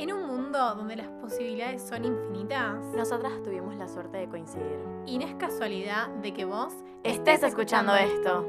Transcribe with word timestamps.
En 0.00 0.14
un 0.14 0.26
mundo 0.26 0.58
donde 0.76 0.96
las 0.96 1.08
posibilidades 1.20 1.86
son 1.86 2.06
infinitas, 2.06 2.82
Nosotras 2.96 3.34
tuvimos 3.42 3.74
la 3.76 3.86
suerte 3.86 4.16
de 4.16 4.30
coincidir. 4.30 4.80
y 5.04 5.18
no 5.18 5.26
es 5.26 5.34
casualidad 5.34 6.08
de 6.22 6.32
que 6.32 6.46
vos 6.46 6.72
Estés 7.04 7.42
escuchando 7.42 7.94
esto. 7.94 8.46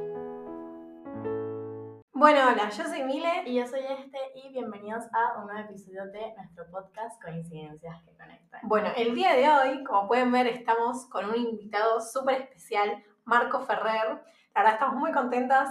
Bueno, 2.14 2.40
hola, 2.50 2.70
yo 2.70 2.86
soy 2.86 3.04
Mile. 3.04 3.44
Y 3.46 3.56
yo 3.56 3.68
soy 3.68 3.82
Este 3.82 4.18
y 4.34 4.54
bienvenidos 4.54 5.04
a 5.12 5.40
un 5.42 5.48
nuevo 5.48 5.60
episodio 5.60 6.06
de 6.06 6.34
nuestro 6.38 6.72
podcast 6.72 7.22
Coincidencias 7.22 8.02
que 8.04 8.16
Conectan. 8.16 8.62
Bueno, 8.64 8.88
el 8.96 9.14
día 9.14 9.34
de 9.34 9.50
hoy, 9.50 9.84
como 9.84 10.08
pueden 10.08 10.32
ver, 10.32 10.48
estamos 10.48 11.06
con 11.10 11.26
un 11.32 11.36
invitado 11.36 12.00
súper 12.00 12.44
especial, 12.44 13.04
Marco 13.26 13.60
Ferrer. 13.60 14.24
La 14.56 14.62
verdad, 14.62 14.74
estamos 14.76 14.96
muy 14.96 15.12
contentas 15.12 15.70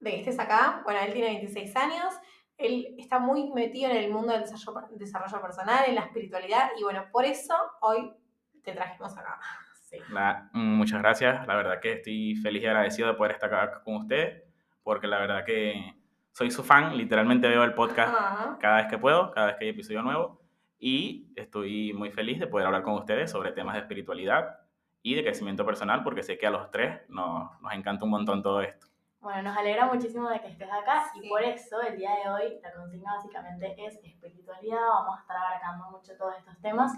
de 0.00 0.10
que 0.10 0.18
estés 0.18 0.38
acá. 0.38 0.82
Bueno, 0.84 1.00
él 1.00 1.14
tiene 1.14 1.28
26 1.28 1.74
años. 1.76 2.12
Él 2.56 2.94
está 2.98 3.18
muy 3.18 3.50
metido 3.52 3.90
en 3.90 3.96
el 3.96 4.10
mundo 4.12 4.32
del 4.32 4.42
desarrollo, 4.42 4.86
desarrollo 4.92 5.40
personal, 5.40 5.84
en 5.88 5.96
la 5.96 6.02
espiritualidad. 6.02 6.70
Y 6.78 6.82
bueno, 6.84 7.04
por 7.12 7.24
eso 7.24 7.54
hoy 7.80 8.12
te 8.62 8.72
trajimos 8.72 9.16
acá. 9.16 9.38
Sí. 9.86 9.98
La- 10.10 10.48
muchas 10.54 11.00
gracias. 11.00 11.46
La 11.46 11.54
verdad 11.54 11.78
que 11.78 11.92
estoy 11.92 12.34
feliz 12.36 12.62
y 12.62 12.66
agradecido 12.66 13.06
de 13.06 13.14
poder 13.14 13.32
estar 13.32 13.54
acá 13.54 13.82
con 13.84 13.96
ustedes, 13.96 14.42
porque 14.82 15.06
la 15.06 15.18
verdad 15.18 15.44
que 15.44 15.94
soy 16.32 16.50
su 16.50 16.64
fan. 16.64 16.96
Literalmente 16.96 17.46
veo 17.48 17.62
el 17.62 17.74
podcast 17.74 18.12
Ajá. 18.12 18.58
cada 18.60 18.76
vez 18.78 18.86
que 18.88 18.98
puedo, 18.98 19.30
cada 19.30 19.46
vez 19.48 19.56
que 19.56 19.64
hay 19.66 19.70
episodio 19.70 20.02
nuevo. 20.02 20.40
Y 20.80 21.30
estoy 21.36 21.92
muy 21.92 22.10
feliz 22.10 22.40
de 22.40 22.46
poder 22.48 22.66
hablar 22.66 22.82
con 22.82 22.94
ustedes 22.94 23.30
sobre 23.30 23.52
temas 23.52 23.74
de 23.74 23.82
espiritualidad 23.82 24.58
y 25.02 25.14
de 25.14 25.22
crecimiento 25.22 25.64
personal, 25.64 26.02
porque 26.02 26.22
sé 26.24 26.38
que 26.38 26.46
a 26.46 26.50
los 26.50 26.70
tres 26.72 27.02
nos, 27.08 27.60
nos 27.60 27.72
encanta 27.74 28.04
un 28.04 28.10
montón 28.10 28.42
todo 28.42 28.62
esto. 28.62 28.88
Bueno, 29.24 29.42
nos 29.48 29.56
alegra 29.56 29.86
muchísimo 29.86 30.28
de 30.28 30.38
que 30.40 30.48
estés 30.48 30.68
acá 30.70 31.04
Sí. 31.14 31.20
y 31.22 31.28
por 31.30 31.42
eso 31.42 31.80
el 31.80 31.96
día 31.96 32.10
de 32.22 32.30
hoy 32.30 32.60
la 32.62 32.72
consigna 32.74 33.14
básicamente 33.16 33.74
es 33.86 33.98
espiritualidad. 34.04 34.76
Vamos 34.86 35.16
a 35.16 35.20
estar 35.22 35.36
abarcando 35.38 35.90
mucho 35.90 36.12
todos 36.18 36.34
estos 36.36 36.60
temas, 36.60 36.92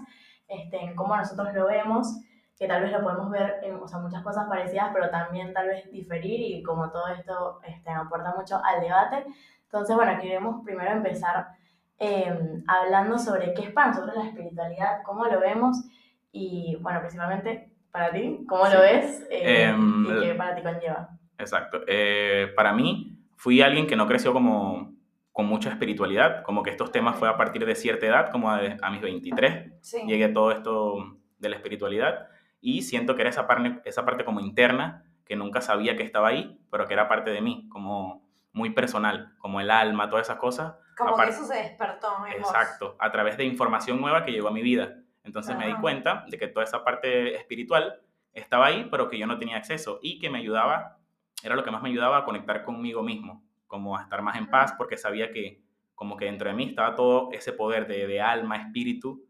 este, 0.49 0.77
en 0.83 0.93
cómo 0.93 1.15
nosotros 1.15 1.53
lo 1.53 1.67
vemos, 1.67 2.19
que 2.59 2.67
tal 2.67 2.81
vez 2.83 2.91
lo 2.91 3.01
podemos 3.01 3.29
ver 3.31 3.59
en 3.63 3.75
o 3.75 3.87
sea, 3.87 3.99
muchas 3.99 4.21
cosas 4.23 4.45
parecidas, 4.49 4.89
pero 4.93 5.09
también 5.09 5.53
tal 5.53 5.67
vez 5.69 5.89
diferir 5.89 6.41
y 6.41 6.61
como 6.63 6.91
todo 6.91 7.07
esto 7.07 7.61
este, 7.65 7.89
aporta 7.91 8.35
mucho 8.35 8.59
al 8.61 8.81
debate. 8.81 9.25
Entonces, 9.63 9.95
bueno, 9.95 10.19
queremos 10.19 10.65
primero 10.65 10.91
empezar 10.91 11.47
eh, 11.97 12.61
hablando 12.67 13.17
sobre 13.17 13.53
qué 13.53 13.63
es 13.63 13.71
para 13.71 13.87
nosotros 13.87 14.15
la 14.17 14.25
espiritualidad, 14.27 15.01
cómo 15.03 15.23
lo 15.27 15.39
vemos 15.39 15.81
y, 16.33 16.77
bueno, 16.81 16.99
principalmente 16.99 17.71
para 17.89 18.11
ti, 18.11 18.45
cómo 18.49 18.65
Sí. 18.65 18.73
lo 18.73 18.81
ves 18.81 19.25
eh, 19.31 19.63
Em, 19.69 20.05
y 20.05 20.19
qué 20.25 20.35
para 20.35 20.55
ti 20.55 20.61
conlleva. 20.61 21.09
Exacto. 21.37 21.81
Eh, 21.87 22.51
para 22.55 22.73
mí, 22.73 23.17
fui 23.35 23.61
alguien 23.61 23.87
que 23.87 23.95
no 23.95 24.07
creció 24.07 24.33
como 24.33 24.95
con 25.31 25.45
mucha 25.45 25.69
espiritualidad, 25.69 26.41
como 26.43 26.63
que 26.63 26.71
estos 26.71 26.91
temas 26.91 27.15
fue 27.17 27.29
a 27.29 27.37
partir 27.37 27.65
de 27.65 27.75
cierta 27.75 28.07
edad, 28.07 28.31
como 28.31 28.49
a, 28.49 28.59
a 28.81 28.89
mis 28.89 29.01
23, 29.01 29.71
Sí. 29.81 30.01
llegué 30.07 30.25
a 30.25 30.33
todo 30.33 30.51
esto 30.51 31.17
de 31.37 31.49
la 31.49 31.55
espiritualidad 31.57 32.27
y 32.59 32.81
siento 32.81 33.15
que 33.15 33.21
era 33.21 33.29
esa 33.29 33.45
parte, 33.47 33.79
esa 33.85 34.03
parte 34.03 34.25
como 34.25 34.39
interna 34.39 35.03
que 35.25 35.35
nunca 35.35 35.61
sabía 35.61 35.95
que 35.95 36.01
estaba 36.03 36.29
ahí, 36.29 36.59
pero 36.71 36.87
que 36.87 36.93
era 36.93 37.07
parte 37.07 37.29
de 37.29 37.41
mí, 37.41 37.67
como 37.69 38.27
muy 38.51 38.71
personal, 38.71 39.35
como 39.37 39.61
el 39.61 39.69
alma, 39.69 40.09
todas 40.09 40.25
esas 40.25 40.39
cosas. 40.39 40.73
Como 40.97 41.15
que 41.15 41.29
eso 41.29 41.43
se 41.45 41.53
despertó 41.53 42.07
en 42.25 42.41
vos. 42.41 42.49
Exacto, 42.49 42.95
a 42.97 43.11
través 43.11 43.37
de 43.37 43.43
información 43.43 44.01
nueva 44.01 44.25
que 44.25 44.31
llegó 44.31 44.47
a 44.47 44.51
mi 44.51 44.63
vida. 44.63 44.95
Entonces 45.23 45.55
me 45.55 45.67
di 45.67 45.75
cuenta 45.75 46.25
de 46.29 46.37
que 46.39 46.47
toda 46.47 46.63
esa 46.63 46.83
parte 46.83 47.35
espiritual 47.35 48.01
estaba 48.33 48.65
ahí, 48.67 48.87
pero 48.89 49.07
que 49.09 49.19
yo 49.19 49.27
no 49.27 49.37
tenía 49.37 49.57
acceso 49.57 49.99
y 50.01 50.17
que 50.19 50.29
me 50.31 50.39
ayudaba, 50.39 50.97
era 51.43 51.55
lo 51.55 51.63
que 51.63 51.71
más 51.71 51.81
me 51.81 51.89
ayudaba 51.89 52.17
a 52.19 52.25
conectar 52.25 52.63
conmigo 52.63 53.03
mismo, 53.03 53.43
como 53.67 53.97
a 53.97 54.01
estar 54.03 54.21
más 54.21 54.37
en 54.37 54.49
paz, 54.49 54.73
porque 54.77 54.97
sabía 54.97 55.31
que 55.31 55.61
como 55.95 56.15
que 56.17 56.25
dentro 56.25 56.49
de 56.49 56.55
mí 56.55 56.65
estaba 56.69 56.95
todo 56.95 57.29
ese 57.31 57.53
poder 57.53 57.87
de, 57.87 58.05
de 58.07 58.21
alma, 58.21 58.57
espíritu, 58.57 59.25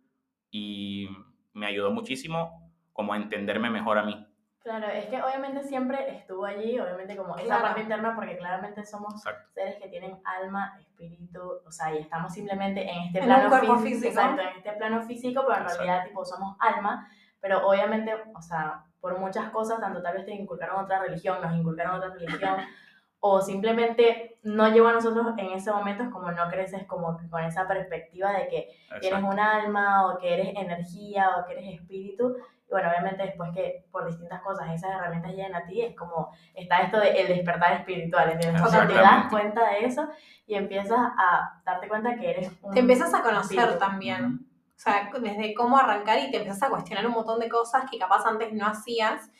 y 0.52 1.10
me 1.54 1.66
ayudó 1.66 1.92
muchísimo 1.92 2.72
como 2.94 3.14
a 3.14 3.18
entenderme 3.18 3.70
mejor 3.70 3.98
a 3.98 4.04
mí. 4.04 4.26
Claro, 4.60 4.88
es 4.88 5.06
que 5.06 5.22
obviamente 5.22 5.64
siempre 5.64 6.18
estuvo 6.18 6.46
allí, 6.46 6.78
obviamente 6.78 7.16
como 7.16 7.36
esa 7.38 7.46
Claro. 7.46 7.62
parte 7.64 7.82
interna, 7.82 8.16
porque 8.16 8.38
claramente 8.38 8.84
somos 8.86 9.14
Exacto. 9.14 9.50
seres 9.54 9.76
que 9.82 9.88
tienen 9.88 10.20
alma, 10.26 10.78
espíritu, 10.82 11.40
o 11.66 11.72
sea, 11.72 11.94
y 11.94 12.00
estamos 12.00 12.34
simplemente 12.34 12.82
en 12.90 13.04
este 13.04 13.20
En 13.20 13.26
plano 13.26 13.44
un 13.46 13.50
cuerpo 13.50 13.76
fí- 13.78 13.84
físico. 13.84 14.08
Exacto, 14.10 14.42
en 14.42 14.58
este 14.58 14.72
plano 14.74 15.02
físico, 15.04 15.42
pero 15.48 15.56
en 15.56 15.62
Exacto. 15.64 15.84
realidad 15.84 16.08
tipo 16.08 16.26
somos 16.26 16.58
alma, 16.60 17.10
pero 17.40 17.66
obviamente, 17.66 18.14
o 18.36 18.42
sea, 18.42 18.84
por 19.00 19.20
muchas 19.20 19.50
cosas, 19.52 19.80
tanto 19.80 20.02
tal 20.02 20.16
vez 20.16 20.26
te 20.26 20.34
inculcaron 20.34 20.84
otra 20.84 21.00
religión, 21.00 21.42
nos 21.42 21.56
inculcaron 21.56 21.96
otra 21.96 22.10
religión, 22.10 22.56
o 23.20 23.42
simplemente 23.42 24.38
no 24.44 24.70
llegó 24.70 24.88
a 24.88 24.94
nosotros 24.94 25.28
en 25.38 25.52
ese 25.52 25.72
momento, 25.72 26.04
es 26.04 26.10
como 26.10 26.32
no 26.32 26.48
creces 26.50 26.86
como 26.86 27.20
con 27.30 27.44
esa 27.44 27.68
perspectiva 27.68 28.32
de 28.32 28.48
que 28.48 28.70
tienes 29.00 29.20
Exacto. 29.20 29.28
un 29.28 29.40
alma 29.40 30.08
o 30.08 30.18
que 30.20 30.34
eres 30.34 30.56
energía 30.56 31.32
o 31.38 31.46
que 31.46 31.54
eres 31.54 31.80
espíritu. 31.80 32.36
Y 32.68 32.72
bueno, 32.72 32.90
obviamente 32.90 33.24
después 33.24 33.50
que 33.54 33.86
por 33.92 34.06
distintas 34.06 34.42
cosas 34.42 34.70
esas 34.74 34.92
herramientas 34.92 35.32
llegan 35.32 35.56
a 35.56 35.66
ti, 35.66 35.82
es 35.82 35.96
como 35.96 36.32
está 36.54 36.80
esto 36.80 37.00
de 37.00 37.22
el 37.22 37.28
despertar 37.30 37.74
espiritual, 37.74 38.30
¿entiendes? 38.30 38.62
O 38.62 38.68
sea, 38.68 38.86
te 38.86 38.94
das 38.94 39.30
cuenta 39.30 39.70
de 39.70 39.86
eso 39.86 40.08
y 40.46 40.56
empiezas 40.56 41.00
a 41.00 41.62
darte 41.66 41.88
cuenta 41.88 42.16
que 42.16 42.30
eres 42.30 42.52
un 42.62 42.74
Te 42.74 42.82
empezás 42.82 43.14
a 43.14 43.24
conocer 43.24 43.58
espíritu. 43.58 43.80
también. 43.80 44.47
O 44.78 44.80
sea, 44.80 45.10
desde 45.20 45.56
cómo 45.56 45.78
arrancar 45.78 46.20
y 46.20 46.30
te 46.30 46.38
empezás 46.38 46.64
a 46.64 46.70
cuestionar 46.70 47.08
un 47.08 47.14
montón 47.14 47.40
de 47.40 47.50
cosas 47.50 47.90
que 47.90 47.98
capaz 47.98 48.26
antes 48.28 48.54
no 48.54 48.68
hacías. 48.68 49.32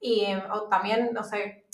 Y 0.00 0.24
eh, 0.24 0.42
o 0.52 0.62
también, 0.68 1.10
no 1.12 1.22
sé, 1.22 1.66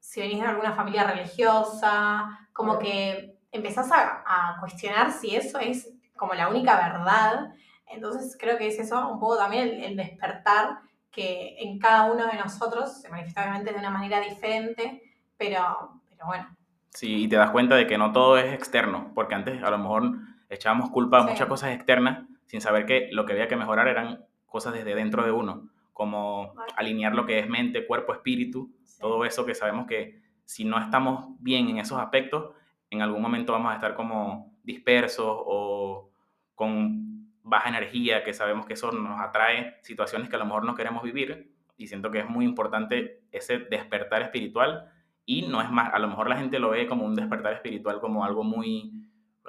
si 0.00 0.20
venís 0.20 0.40
de 0.40 0.46
alguna 0.48 0.72
familia 0.72 1.04
religiosa, 1.04 2.48
como 2.52 2.78
que 2.78 3.38
empezás 3.52 3.92
a, 3.92 4.24
a 4.26 4.58
cuestionar 4.58 5.12
si 5.12 5.36
eso 5.36 5.60
es 5.60 5.92
como 6.16 6.34
la 6.34 6.48
única 6.48 6.76
verdad. 6.76 7.52
Entonces 7.86 8.36
creo 8.38 8.58
que 8.58 8.66
es 8.66 8.78
eso, 8.80 9.08
un 9.08 9.20
poco 9.20 9.36
también 9.36 9.68
el, 9.68 9.84
el 9.84 9.96
despertar 9.96 10.80
que 11.12 11.56
en 11.60 11.78
cada 11.78 12.10
uno 12.10 12.26
de 12.26 12.36
nosotros 12.36 13.00
se 13.00 13.08
manifiesta 13.08 13.42
obviamente 13.42 13.72
de 13.72 13.78
una 13.78 13.90
manera 13.90 14.20
diferente, 14.20 15.02
pero, 15.38 16.00
pero 16.10 16.26
bueno. 16.26 16.48
Sí, 16.90 17.24
y 17.24 17.28
te 17.28 17.36
das 17.36 17.50
cuenta 17.50 17.76
de 17.76 17.86
que 17.86 17.96
no 17.96 18.10
todo 18.12 18.36
es 18.38 18.52
externo, 18.52 19.12
porque 19.14 19.34
antes 19.36 19.62
a 19.62 19.70
lo 19.70 19.78
mejor 19.78 20.12
echábamos 20.48 20.90
culpa 20.90 21.18
a 21.18 21.22
Sí. 21.22 21.30
muchas 21.30 21.46
cosas 21.48 21.70
externas 21.70 22.24
sin 22.46 22.60
saber 22.60 22.86
que 22.86 23.08
lo 23.12 23.26
que 23.26 23.32
había 23.32 23.48
que 23.48 23.56
mejorar 23.56 23.88
eran 23.88 24.24
cosas 24.46 24.72
desde 24.74 24.94
dentro 24.94 25.24
de 25.24 25.32
uno, 25.32 25.68
como 25.92 26.54
Vale. 26.54 26.72
alinear 26.76 27.14
lo 27.14 27.26
que 27.26 27.38
es 27.38 27.48
mente, 27.48 27.86
cuerpo, 27.86 28.12
espíritu, 28.12 28.70
Sí. 28.84 29.00
todo 29.00 29.24
eso 29.24 29.44
que 29.44 29.54
sabemos 29.54 29.86
que 29.86 30.20
si 30.44 30.64
no 30.64 30.78
estamos 30.78 31.26
bien 31.40 31.68
en 31.68 31.78
esos 31.78 31.98
aspectos, 31.98 32.54
en 32.90 33.02
algún 33.02 33.20
momento 33.20 33.52
vamos 33.52 33.72
a 33.72 33.74
estar 33.74 33.94
como 33.94 34.54
dispersos 34.62 35.26
o 35.28 36.10
con 36.54 37.30
baja 37.42 37.68
energía, 37.68 38.24
que 38.24 38.32
sabemos 38.32 38.64
que 38.66 38.74
eso 38.74 38.90
nos 38.92 39.20
atrae 39.20 39.76
situaciones 39.82 40.28
que 40.28 40.36
a 40.36 40.38
lo 40.38 40.46
mejor 40.46 40.64
no 40.64 40.74
queremos 40.74 41.02
vivir, 41.02 41.52
y 41.76 41.86
siento 41.88 42.10
que 42.10 42.20
es 42.20 42.28
muy 42.28 42.44
importante 42.44 43.20
ese 43.32 43.58
despertar 43.58 44.22
espiritual 44.22 44.90
y 45.26 45.42
no 45.42 45.60
es 45.60 45.70
más, 45.70 45.92
a 45.92 45.98
lo 45.98 46.08
mejor 46.08 46.28
la 46.28 46.36
gente 46.38 46.58
lo 46.58 46.70
ve 46.70 46.86
como 46.86 47.04
un 47.04 47.14
despertar 47.14 47.52
espiritual, 47.52 48.00
como 48.00 48.24
algo 48.24 48.42
muy, 48.44 48.92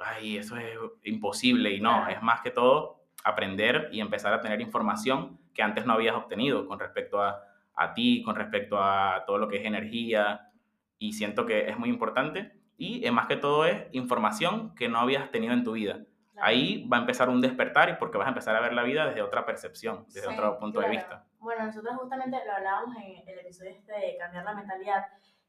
ay, 0.04 0.38
eso 0.38 0.56
es 0.56 0.76
imposible. 1.04 1.72
Y 1.72 1.80
no, 1.80 2.08
es 2.08 2.22
más 2.22 2.40
que 2.40 2.50
todo 2.50 3.04
aprender 3.24 3.88
y 3.92 4.00
empezar 4.00 4.32
a 4.32 4.40
tener 4.40 4.60
información 4.60 5.38
que 5.54 5.62
antes 5.62 5.84
no 5.84 5.92
habías 5.94 6.14
obtenido 6.14 6.66
con 6.66 6.78
respecto 6.78 7.20
a, 7.20 7.42
a 7.74 7.94
ti, 7.94 8.22
con 8.22 8.36
respecto 8.36 8.82
a 8.82 9.24
todo 9.26 9.38
lo 9.38 9.48
que 9.48 9.56
es 9.56 9.64
energía. 9.64 10.50
Y 10.98 11.12
siento 11.12 11.46
que 11.46 11.68
es 11.68 11.78
muy 11.78 11.88
importante. 11.88 12.52
Y 12.76 13.04
eh, 13.04 13.10
más 13.10 13.26
que 13.26 13.36
todo 13.36 13.64
es 13.64 13.86
información 13.92 14.74
que 14.74 14.88
no 14.88 14.98
habías 14.98 15.30
tenido 15.30 15.52
en 15.52 15.64
tu 15.64 15.72
vida. 15.72 16.04
Claro. 16.32 16.46
Ahí 16.46 16.86
va 16.86 16.98
a 16.98 17.00
empezar 17.00 17.28
un 17.28 17.40
despertar 17.40 17.88
y 17.90 17.94
porque 17.94 18.18
vas 18.18 18.26
a 18.26 18.30
empezar 18.30 18.54
a 18.54 18.60
ver 18.60 18.72
la 18.72 18.84
vida 18.84 19.06
desde 19.06 19.22
otra 19.22 19.44
percepción, 19.44 20.04
desde 20.06 20.28
Sí, 20.28 20.34
otro 20.34 20.58
punto 20.58 20.80
de 20.80 20.88
vista. 20.88 21.24
Bueno, 21.40 21.66
nosotros 21.66 21.96
justamente 21.96 22.36
lo 22.46 22.52
hablábamos 22.52 22.96
en 22.96 23.28
el 23.28 23.38
episodio 23.40 23.70
este 23.70 23.92
de 23.92 24.16
cambiar 24.18 24.44
la 24.44 24.54
mentalidad, 24.54 25.06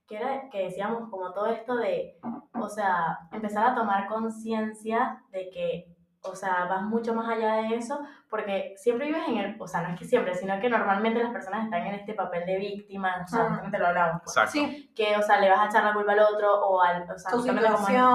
que 0.10 0.18
era 0.18 0.50
que 0.50 0.64
decíamos 0.66 1.08
como 1.10 1.32
todo 1.32 1.46
esto 1.48 1.78
de, 1.78 2.18
o 2.54 2.68
sea, 2.68 3.20
empezar 3.32 3.66
a 3.68 3.76
tomar 3.76 4.08
conciencia 4.08 5.22
de 5.32 5.50
que, 5.52 5.96
o 6.22 6.36
sea, 6.36 6.66
vas 6.66 6.82
mucho 6.82 7.14
más 7.14 7.30
allá 7.30 7.56
de 7.62 7.76
eso, 7.76 8.00
porque 8.30 8.74
siempre 8.76 9.08
vives 9.08 9.22
en 9.28 9.38
el, 9.38 9.62
o 9.62 9.68
sea, 9.68 9.82
no 9.84 9.90
es 9.94 10.00
que 10.00 10.06
siempre, 10.06 10.34
sino 10.36 10.60
que 10.60 10.70
normalmente 10.70 11.22
las 11.24 11.32
personas 11.32 11.64
están 11.66 11.86
en 11.86 11.94
este 11.96 12.14
papel 12.14 12.46
de 12.46 12.58
víctima, 12.58 13.22
o 13.24 13.28
sea, 13.28 13.46
justamente 13.50 13.78
lo 13.78 13.88
hablamos, 13.88 14.22
pues, 14.24 14.36
Exacto. 14.36 14.52
Sí, 14.52 14.92
que, 14.96 15.16
o 15.16 15.22
sea, 15.22 15.40
le 15.40 15.50
vas 15.50 15.60
a 15.60 15.66
echar 15.68 15.84
la 15.86 15.94
culpa 15.94 16.12
al 16.12 16.20
otro 16.20 16.60
o 16.68 16.82
al, 16.82 17.04
o 17.10 17.18
sea, 17.18 17.32
Tu 17.32 17.38
como 17.38 17.52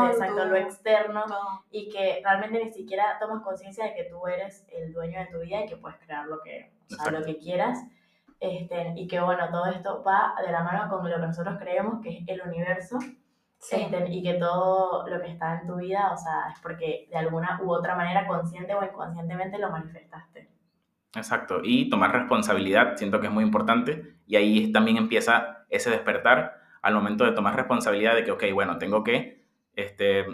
este, 0.02 0.12
exacto, 0.12 0.42
tu- 0.42 0.48
lo 0.48 0.56
externo, 0.56 1.24
todo. 1.26 1.64
y 1.70 1.88
que 1.88 2.20
realmente 2.22 2.62
ni 2.64 2.70
siquiera 2.72 3.18
tomas 3.18 3.42
conciencia 3.42 3.84
de 3.86 3.94
que 3.94 4.04
tú 4.04 4.26
eres 4.26 4.66
el 4.70 4.92
dueño 4.92 5.20
de 5.20 5.26
tu 5.26 5.38
vida 5.40 5.60
y 5.64 5.66
que 5.68 5.76
puedes 5.76 5.98
crear 6.00 6.26
lo 6.26 6.40
que, 6.42 6.72
o 6.92 6.94
sea, 6.96 7.10
lo 7.12 7.24
que 7.24 7.38
quieras. 7.38 7.78
Este, 8.44 8.92
y 8.96 9.06
que 9.06 9.20
bueno, 9.20 9.48
todo 9.50 9.66
esto 9.66 10.02
va 10.02 10.34
de 10.44 10.52
la 10.52 10.62
mano 10.62 10.88
con 10.90 11.08
lo 11.08 11.16
que 11.16 11.26
nosotros 11.26 11.56
creemos 11.58 12.00
que 12.02 12.18
es 12.18 12.24
el 12.28 12.42
universo 12.42 12.98
Sí. 13.58 13.76
este, 13.80 14.12
y 14.12 14.22
que 14.22 14.34
todo 14.34 15.08
lo 15.08 15.20
que 15.22 15.30
está 15.30 15.60
en 15.60 15.66
tu 15.66 15.76
vida, 15.76 16.12
o 16.12 16.16
sea, 16.18 16.50
es 16.52 16.60
porque 16.60 17.08
de 17.10 17.16
alguna 17.16 17.58
u 17.62 17.72
otra 17.72 17.96
manera, 17.96 18.26
consciente 18.26 18.74
o 18.74 18.84
inconscientemente, 18.84 19.58
lo 19.58 19.70
manifestaste. 19.70 20.50
Exacto, 21.14 21.60
y 21.62 21.88
tomar 21.88 22.12
responsabilidad 22.12 22.96
siento 22.96 23.20
que 23.20 23.28
es 23.28 23.32
muy 23.32 23.42
importante 23.44 24.16
y 24.26 24.36
ahí 24.36 24.70
también 24.72 24.98
empieza 24.98 25.64
ese 25.70 25.88
despertar 25.88 26.60
al 26.82 26.92
momento 26.92 27.24
de 27.24 27.32
tomar 27.32 27.56
responsabilidad 27.56 28.14
de 28.14 28.24
que, 28.24 28.32
ok, 28.32 28.44
bueno, 28.52 28.76
tengo 28.76 29.02
que 29.02 29.46
este, 29.76 30.26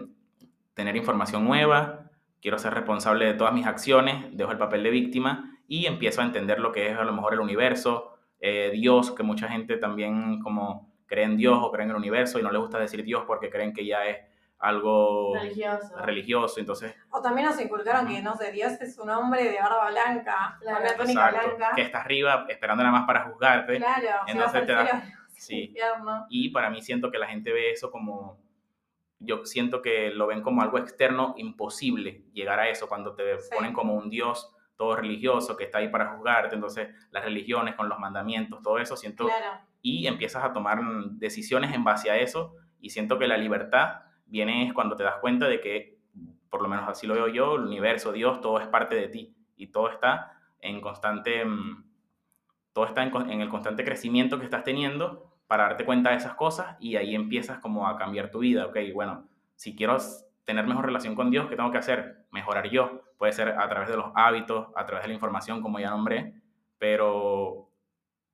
tener 0.75 0.97
información 0.97 1.45
nueva, 1.45 2.11
quiero 2.43 2.59
ser 2.59 2.75
responsable 2.75 3.27
de 3.27 3.35
todas 3.35 3.53
mis 3.53 3.67
acciones, 3.67 4.37
dejo 4.37 4.51
el 4.51 4.59
papel 4.59 4.83
de 4.83 4.91
víctima 4.91 5.50
y 5.71 5.87
empiezo 5.87 6.21
a 6.21 6.25
entender 6.25 6.59
lo 6.59 6.73
que 6.73 6.89
es 6.91 6.99
a 6.99 7.05
lo 7.05 7.13
mejor 7.13 7.35
el 7.35 7.39
universo, 7.41 8.19
eh, 8.41 8.71
Dios, 8.75 9.13
que 9.13 9.23
mucha 9.23 9.49
gente 9.49 9.77
también 9.77 10.41
como 10.43 10.93
cree 11.07 11.25
en 11.25 11.37
Dios 11.37 11.59
o 11.63 11.71
cree 11.71 11.85
en 11.85 11.91
el 11.91 11.97
universo 11.97 12.41
y 12.41 12.43
no 12.43 12.51
le 12.51 12.59
gusta 12.59 12.79
decir 12.81 13.05
Dios 13.05 13.23
porque 13.25 13.51
creen 13.51 13.73
que 13.73 13.87
ya 13.87 14.05
es 14.05 14.19
algo 14.59 15.33
Religioso. 15.35 15.97
religioso, 16.05 16.59
entonces 16.61 16.93
O 17.11 17.23
también 17.23 17.47
nos 17.47 17.61
inculcaron 17.61 18.09
que, 18.09 18.21
no 18.21 18.35
sé, 18.37 18.51
Dios 18.51 18.73
es 18.81 18.99
un 18.99 19.11
hombre 19.11 19.45
de 19.45 19.59
barba 19.61 19.91
blanca, 19.91 20.59
Claro, 20.61 20.79
con 20.79 20.87
una 20.87 20.97
túnica 20.97 21.29
exacto, 21.31 21.57
blanca. 21.57 21.77
que 21.77 21.83
está 21.83 22.01
arriba 22.01 22.47
esperando 22.49 22.83
nada 22.83 22.99
más 22.99 23.07
para 23.07 23.25
juzgarte. 23.31 23.77
Claro, 23.77 24.09
Entonces 24.27 24.67
te 24.67 24.73
da- 24.73 24.87
cielo, 24.87 25.03
sí. 25.29 25.61
infierno. 25.67 26.27
Y 26.31 26.49
para 26.51 26.69
mí 26.69 26.83
siento 26.83 27.11
que 27.13 27.19
la 27.19 27.29
gente 27.29 27.53
ve 27.53 27.71
eso 27.71 27.91
como, 27.93 28.39
yo 29.21 29.47
siento 29.47 29.83
que 29.83 30.11
lo 30.11 30.27
ven 30.27 30.43
como 30.43 30.63
algo 30.63 30.79
externo, 30.79 31.35
imposible 31.37 32.25
llegar 32.33 32.59
a 32.59 32.69
eso 32.69 32.89
cuando 32.89 33.15
te 33.15 33.39
Sí. 33.39 33.51
ponen 33.55 33.73
como 33.73 33.95
un 33.95 34.11
Dios 34.11 34.53
todo 34.81 34.97
religioso 34.97 35.59
que 35.59 35.65
está 35.65 35.77
ahí 35.77 35.89
para 35.89 36.15
juzgarte, 36.17 36.55
entonces 36.55 36.89
las 37.11 37.23
religiones 37.23 37.75
con 37.75 37.91
los 37.91 37.99
mandamientos, 37.99 38.63
todo 38.63 38.79
eso, 38.79 38.97
siento, 38.97 39.27
Claro. 39.27 39.61
y 39.83 40.07
empiezas 40.07 40.43
a 40.43 40.55
tomar 40.55 40.81
decisiones 41.19 41.75
en 41.75 41.85
base 41.85 42.11
a 42.11 42.17
eso, 42.17 42.55
y 42.81 42.89
siento 42.89 43.19
que 43.19 43.27
la 43.27 43.37
libertad 43.37 44.05
viene 44.25 44.73
cuando 44.73 44.97
te 44.97 45.03
das 45.03 45.17
cuenta 45.21 45.49
de 45.49 45.61
que, 45.61 45.99
por 46.49 46.63
lo 46.63 46.69
menos 46.69 46.89
así 46.89 47.07
lo 47.07 47.13
veo 47.13 47.29
yo, 47.29 47.57
el 47.57 47.65
universo, 47.65 48.11
Dios, 48.11 48.41
todo 48.41 48.59
es 48.59 48.69
parte 48.69 48.95
de 48.95 49.09
ti, 49.09 49.37
y 49.55 49.67
todo 49.67 49.91
está 49.91 50.41
en 50.63 50.81
constante, 50.81 51.45
mm, 51.45 51.85
todo 52.73 52.87
está 52.87 53.03
en, 53.03 53.15
en 53.31 53.43
el 53.43 53.51
constante 53.51 53.85
crecimiento 53.85 54.39
que 54.39 54.47
estás 54.47 54.65
teniendo 54.65 55.31
para 55.47 55.65
darte 55.65 55.85
cuenta 55.85 56.09
de 56.09 56.17
esas 56.17 56.37
cosas 56.37 56.79
y 56.81 56.97
ahí 56.97 57.15
empiezas 57.15 57.59
como 57.59 57.87
a 57.87 57.99
cambiar 57.99 58.31
tu 58.31 58.39
vida, 58.39 58.65
ok, 58.65 58.79
bueno, 58.95 59.29
si 59.57 59.77
quiero 59.77 59.99
tener 60.51 60.67
mejor 60.67 60.85
relación 60.87 61.15
con 61.15 61.31
Dios, 61.31 61.49
¿qué 61.49 61.57
tengo 61.57 61.71
que 61.71 61.79
hacer? 61.79 62.27
Mejorar 62.33 62.69
yo, 62.69 63.03
puede 63.19 63.33
ser 63.33 63.51
a 63.51 63.69
través 63.69 63.89
de 63.89 63.97
los 63.97 64.11
hábitos, 64.15 64.69
a 64.75 64.85
través 64.85 65.03
de 65.05 65.09
la 65.09 65.15
información, 65.15 65.63
como 65.63 65.79
ya 65.79 65.91
nombré, 65.91 66.35
pero 66.79 67.69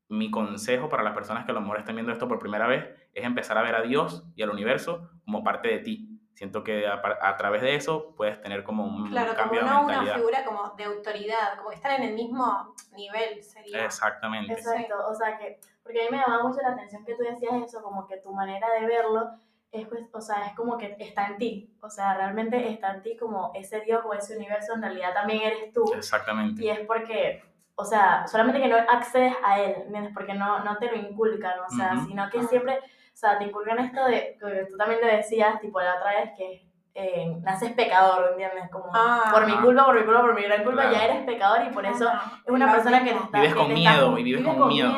mi 0.09 0.31
consejo 0.31 0.89
para 0.89 1.03
las 1.03 1.15
personas 1.15 1.45
que 1.45 1.51
a 1.51 1.55
lo 1.55 1.61
mejor 1.61 1.79
están 1.79 1.95
viendo 1.97 2.13
esto 2.13 2.29
por 2.29 2.39
primera 2.39 2.67
vez 2.67 2.85
es 3.13 3.25
empezar 3.25 3.59
a 3.59 3.63
ver 3.63 3.75
a 3.75 3.83
Dios 3.83 4.25
y 4.35 4.43
al 4.43 4.51
universo 4.51 5.11
como 5.25 5.43
parte 5.43 5.69
de 5.69 5.79
ti. 5.81 6.09
Siento 6.33 6.63
que 6.63 6.87
a, 6.87 7.01
a 7.23 7.37
través 7.37 7.63
de 7.63 7.75
eso 7.75 8.15
puedes 8.15 8.41
tener 8.43 8.63
como 8.63 8.85
un 8.85 9.09
Claro, 9.11 9.29
como 9.35 9.39
cambio 9.43 9.61
de 9.63 9.67
no 9.67 9.79
una 9.81 9.87
mentalidad. 9.89 10.15
figura 10.17 10.45
como 10.45 10.71
de 10.77 10.85
autoridad, 10.85 11.57
como 11.57 11.71
que 11.71 11.77
están 11.77 11.93
en 12.03 12.09
el 12.11 12.15
mismo 12.15 12.75
nivel, 12.95 13.43
sería. 13.43 13.85
Exactamente. 13.87 14.53
Exacto, 14.53 14.95
o 15.09 15.15
sea 15.15 15.39
que, 15.39 15.59
porque 15.83 16.01
a 16.03 16.05
mí 16.05 16.09
me 16.11 16.19
llamaba 16.23 16.45
mucho 16.47 16.61
la 16.63 16.73
atención 16.73 17.05
que 17.05 17.15
tú 17.15 17.23
decías 17.23 17.55
eso, 17.65 17.83
como 17.83 18.07
que 18.07 18.19
tu 18.19 18.33
manera 18.33 18.67
de 18.79 18.87
verlo 18.87 19.31
es 19.73 19.87
pues, 19.89 20.03
o 20.13 20.21
sea, 20.21 20.47
es 20.47 20.55
como 20.55 20.79
que 20.79 20.97
está 21.01 21.27
en 21.27 21.39
ti, 21.39 21.77
o 21.83 21.91
sea, 21.91 22.15
realmente 22.15 22.71
está 22.71 22.93
en 22.95 23.03
ti 23.03 23.17
como 23.17 23.51
ese 23.55 23.81
Dios 23.81 24.03
o 24.05 24.15
ese 24.15 24.37
universo 24.37 24.75
en 24.75 24.83
realidad 24.83 25.13
también 25.13 25.43
eres 25.43 25.73
tú 25.73 25.85
Exactamente. 25.95 26.63
y 26.65 26.71
es 26.71 26.81
porque, 26.87 27.43
o 27.75 27.85
sea, 27.85 28.27
solamente 28.27 28.61
que 28.63 28.69
no 28.69 28.77
accedes 28.77 29.35
a 29.45 29.61
él, 29.61 29.75
¿entiendes? 29.87 30.13
Porque 30.15 30.35
no, 30.35 30.61
no 30.65 30.79
te 30.79 30.87
lo 30.91 30.97
inculcan, 30.97 31.59
o 31.61 31.69
sea, 31.77 31.95
Ujú. 31.97 32.07
sino 32.07 32.31
que 32.31 32.39
Ajá. 32.39 32.49
siempre, 32.49 32.79
o 32.79 33.17
sea, 33.17 33.37
te 33.39 33.45
inculcan 33.45 33.79
esto 33.81 34.05
de, 34.07 34.39
que 34.41 34.67
tú 34.71 34.77
también 34.79 35.01
lo 35.03 35.09
decías, 35.09 35.61
tipo 35.61 35.81
la 35.81 35.97
otra 35.97 36.11
vez, 36.21 36.31
que 36.37 36.67
eh, 36.99 37.37
naces 37.43 37.73
pecador, 37.75 38.31
¿entiendes? 38.31 38.71
Como, 38.71 38.87
Ah. 38.95 39.29
por 39.31 39.45
mi 39.47 39.55
culpa, 39.59 39.85
por 39.85 39.97
mi 39.99 40.05
culpa, 40.07 40.21
por 40.23 40.35
mi 40.35 40.43
gran 40.43 40.65
culpa, 40.65 40.81
Claro. 40.83 40.97
ya 40.97 41.05
eres 41.05 41.25
pecador 41.27 41.67
y 41.67 41.75
por 41.75 41.85
eso 41.85 42.09
es 42.09 42.51
una 42.51 42.73
persona 42.73 43.05
que 43.05 43.11
te 43.13 43.19
está, 43.19 43.39
Vives 43.41 43.55
con 43.55 43.67
te 43.69 43.75
está- 43.75 43.91
miedo, 43.93 44.19
y 44.19 44.23
vives 44.23 44.43
vive 44.43 44.57
con 44.57 44.69
miedo. 44.69 44.91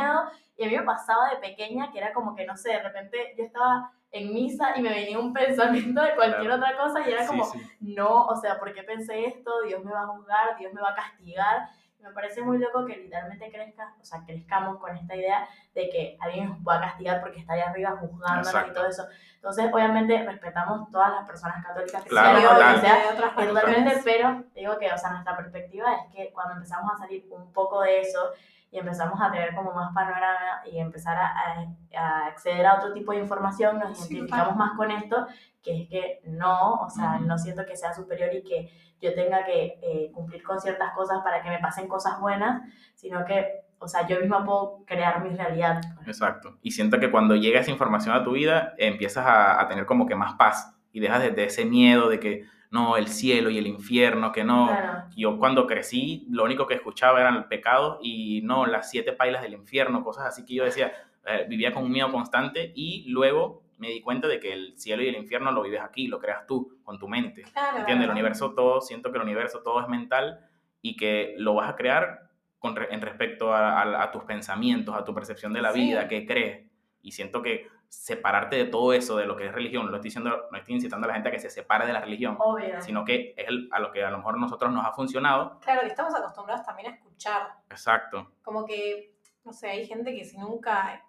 Y 0.56 0.64
a 0.64 0.68
mí 0.68 0.76
me 0.76 0.82
pasaba 0.84 1.30
de 1.30 1.36
pequeña 1.38 1.90
que 1.90 1.98
era 1.98 2.12
como 2.12 2.36
que, 2.36 2.46
no 2.46 2.56
sé, 2.56 2.70
de 2.70 2.82
repente 2.84 3.34
yo 3.36 3.42
estaba 3.44 3.90
en 4.10 4.32
misa 4.32 4.72
y 4.76 4.82
me 4.82 4.88
venía 4.90 5.18
un 5.18 5.32
pensamiento 5.34 6.02
de 6.02 6.14
cualquier 6.14 6.46
Claro. 6.46 6.56
otra 6.56 6.76
cosa 6.76 7.08
y 7.08 7.12
era 7.12 7.22
Sí, 7.22 7.28
como, 7.28 7.44
sí. 7.44 7.60
no, 7.80 8.26
o 8.26 8.36
sea, 8.36 8.58
¿por 8.58 8.72
qué 8.72 8.82
pensé 8.82 9.26
esto? 9.26 9.62
Dios 9.66 9.84
me 9.84 9.92
va 9.92 10.02
a 10.02 10.06
juzgar, 10.06 10.56
Dios 10.58 10.72
me 10.72 10.80
va 10.80 10.90
a 10.90 10.94
castigar. 10.94 11.68
Me 12.00 12.10
parece 12.12 12.40
muy 12.42 12.58
loco 12.58 12.86
que 12.86 12.96
literalmente 12.96 13.50
crezca, 13.50 13.92
o 14.00 14.04
sea, 14.04 14.24
crezcamos 14.24 14.78
con 14.78 14.96
esta 14.96 15.16
idea 15.16 15.48
de 15.74 15.90
que 15.90 16.16
alguien 16.20 16.48
nos 16.48 16.62
pueda 16.62 16.80
castigar 16.80 17.20
porque 17.20 17.40
está 17.40 17.54
ahí 17.54 17.60
arriba 17.60 17.96
juzgándonos 18.00 18.46
y 18.46 18.56
Exacto. 18.56 18.72
todo 18.72 18.86
eso. 18.88 19.06
Entonces, 19.34 19.70
obviamente, 19.72 20.24
respetamos 20.24 20.90
todas 20.92 21.10
las 21.10 21.26
personas 21.26 21.62
católicas 21.66 22.02
que 22.04 22.08
Claro, 22.08 22.40
total. 22.40 22.74
que 22.76 22.80
sea, 22.80 22.98
de 23.00 23.06
otras 23.14 23.34
totalmente, 23.34 24.00
pero 24.04 24.44
digo 24.54 24.78
que, 24.78 24.92
o 24.92 24.96
sea, 24.96 25.10
nuestra 25.10 25.36
perspectiva 25.36 25.92
es 25.94 26.14
que 26.14 26.32
cuando 26.32 26.54
empezamos 26.54 26.92
a 26.94 26.98
salir 26.98 27.26
un 27.30 27.52
poco 27.52 27.80
de 27.82 28.00
eso 28.00 28.30
y 28.70 28.78
empezamos 28.78 29.18
a 29.20 29.30
tener 29.30 29.54
como 29.54 29.72
más 29.72 29.92
panorama 29.94 30.62
y 30.70 30.78
empezar 30.78 31.16
a, 31.16 31.26
a- 31.28 31.66
a 31.98 32.26
acceder 32.26 32.66
a 32.66 32.74
otro 32.76 32.92
tipo 32.92 33.12
de 33.12 33.18
información, 33.18 33.78
nos 33.78 34.10
identificamos 34.10 34.56
más 34.56 34.72
con 34.76 34.90
esto, 34.90 35.26
que 35.62 35.82
es 35.82 35.88
que 35.88 36.20
no, 36.24 36.74
o 36.74 36.90
sea, 36.90 37.16
Ujú. 37.16 37.24
no 37.24 37.38
siento 37.38 37.64
que 37.66 37.76
sea 37.76 37.92
superior 37.94 38.30
y 38.34 38.42
que 38.42 38.70
yo 39.00 39.14
tenga 39.14 39.44
que 39.44 39.78
eh, 39.82 40.10
cumplir 40.12 40.42
con 40.42 40.60
ciertas 40.60 40.92
cosas 40.92 41.18
para 41.22 41.40
que 41.42 41.48
me 41.48 41.58
pasen 41.60 41.88
cosas 41.88 42.20
buenas, 42.20 42.62
sino 42.94 43.24
que, 43.24 43.46
o 43.78 43.86
sea, 43.88 44.06
yo 44.06 44.18
misma 44.20 44.44
puedo 44.44 44.84
crear 44.86 45.22
mi 45.22 45.30
realidad. 45.36 45.80
Exacto. 46.06 46.58
Y 46.62 46.72
siento 46.72 46.98
que 46.98 47.10
cuando 47.10 47.36
llega 47.36 47.60
esa 47.60 47.70
información 47.70 48.14
a 48.14 48.24
tu 48.24 48.32
vida, 48.32 48.74
empiezas 48.76 49.24
a, 49.24 49.60
a 49.60 49.68
tener 49.68 49.86
como 49.86 50.06
que 50.06 50.14
más 50.16 50.34
paz 50.34 50.74
y 50.92 51.00
dejas 51.00 51.22
de, 51.22 51.30
de 51.30 51.44
ese 51.44 51.64
miedo 51.64 52.08
de 52.08 52.18
que 52.18 52.44
no, 52.70 52.96
el 52.96 53.08
cielo 53.08 53.50
y 53.50 53.58
el 53.58 53.66
infierno, 53.66 54.30
que 54.32 54.44
no. 54.44 54.66
Claro. 54.68 55.04
Yo 55.16 55.38
cuando 55.38 55.66
crecí, 55.66 56.26
lo 56.30 56.44
único 56.44 56.66
que 56.66 56.74
escuchaba 56.74 57.20
eran 57.20 57.36
el 57.36 57.44
pecado 57.46 57.98
y 58.02 58.40
no, 58.42 58.66
las 58.66 58.90
siete 58.90 59.12
pailas 59.12 59.42
del 59.42 59.54
infierno, 59.54 60.04
cosas 60.04 60.26
así 60.26 60.44
que 60.44 60.54
yo 60.54 60.64
decía, 60.64 60.92
eh, 61.26 61.46
vivía 61.48 61.72
con 61.72 61.84
un 61.84 61.90
miedo 61.92 62.10
constante 62.12 62.72
y 62.74 63.04
luego 63.08 63.62
me 63.78 63.88
di 63.90 64.00
cuenta 64.00 64.26
de 64.28 64.40
que 64.40 64.52
el 64.52 64.78
cielo 64.78 65.02
y 65.02 65.08
el 65.08 65.16
infierno 65.16 65.52
lo 65.52 65.62
vives 65.62 65.80
aquí, 65.80 66.08
lo 66.08 66.18
creas 66.18 66.46
tú, 66.46 66.78
con 66.82 66.98
tu 66.98 67.08
mente. 67.08 67.42
Claro. 67.52 67.78
¿Entiendes? 67.78 68.06
El 68.06 68.10
universo 68.12 68.52
todo, 68.54 68.80
siento 68.80 69.12
que 69.12 69.18
el 69.18 69.24
universo 69.24 69.60
todo 69.62 69.80
es 69.80 69.88
mental 69.88 70.40
y 70.82 70.96
que 70.96 71.34
lo 71.38 71.54
vas 71.54 71.70
a 71.70 71.76
crear 71.76 72.28
con 72.58 72.76
en 72.90 73.00
respecto 73.00 73.54
a, 73.54 73.80
a- 73.80 74.02
a 74.02 74.10
tus 74.10 74.24
pensamientos, 74.24 74.94
a 74.96 75.04
tu 75.04 75.14
percepción 75.14 75.52
de 75.52 75.62
la 75.62 75.72
Sí. 75.72 75.80
vida, 75.80 76.08
qué 76.08 76.26
crees. 76.26 76.66
Y 77.02 77.12
siento 77.12 77.40
que 77.40 77.68
separarte 77.88 78.56
de 78.56 78.64
todo 78.66 78.92
eso, 78.92 79.16
de 79.16 79.26
lo 79.26 79.36
que 79.36 79.46
es 79.46 79.52
religión, 79.52 79.86
no 79.86 79.96
estoy, 79.96 80.08
diciendo, 80.08 80.44
no 80.50 80.58
estoy 80.58 80.74
incitando 80.74 81.06
a 81.06 81.08
la 81.08 81.14
gente 81.14 81.28
a 81.28 81.32
que 81.32 81.38
se 81.38 81.48
separe 81.50 81.86
de 81.86 81.92
la 81.92 82.00
religión, 82.00 82.36
Obvio. 82.38 82.80
sino 82.82 83.04
que 83.04 83.34
es 83.36 83.48
el- 83.48 83.68
a 83.72 83.78
lo 83.80 83.90
que 83.92 84.04
a 84.04 84.10
lo 84.10 84.18
mejor 84.18 84.38
nosotros 84.38 84.70
nos 84.72 84.84
ha 84.84 84.92
funcionado. 84.92 85.58
Claro, 85.60 85.80
que 85.82 85.86
estamos 85.88 86.14
acostumbrados 86.14 86.64
también 86.66 86.92
a 86.92 86.94
escuchar. 86.96 87.48
Exacto. 87.70 88.32
Como 88.42 88.66
que, 88.66 89.14
no 89.44 89.52
sé, 89.52 89.68
hay 89.70 89.86
gente 89.86 90.14
que 90.14 90.24
si 90.24 90.36
nunca, 90.38 91.02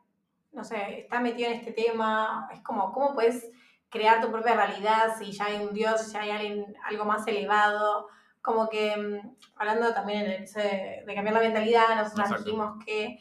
no 0.53 0.63
sé, 0.63 1.01
está 1.01 1.19
metida 1.19 1.47
en 1.49 1.53
este 1.59 1.71
tema, 1.73 2.47
es 2.53 2.61
como, 2.61 2.91
¿cómo 2.93 3.13
puedes 3.13 3.51
crear 3.89 4.21
tu 4.21 4.31
propia 4.31 4.55
realidad 4.55 5.15
si 5.17 5.31
ya 5.31 5.45
hay 5.45 5.57
un 5.57 5.73
Dios, 5.73 6.01
si 6.01 6.13
ya 6.13 6.21
hay 6.21 6.31
alguien, 6.31 6.75
algo 6.85 7.03
más 7.05 7.27
elevado? 7.27 8.07
Como 8.41 8.69
que, 8.69 8.95
mm, 8.95 9.35
hablando 9.57 9.93
también 9.93 10.25
en 10.25 10.31
el 10.43 10.45
de, 10.53 11.03
de 11.05 11.15
cambiar 11.15 11.33
la 11.35 11.41
mentalidad, 11.41 11.95
nosotros 11.97 12.27
Exacto. 12.29 12.43
dijimos 12.45 12.85
que 12.85 13.19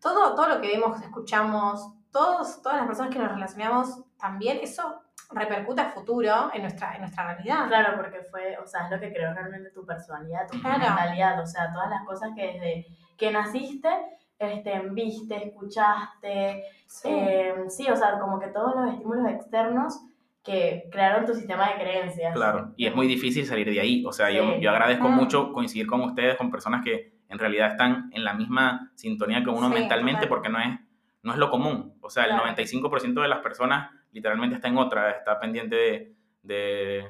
todo, 0.00 0.34
todo 0.34 0.48
lo 0.48 0.60
que 0.60 0.68
vemos, 0.68 1.00
escuchamos, 1.02 1.94
todos, 2.12 2.60
todas 2.62 2.78
las 2.78 2.86
personas 2.86 3.12
que 3.12 3.18
nos 3.18 3.30
relacionamos, 3.32 4.02
también 4.18 4.58
eso 4.62 5.00
repercute 5.32 5.80
a 5.80 5.90
futuro 5.90 6.50
en 6.52 6.62
nuestra, 6.62 6.94
en 6.94 7.02
nuestra 7.02 7.34
realidad. 7.34 7.68
Claro, 7.68 7.96
porque 7.96 8.20
fue, 8.30 8.56
o 8.58 8.66
sea, 8.66 8.86
es 8.86 8.90
lo 8.90 8.98
que 9.00 9.12
creó 9.12 9.32
realmente 9.32 9.70
tu 9.70 9.86
personalidad, 9.86 10.48
tu 10.50 10.60
Claro. 10.60 10.78
mentalidad, 10.80 11.40
o 11.40 11.46
sea, 11.46 11.72
todas 11.72 11.88
las 11.88 12.04
cosas 12.04 12.30
que 12.34 12.42
desde 12.46 12.86
que 13.16 13.30
naciste, 13.30 13.88
este, 14.38 14.80
viste, 14.90 15.48
escuchaste, 15.48 16.64
Sí. 16.86 17.08
eh, 17.10 17.54
sí, 17.68 17.88
o 17.90 17.96
sea, 17.96 18.18
como 18.18 18.38
que 18.40 18.48
todos 18.48 18.74
los 18.74 18.92
estímulos 18.94 19.28
externos 19.30 20.00
que 20.42 20.88
crearon 20.90 21.26
tu 21.26 21.34
sistema 21.34 21.68
de 21.68 21.74
creencias. 21.74 22.34
Claro, 22.34 22.72
y 22.76 22.86
es 22.86 22.94
muy 22.96 23.06
difícil 23.06 23.44
salir 23.46 23.70
de 23.70 23.78
ahí. 23.78 24.04
O 24.06 24.12
sea, 24.12 24.30
yo, 24.30 24.54
Sí. 24.54 24.60
yo 24.60 24.70
agradezco 24.70 25.08
Mm. 25.08 25.14
mucho 25.14 25.52
coincidir 25.52 25.86
con 25.86 26.00
ustedes, 26.00 26.36
con 26.36 26.50
personas 26.50 26.82
que 26.82 27.12
en 27.28 27.38
realidad 27.38 27.72
están 27.72 28.10
en 28.12 28.24
la 28.24 28.32
misma 28.32 28.90
sintonía 28.94 29.44
que 29.44 29.50
uno 29.50 29.68
Sí, 29.68 29.74
mentalmente, 29.74 30.22
total. 30.22 30.28
porque 30.30 30.48
no 30.48 30.58
es, 30.58 30.78
no 31.22 31.32
es 31.32 31.38
lo 31.38 31.50
común. 31.50 31.94
O 32.00 32.10
sea, 32.10 32.24
el 32.24 32.30
Claro. 32.30 32.44
95% 32.46 33.20
de 33.22 33.28
las 33.28 33.40
personas 33.40 33.90
literalmente 34.12 34.56
está 34.56 34.68
en 34.68 34.78
otra, 34.78 35.10
está 35.10 35.38
pendiente 35.38 35.76
de, 35.76 36.14
de, 36.42 37.04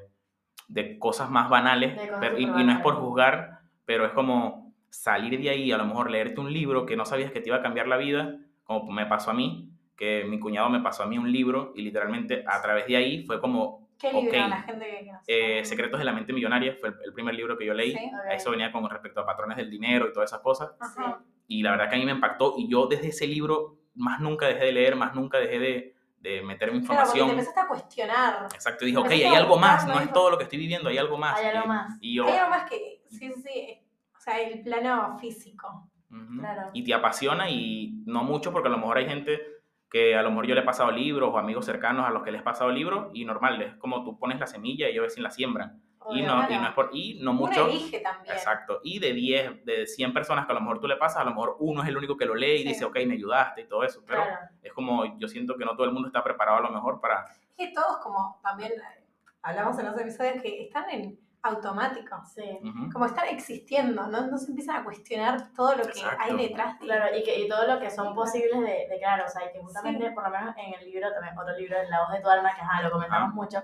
de 0.68 0.98
cosas 0.98 1.30
más 1.30 1.48
banales, 1.48 1.94
cosas 1.98 2.18
pero- 2.20 2.38
y, 2.38 2.42
y 2.42 2.46
no 2.64 2.72
es 2.72 2.80
por 2.80 2.94
juzgar, 2.96 3.60
pero 3.84 4.04
es 4.06 4.12
como 4.12 4.74
salir 4.90 5.40
de 5.40 5.50
ahí, 5.50 5.72
a 5.72 5.78
lo 5.78 5.84
mejor 5.84 6.10
leerte 6.10 6.40
un 6.40 6.52
libro 6.52 6.84
que 6.86 6.96
no 6.96 7.04
sabías 7.04 7.30
que 7.32 7.40
te 7.40 7.48
iba 7.48 7.56
a 7.58 7.62
cambiar 7.62 7.86
la 7.88 7.96
vida, 7.96 8.36
como 8.64 8.90
me 8.90 9.06
pasó 9.06 9.30
a 9.30 9.34
mí, 9.34 9.70
que 9.96 10.24
mi 10.24 10.38
cuñado 10.40 10.68
me 10.70 10.80
pasó 10.80 11.02
a 11.02 11.06
mí 11.06 11.18
un 11.18 11.30
libro 11.30 11.72
y 11.76 11.82
literalmente 11.82 12.42
a 12.46 12.60
través 12.62 12.86
de 12.86 12.96
ahí 12.96 13.24
fue 13.24 13.40
como 13.40 13.88
¿Qué 13.98 14.10
libro 14.12 14.28
ok. 14.28 14.48
la 14.48 14.62
gente 14.62 14.86
que 15.26 15.58
eh, 15.58 15.64
Secretos 15.64 15.98
de 15.98 16.04
la 16.06 16.12
mente 16.12 16.32
millonaria, 16.32 16.74
fue 16.80 16.88
el, 16.88 16.94
el 17.04 17.12
primer 17.12 17.34
libro 17.34 17.58
que 17.58 17.66
yo 17.66 17.74
leí. 17.74 17.92
Sí. 17.92 18.10
Eso 18.32 18.50
venía 18.50 18.72
con 18.72 18.88
respecto 18.88 19.20
a 19.20 19.26
patrones 19.26 19.58
del 19.58 19.68
dinero 19.70 20.08
y 20.08 20.12
todas 20.12 20.30
esas 20.30 20.40
cosas. 20.40 20.70
Ajá. 20.80 21.20
Y 21.46 21.62
la 21.62 21.72
verdad 21.72 21.90
que 21.90 21.96
a 21.96 21.98
mí 21.98 22.06
me 22.06 22.12
impactó 22.12 22.54
y 22.56 22.66
yo 22.70 22.86
desde 22.86 23.08
ese 23.08 23.26
libro 23.26 23.76
más 23.94 24.20
nunca 24.20 24.46
dejé 24.46 24.66
de 24.66 24.72
leer, 24.72 24.96
más 24.96 25.14
nunca 25.14 25.38
dejé 25.38 25.58
de, 25.58 25.94
de 26.18 26.42
meterme 26.42 26.80
Claro, 26.80 27.02
porque 27.04 27.12
te 27.12 27.18
información. 27.18 27.30
empezaste 27.30 27.60
a 27.60 27.66
cuestionar. 27.68 28.46
Exacto, 28.54 28.84
y 28.84 28.88
dije, 28.88 28.98
ok, 28.98 29.10
hay 29.10 29.34
algo 29.34 29.58
más, 29.58 29.86
no 29.86 29.98
es 30.00 30.12
todo 30.12 30.30
lo 30.30 30.38
que 30.38 30.44
estoy 30.44 30.58
viviendo, 30.58 30.88
hay 30.88 30.98
algo 30.98 31.18
más. 31.18 31.38
Hay 31.38 31.46
algo 31.46 31.64
y, 31.64 31.68
más. 31.68 31.98
y 32.00 32.14
yo, 32.14 32.26
Hay 32.26 32.36
algo 32.38 32.50
más 32.50 32.68
que, 32.70 33.02
sí, 33.08 33.32
sí, 33.42 33.78
o 34.16 34.20
sea, 34.20 34.40
el 34.40 34.62
plano 34.62 35.18
físico. 35.18 35.90
Ujú. 36.10 36.40
Claro. 36.40 36.70
Y 36.72 36.82
te 36.84 36.92
apasiona 36.92 37.48
y 37.50 38.02
no 38.06 38.24
mucho 38.24 38.52
porque 38.52 38.68
a 38.68 38.72
lo 38.72 38.78
mejor 38.78 38.98
hay 38.98 39.06
gente 39.06 39.40
que 39.88 40.14
a 40.16 40.22
lo 40.22 40.30
mejor 40.30 40.46
yo 40.46 40.54
le 40.54 40.60
he 40.60 40.64
pasado 40.64 40.90
libros 40.90 41.30
o 41.32 41.38
amigos 41.38 41.64
cercanos 41.66 42.06
a 42.06 42.10
los 42.10 42.22
que 42.22 42.30
les 42.32 42.40
he 42.40 42.44
pasado 42.44 42.70
libros 42.70 43.10
y 43.12 43.24
normal, 43.24 43.60
es 43.62 43.74
como 43.76 44.04
tú 44.04 44.18
pones 44.18 44.38
la 44.38 44.46
semilla 44.46 44.88
y 44.88 44.92
ellos 44.92 45.02
ven 45.02 45.10
si 45.10 45.20
la 45.20 45.30
siembran. 45.30 45.82
Y 46.16 46.22
no, 46.22 46.42
y 46.42 46.46
claro. 46.46 46.62
no 46.62 46.68
es 46.68 46.74
por, 46.74 46.90
y 46.92 47.18
no 47.22 47.32
mucho. 47.32 47.66
elige 47.68 48.00
también. 48.00 48.34
Exacto. 48.34 48.80
Y 48.82 48.98
de 48.98 49.12
10, 49.12 49.64
de 49.64 49.86
100 49.86 50.12
personas 50.12 50.46
que 50.46 50.52
a 50.52 50.54
lo 50.54 50.60
mejor 50.60 50.80
tú 50.80 50.86
le 50.88 50.96
pasas, 50.96 51.18
a 51.22 51.24
lo 51.24 51.30
mejor 51.30 51.56
uno 51.60 51.82
es 51.82 51.88
el 51.88 51.96
único 51.96 52.16
que 52.16 52.26
lo 52.26 52.34
lee 52.34 52.56
y 52.56 52.62
Sí. 52.62 52.68
dice, 52.68 52.84
ok, 52.84 52.96
me 53.06 53.14
ayudaste 53.14 53.62
y 53.62 53.68
todo 53.68 53.84
eso. 53.84 54.02
Pero 54.06 54.22
Claro. 54.22 54.46
es 54.62 54.72
como, 54.72 55.18
yo 55.18 55.28
siento 55.28 55.56
que 55.56 55.64
no 55.64 55.74
todo 55.76 55.84
el 55.86 55.92
mundo 55.92 56.08
está 56.08 56.22
preparado 56.24 56.58
a 56.58 56.62
lo 56.62 56.70
mejor 56.70 57.00
para... 57.00 57.24
Es 57.24 57.68
que 57.68 57.72
todos 57.74 57.98
como 57.98 58.38
también 58.42 58.72
eh, 58.72 59.04
hablamos 59.42 59.78
en 59.78 59.86
los 59.86 59.98
episodios 59.98 60.42
que 60.42 60.62
están 60.64 60.88
en 60.90 61.18
automático. 61.42 62.22
Sí. 62.34 62.42
Ujú. 62.62 62.90
Como 62.92 63.06
están 63.06 63.28
existiendo, 63.28 64.06
¿no? 64.06 64.26
No 64.26 64.36
se 64.38 64.50
empiezan 64.50 64.76
a 64.76 64.84
cuestionar 64.84 65.52
todo 65.54 65.74
lo 65.74 65.82
que 65.84 65.90
Exacto. 65.90 66.18
hay 66.22 66.36
detrás 66.36 66.78
de 66.78 66.84
Claro, 66.86 67.16
y, 67.16 67.22
que, 67.22 67.40
y 67.40 67.48
todo 67.48 67.66
lo 67.66 67.80
que 67.80 67.90
son 67.90 68.14
posibles 68.14 68.60
de, 68.60 68.86
de 68.90 68.96
crear, 68.98 69.22
o 69.22 69.28
sea, 69.28 69.48
y 69.48 69.52
que 69.52 69.58
justamente, 69.60 70.10
por 70.10 70.24
lo 70.24 70.30
menos 70.30 70.54
en 70.58 70.74
el 70.74 70.84
libro, 70.90 71.10
también 71.12 71.38
otro 71.38 71.56
libro, 71.56 71.76
La 71.88 72.00
voz 72.02 72.12
de 72.12 72.20
tu 72.20 72.28
alma, 72.28 72.54
que 72.54 72.60
ajá, 72.60 72.82
lo 72.82 72.90
comentamos 72.90 73.30
Ah. 73.32 73.34
mucho, 73.34 73.62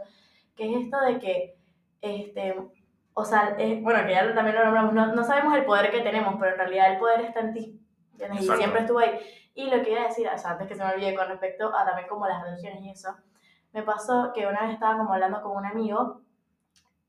que 0.56 0.70
es 0.74 0.84
esto 0.84 0.98
de 1.00 1.18
que, 1.18 1.54
este, 2.06 2.56
o 3.14 3.24
sea, 3.24 3.54
es- 3.58 3.82
bueno, 3.82 4.06
que 4.06 4.12
ya 4.12 4.34
también 4.34 4.56
lo 4.56 4.64
nombramos, 4.64 4.92
no, 4.92 5.06
no 5.14 5.24
sabemos 5.24 5.54
el 5.56 5.64
poder 5.64 5.90
que 5.90 6.00
tenemos, 6.00 6.34
pero 6.38 6.52
en 6.52 6.58
realidad 6.58 6.92
el 6.92 6.98
poder 6.98 7.20
está 7.22 7.40
en 7.40 7.52
ti. 7.52 7.80
Y 8.32 8.42
siempre 8.44 8.80
estuvo 8.80 8.98
ahí. 8.98 9.18
Y 9.54 9.70
lo 9.70 9.82
que 9.82 9.90
iba 9.92 10.02
a 10.02 10.08
decir, 10.08 10.26
o 10.32 10.38
sea, 10.38 10.52
antes 10.52 10.68
que 10.68 10.74
se 10.74 10.82
me 10.84 10.90
olvide 10.92 11.14
con 11.14 11.28
respecto 11.28 11.74
a 11.74 11.84
también 11.84 12.08
como 12.08 12.26
las 12.26 12.42
religiones 12.42 12.82
y 12.82 12.90
eso, 12.90 13.14
me 13.72 13.82
pasó 13.82 14.32
que 14.34 14.46
una 14.46 14.62
vez 14.62 14.72
estaba 14.72 14.96
como 14.98 15.12
hablando 15.12 15.42
con 15.42 15.56
un 15.56 15.66
amigo 15.66 16.20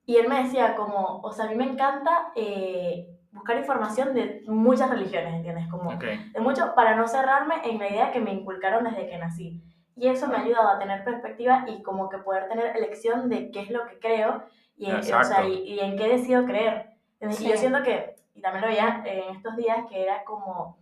y 0.06 0.16
él 0.18 0.28
me 0.30 0.44
decía 0.44 0.76
como, 0.76 1.20
o 1.22 1.32
sea, 1.32 1.46
a 1.46 1.50
mí 1.50 1.56
me 1.56 1.66
encanta 1.66 2.32
eh, 2.36 3.08
buscar 3.32 3.58
información 3.58 4.14
de 4.14 4.42
muchas 4.48 4.90
religiones, 4.90 5.34
¿entiendes? 5.34 5.68
Como 5.70 5.92
Ok. 5.92 6.04
de 6.34 6.40
mucho 6.40 6.74
para 6.76 6.96
no 6.96 7.08
cerrarme 7.08 7.56
en 7.64 7.80
la 7.80 7.90
idea 7.90 8.12
que 8.12 8.20
me 8.20 8.32
inculcaron 8.34 8.84
desde 8.86 9.10
que 9.10 9.18
nací. 9.18 9.62
Y 9.96 10.08
eso 10.10 10.28
me 10.28 10.36
ha 10.38 10.42
ayudado 10.42 10.70
a 10.70 10.80
tener 10.80 11.04
perspectiva 11.04 11.66
y 11.68 11.82
como 11.84 12.08
que 12.10 12.18
poder 12.20 12.48
tener 12.48 12.76
elección 12.76 13.30
de 13.30 13.52
qué 13.52 13.62
es 13.62 13.70
lo 13.72 13.86
que 13.88 14.00
creo 14.00 14.44
y, 14.78 14.90
en- 14.90 14.98
o 14.98 15.04
sea, 15.24 15.48
y, 15.48 15.54
y 15.64 15.80
en 15.80 15.98
qué 15.98 16.08
decido 16.08 16.46
creer. 16.46 16.92
¿entiendes? 17.20 17.42
Y 17.42 17.44
Sí. 17.46 17.50
yo 17.52 17.58
siento 17.58 17.84
que, 17.84 18.16
y 18.36 18.42
también 18.42 18.62
lo 18.62 18.68
veía 18.70 19.02
en 19.06 19.36
estos 19.36 19.56
días, 19.58 19.86
que 19.90 20.04
era 20.04 20.24
como 20.24 20.78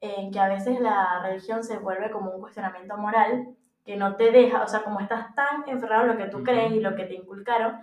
eh, 0.00 0.30
que 0.32 0.40
a 0.40 0.48
veces 0.48 0.80
la 0.80 1.20
religión 1.22 1.62
se 1.62 1.78
vuelve 1.78 2.10
como 2.10 2.32
un 2.32 2.40
cuestionamiento 2.40 2.96
moral 2.96 3.54
que 3.84 3.96
no 3.96 4.16
te 4.16 4.32
deja, 4.32 4.62
o 4.62 4.66
sea, 4.66 4.82
como 4.82 4.98
estás 5.00 5.32
tan 5.36 5.62
enferrado 5.68 6.02
en 6.02 6.08
lo 6.08 6.16
que 6.16 6.26
tú 6.28 6.38
Ujú. 6.38 6.46
crees 6.46 6.72
y 6.72 6.80
lo 6.80 6.96
que 6.96 7.04
te 7.04 7.14
inculcaron 7.14 7.80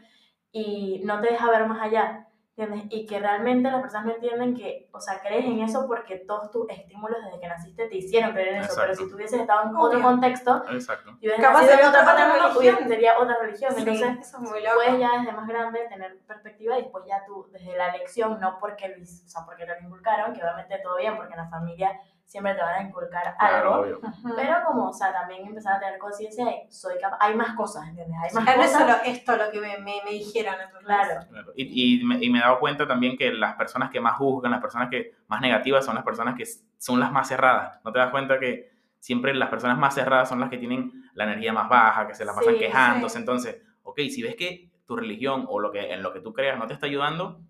y 0.51 1.01
no 1.05 1.21
te 1.21 1.29
deja 1.31 1.49
ver 1.49 1.65
más 1.67 1.81
allá. 1.81 2.27
¿Entiendes? 2.59 2.87
Y 2.89 3.05
que 3.05 3.19
realmente 3.19 3.71
las 3.71 3.81
personas 3.81 4.05
no 4.07 4.11
entienden 4.13 4.53
que, 4.55 4.89
o 4.91 4.99
sea, 4.99 5.19
crees 5.21 5.45
en 5.45 5.59
eso 5.61 5.85
porque 5.87 6.17
todos 6.17 6.51
tus 6.51 6.69
estímulos 6.69 7.17
desde 7.23 7.39
que 7.39 7.47
naciste 7.47 7.87
te 7.87 7.95
hicieron 7.97 8.31
creer 8.33 8.49
en 8.49 8.55
eso, 8.61 8.73
pero 8.75 8.87
Exacto. 8.87 9.03
si 9.03 9.09
tú 9.09 9.15
hubieses 9.15 9.39
estado 9.41 9.61
en 9.63 9.75
otro 9.75 9.97
Obvio. 9.97 10.01
contexto 10.01 10.63
Exacto. 10.71 11.11
y 11.21 11.27
hubieras 11.27 11.41
Capaz 11.41 11.61
nacido 11.61 11.79
en 11.81 11.87
otra 11.87 12.05
parte 12.05 12.21
del 12.21 12.31
mundo, 12.31 12.87
sería 12.87 13.19
otra 13.19 13.37
religión. 13.41 13.71
Sí, 13.73 13.79
Entonces, 13.79 14.27
eso 14.27 14.37
es 14.37 14.43
muy 14.49 14.61
loco. 14.61 14.75
puedes 14.75 14.99
ya 14.99 15.09
desde 15.19 15.31
más 15.31 15.47
grande 15.47 15.79
tener 15.89 16.17
perspectiva 16.27 16.77
y 16.77 16.81
después 16.83 17.03
ya 17.07 17.23
tú, 17.25 17.47
desde 17.51 17.77
la 17.77 17.89
elección, 17.95 18.39
no 18.39 18.57
porque, 18.59 18.89
lo 18.89 18.95
hic- 18.95 19.25
o 19.25 19.29
sea, 19.29 19.45
porque 19.45 19.65
te 19.65 19.73
lo 19.79 19.81
inculcaron, 19.87 20.33
que 20.33 20.41
obviamente 20.41 20.79
todo 20.83 20.97
bien, 20.97 21.15
porque 21.15 21.33
en 21.33 21.39
la 21.39 21.49
familia 21.49 21.99
siempre 22.29 22.53
te 22.53 22.61
van 22.61 22.75
a 22.75 22.87
inculcar 22.87 23.35
Claro, 23.39 23.73
algo, 23.73 23.81
obvio. 23.81 23.99
Ujú. 24.07 24.35
pero 24.35 24.55
como, 24.67 24.89
o 24.89 24.93
sea, 24.93 25.11
también 25.11 25.47
empezar 25.47 25.77
a 25.77 25.79
tener 25.79 25.97
conciencia 25.97 26.45
de, 26.45 26.67
soy 26.69 26.93
capaz, 27.01 27.17
hay 27.19 27.33
más 27.35 27.55
cosas, 27.55 27.87
¿entiendes? 27.87 28.15
Hay 28.21 28.33
más 28.35 28.47
es 28.47 28.55
cosas. 28.55 28.71
solo 28.81 28.93
esto 29.03 29.35
lo 29.35 29.49
que 29.51 29.59
me, 29.59 29.77
me, 29.79 29.95
me 30.05 30.11
dijeron. 30.11 30.53
¿entendés? 30.53 30.85
Claro. 30.85 31.21
Claro. 31.27 31.51
Y, 31.55 32.01
y 32.01 32.05
me, 32.05 32.23
y 32.23 32.29
me 32.29 32.37
he 32.37 32.41
dado 32.41 32.59
cuenta 32.59 32.87
también 32.87 33.17
que 33.17 33.31
las 33.33 33.55
personas 33.55 33.89
que 33.89 33.99
más 33.99 34.15
juzgan, 34.17 34.51
las 34.51 34.61
personas 34.61 34.89
que 34.89 35.15
más 35.27 35.41
negativas 35.41 35.83
son 35.83 35.95
las 35.95 36.03
personas 36.03 36.35
que 36.35 36.45
son 36.77 36.99
las 36.99 37.11
más 37.11 37.27
cerradas. 37.27 37.79
¿No 37.83 37.91
te 37.91 37.97
das 37.99 38.11
cuenta 38.11 38.39
que 38.39 38.69
siempre 38.99 39.33
las 39.33 39.49
personas 39.49 39.79
más 39.79 39.95
cerradas 39.95 40.29
son 40.29 40.39
las 40.39 40.49
que 40.51 40.57
tienen 40.59 40.91
la 41.15 41.23
energía 41.23 41.51
más 41.51 41.67
baja, 41.67 42.05
que 42.07 42.13
se 42.13 42.25
la 42.25 42.35
pasan 42.35 42.53
Sí, 42.53 42.59
quejándose? 42.59 43.13
sí. 43.15 43.19
Entonces, 43.19 43.61
ok, 43.83 43.97
si 44.09 44.21
ves 44.21 44.35
que 44.35 44.69
tu 44.85 44.95
religión 44.95 45.45
o 45.49 45.59
lo 45.59 45.71
que, 45.71 45.91
en 45.93 46.03
lo 46.03 46.13
que 46.13 46.19
tú 46.21 46.31
creas 46.31 46.59
no 46.59 46.67
te 46.67 46.73
está 46.73 46.85
ayudando, 46.85 47.41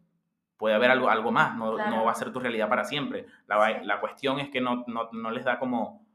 puede 0.59 0.75
haber 0.75 0.91
algo, 0.91 1.09
algo 1.09 1.31
más, 1.31 1.55
no, 1.55 1.73
Claro. 1.73 1.89
no 1.89 2.03
va 2.05 2.11
a 2.11 2.15
ser 2.15 2.31
tu 2.31 2.39
realidad 2.39 2.69
para 2.69 2.83
siempre. 2.83 3.25
La, 3.47 3.81
la 3.81 3.99
cuestión 3.99 4.39
es 4.39 4.49
que 4.49 4.61
no, 4.61 4.83
no, 4.87 5.09
no 5.13 5.31
les 5.31 5.45
da 5.45 5.57
como, 5.57 6.05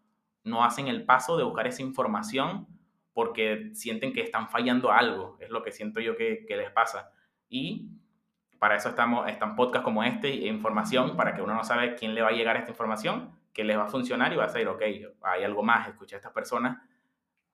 no 0.44 0.62
hacen 0.64 0.86
el 0.86 1.04
paso 1.04 1.36
de 1.36 1.42
buscar 1.44 1.66
esa 1.66 1.82
información 1.82 2.66
porque 3.14 3.70
sienten 3.74 4.12
que 4.12 4.20
están 4.20 4.48
fallando 4.50 4.92
algo, 4.92 5.36
es 5.40 5.48
lo 5.50 5.62
que 5.62 5.72
siento 5.72 5.98
yo 6.00 6.14
que, 6.16 6.44
que 6.46 6.56
les 6.56 6.70
pasa. 6.70 7.10
Y 7.48 7.88
para 8.58 8.76
eso 8.76 8.90
estamos, 8.90 9.26
están 9.28 9.56
podcasts 9.56 9.84
como 9.84 10.04
este 10.04 10.28
e 10.28 10.46
información 10.46 11.16
para 11.16 11.34
que 11.34 11.40
uno 11.42 11.54
no 11.54 11.64
sabe 11.64 11.94
quién 11.94 12.14
le 12.14 12.22
va 12.22 12.28
a 12.28 12.32
llegar 12.32 12.56
esta 12.56 12.70
información, 12.70 13.30
que 13.54 13.64
les 13.64 13.78
va 13.78 13.84
a 13.84 13.88
funcionar 13.88 14.32
y 14.32 14.36
va 14.36 14.44
a 14.44 14.46
decir, 14.48 14.68
ok, 14.68 14.82
hay 15.22 15.44
algo 15.44 15.62
más, 15.62 15.88
escuché 15.88 16.16
a 16.16 16.18
estas 16.18 16.32
personas 16.32 16.78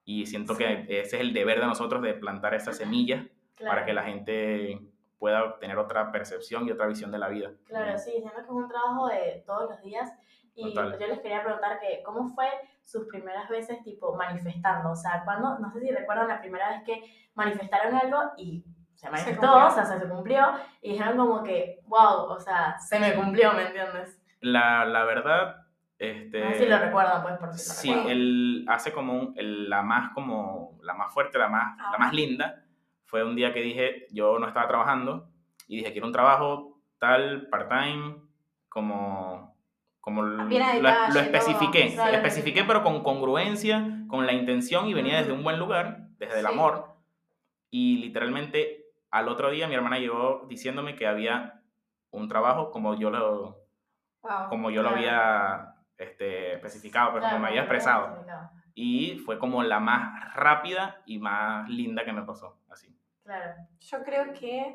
y 0.04 0.26
siento 0.26 0.56
que 0.56 0.87
ese 0.88 1.00
es 1.16 1.20
el 1.20 1.32
deber 1.32 1.61
de 1.61 1.66
nosotros 1.66 2.02
de 2.02 2.14
plantar 2.14 2.54
esa 2.54 2.73
semilla 2.73 3.28
Claro. 3.54 3.73
para 3.75 3.85
que 3.85 3.92
la 3.92 4.02
gente 4.04 4.80
pueda 5.20 5.56
tener 5.60 5.78
otra 5.78 6.10
percepción 6.10 6.66
y 6.66 6.72
otra 6.72 6.86
visión 6.88 7.12
de 7.12 7.18
la 7.18 7.28
vida. 7.28 7.50
Claro, 7.66 7.96
sí, 7.98 8.10
siento 8.10 8.34
que 8.34 8.40
es 8.40 8.48
un 8.48 8.68
trabajo 8.68 9.06
de 9.06 9.44
todos 9.46 9.70
los 9.70 9.80
días. 9.82 10.10
Y 10.56 10.74
Total. 10.74 10.98
yo 10.98 11.06
les 11.06 11.20
quería 11.20 11.44
preguntar 11.44 11.78
que, 11.78 12.02
¿cómo 12.02 12.28
fue 12.34 12.46
sus 12.82 13.06
primeras 13.06 13.48
veces, 13.48 13.82
tipo, 13.84 14.16
manifestando? 14.16 14.90
O 14.90 14.96
sea, 14.96 15.22
cuando, 15.24 15.58
no 15.60 15.70
sé 15.70 15.80
si 15.80 15.90
recuerdan 15.92 16.26
la 16.28 16.40
primera 16.40 16.70
vez 16.70 16.82
que 16.84 17.04
manifestaron 17.34 17.94
algo 17.94 18.32
y 18.36 18.64
se 18.96 19.08
manifestó, 19.08 19.40
cumplió. 19.46 19.66
o 19.66 19.70
sea, 19.70 19.84
se, 19.84 20.00
se 20.00 20.08
cumplió, 20.08 20.40
y 20.82 20.92
dijeron 20.92 21.16
como 21.16 21.42
que, 21.44 21.80
wow, 21.84 22.24
o 22.30 22.40
sea, 22.40 22.78
se 22.80 22.98
me 22.98 23.14
cumplió, 23.14 23.52
¿me 23.52 23.66
entiendes? 23.66 24.20
La, 24.40 24.84
la 24.84 25.04
verdad, 25.04 25.66
este... 25.98 26.40
No 26.44 26.50
sé 26.50 26.58
si 26.58 26.66
lo 26.66 26.78
recuerdan, 26.78 27.22
pues, 27.22 27.38
por 27.38 27.52
si 27.54 27.68
lo 27.68 27.74
Sí, 27.74 27.88
recuerdan. 27.90 28.12
el, 28.12 28.64
hace 28.68 28.92
como 28.92 29.12
un- 29.14 29.34
el- 29.36 29.70
la 29.70 29.82
más 29.82 30.12
como 30.14 30.78
la 30.82 30.94
más 30.94 31.12
fuerte, 31.14 31.38
la 31.38 31.48
más, 31.48 31.76
la 31.92 31.96
más 31.98 32.12
linda, 32.12 32.64
fue 33.11 33.25
un 33.25 33.35
día 33.35 33.52
que 33.52 33.61
dije, 33.61 34.07
yo 34.12 34.38
no 34.38 34.47
estaba 34.47 34.69
trabajando 34.69 35.29
y 35.67 35.76
dije, 35.79 35.93
quiero 35.93 36.07
un 36.07 36.12
trabajo 36.12 36.81
tal, 36.99 37.49
part-time, 37.49 38.17
como, 38.69 39.57
como 40.00 40.23
lo, 40.23 40.45
lo 40.45 41.21
especifiqué, 41.21 41.95
lo 41.97 42.02
especifiqué 42.05 42.64
pero 42.64 42.83
con 42.85 43.02
congruencia, 43.02 44.05
con 44.09 44.26
la 44.26 44.33
intención 44.33 44.87
y 44.87 44.95
venía 44.95 45.19
desde 45.19 45.33
un 45.33 45.43
buen 45.43 45.59
lugar, 45.59 46.07
desde 46.19 46.40
el 46.40 46.47
amor. 46.47 46.95
Y 47.71 47.99
literalmente 47.99 48.87
al 49.11 49.29
otro 49.29 49.50
día 49.50 49.67
mi 49.67 49.75
hermana 49.75 49.99
llegó 49.99 50.47
diciéndome 50.49 50.95
que 50.95 51.07
había 51.09 51.61
un 52.11 52.29
trabajo 52.29 52.71
como 52.71 52.95
yo 52.95 53.11
lo, 53.11 53.59
Wow. 54.23 54.49
como 54.50 54.71
yo 54.71 54.83
lo 54.83 54.90
Claro. 54.90 54.97
había 55.02 55.75
este, 55.97 56.55
especificado, 56.55 57.09
pero 57.09 57.21
Claro, 57.21 57.35
como 57.37 57.43
me 57.43 57.49
había 57.49 57.62
expresado. 57.62 58.25
Y 58.75 59.19
fue 59.25 59.38
como 59.38 59.62
la 59.62 59.81
más 59.81 60.35
rápida 60.35 61.02
y 61.07 61.19
más 61.19 61.69
linda 61.71 62.05
que 62.05 62.12
me 62.12 62.23
pasó. 62.23 62.60
Claro, 63.30 63.54
Yo 63.78 64.02
creo 64.02 64.32
que. 64.32 64.75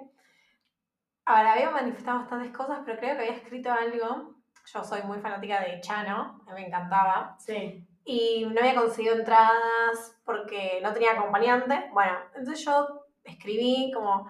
Ahora, 1.25 1.53
había 1.53 1.71
manifestado 1.71 2.19
bastantes 2.19 2.55
cosas, 2.55 2.79
pero 2.85 2.97
creo 2.97 3.17
que 3.17 3.23
había 3.23 3.35
escrito 3.35 3.69
algo. 3.69 4.35
Yo 4.73 4.83
soy 4.83 5.01
muy 5.03 5.19
fanática 5.19 5.59
de 5.59 5.81
Chano, 5.81 6.41
me 6.53 6.65
encantaba. 6.65 7.35
sí, 7.37 7.85
Y 8.05 8.45
no 8.45 8.57
había 8.61 8.75
conseguido 8.75 9.15
entradas 9.15 10.17
porque 10.23 10.79
no 10.81 10.93
tenía 10.93 11.11
acompañante. 11.11 11.89
Bueno, 11.91 12.13
entonces 12.33 12.63
yo 12.63 13.05
escribí 13.25 13.91
como. 13.93 14.29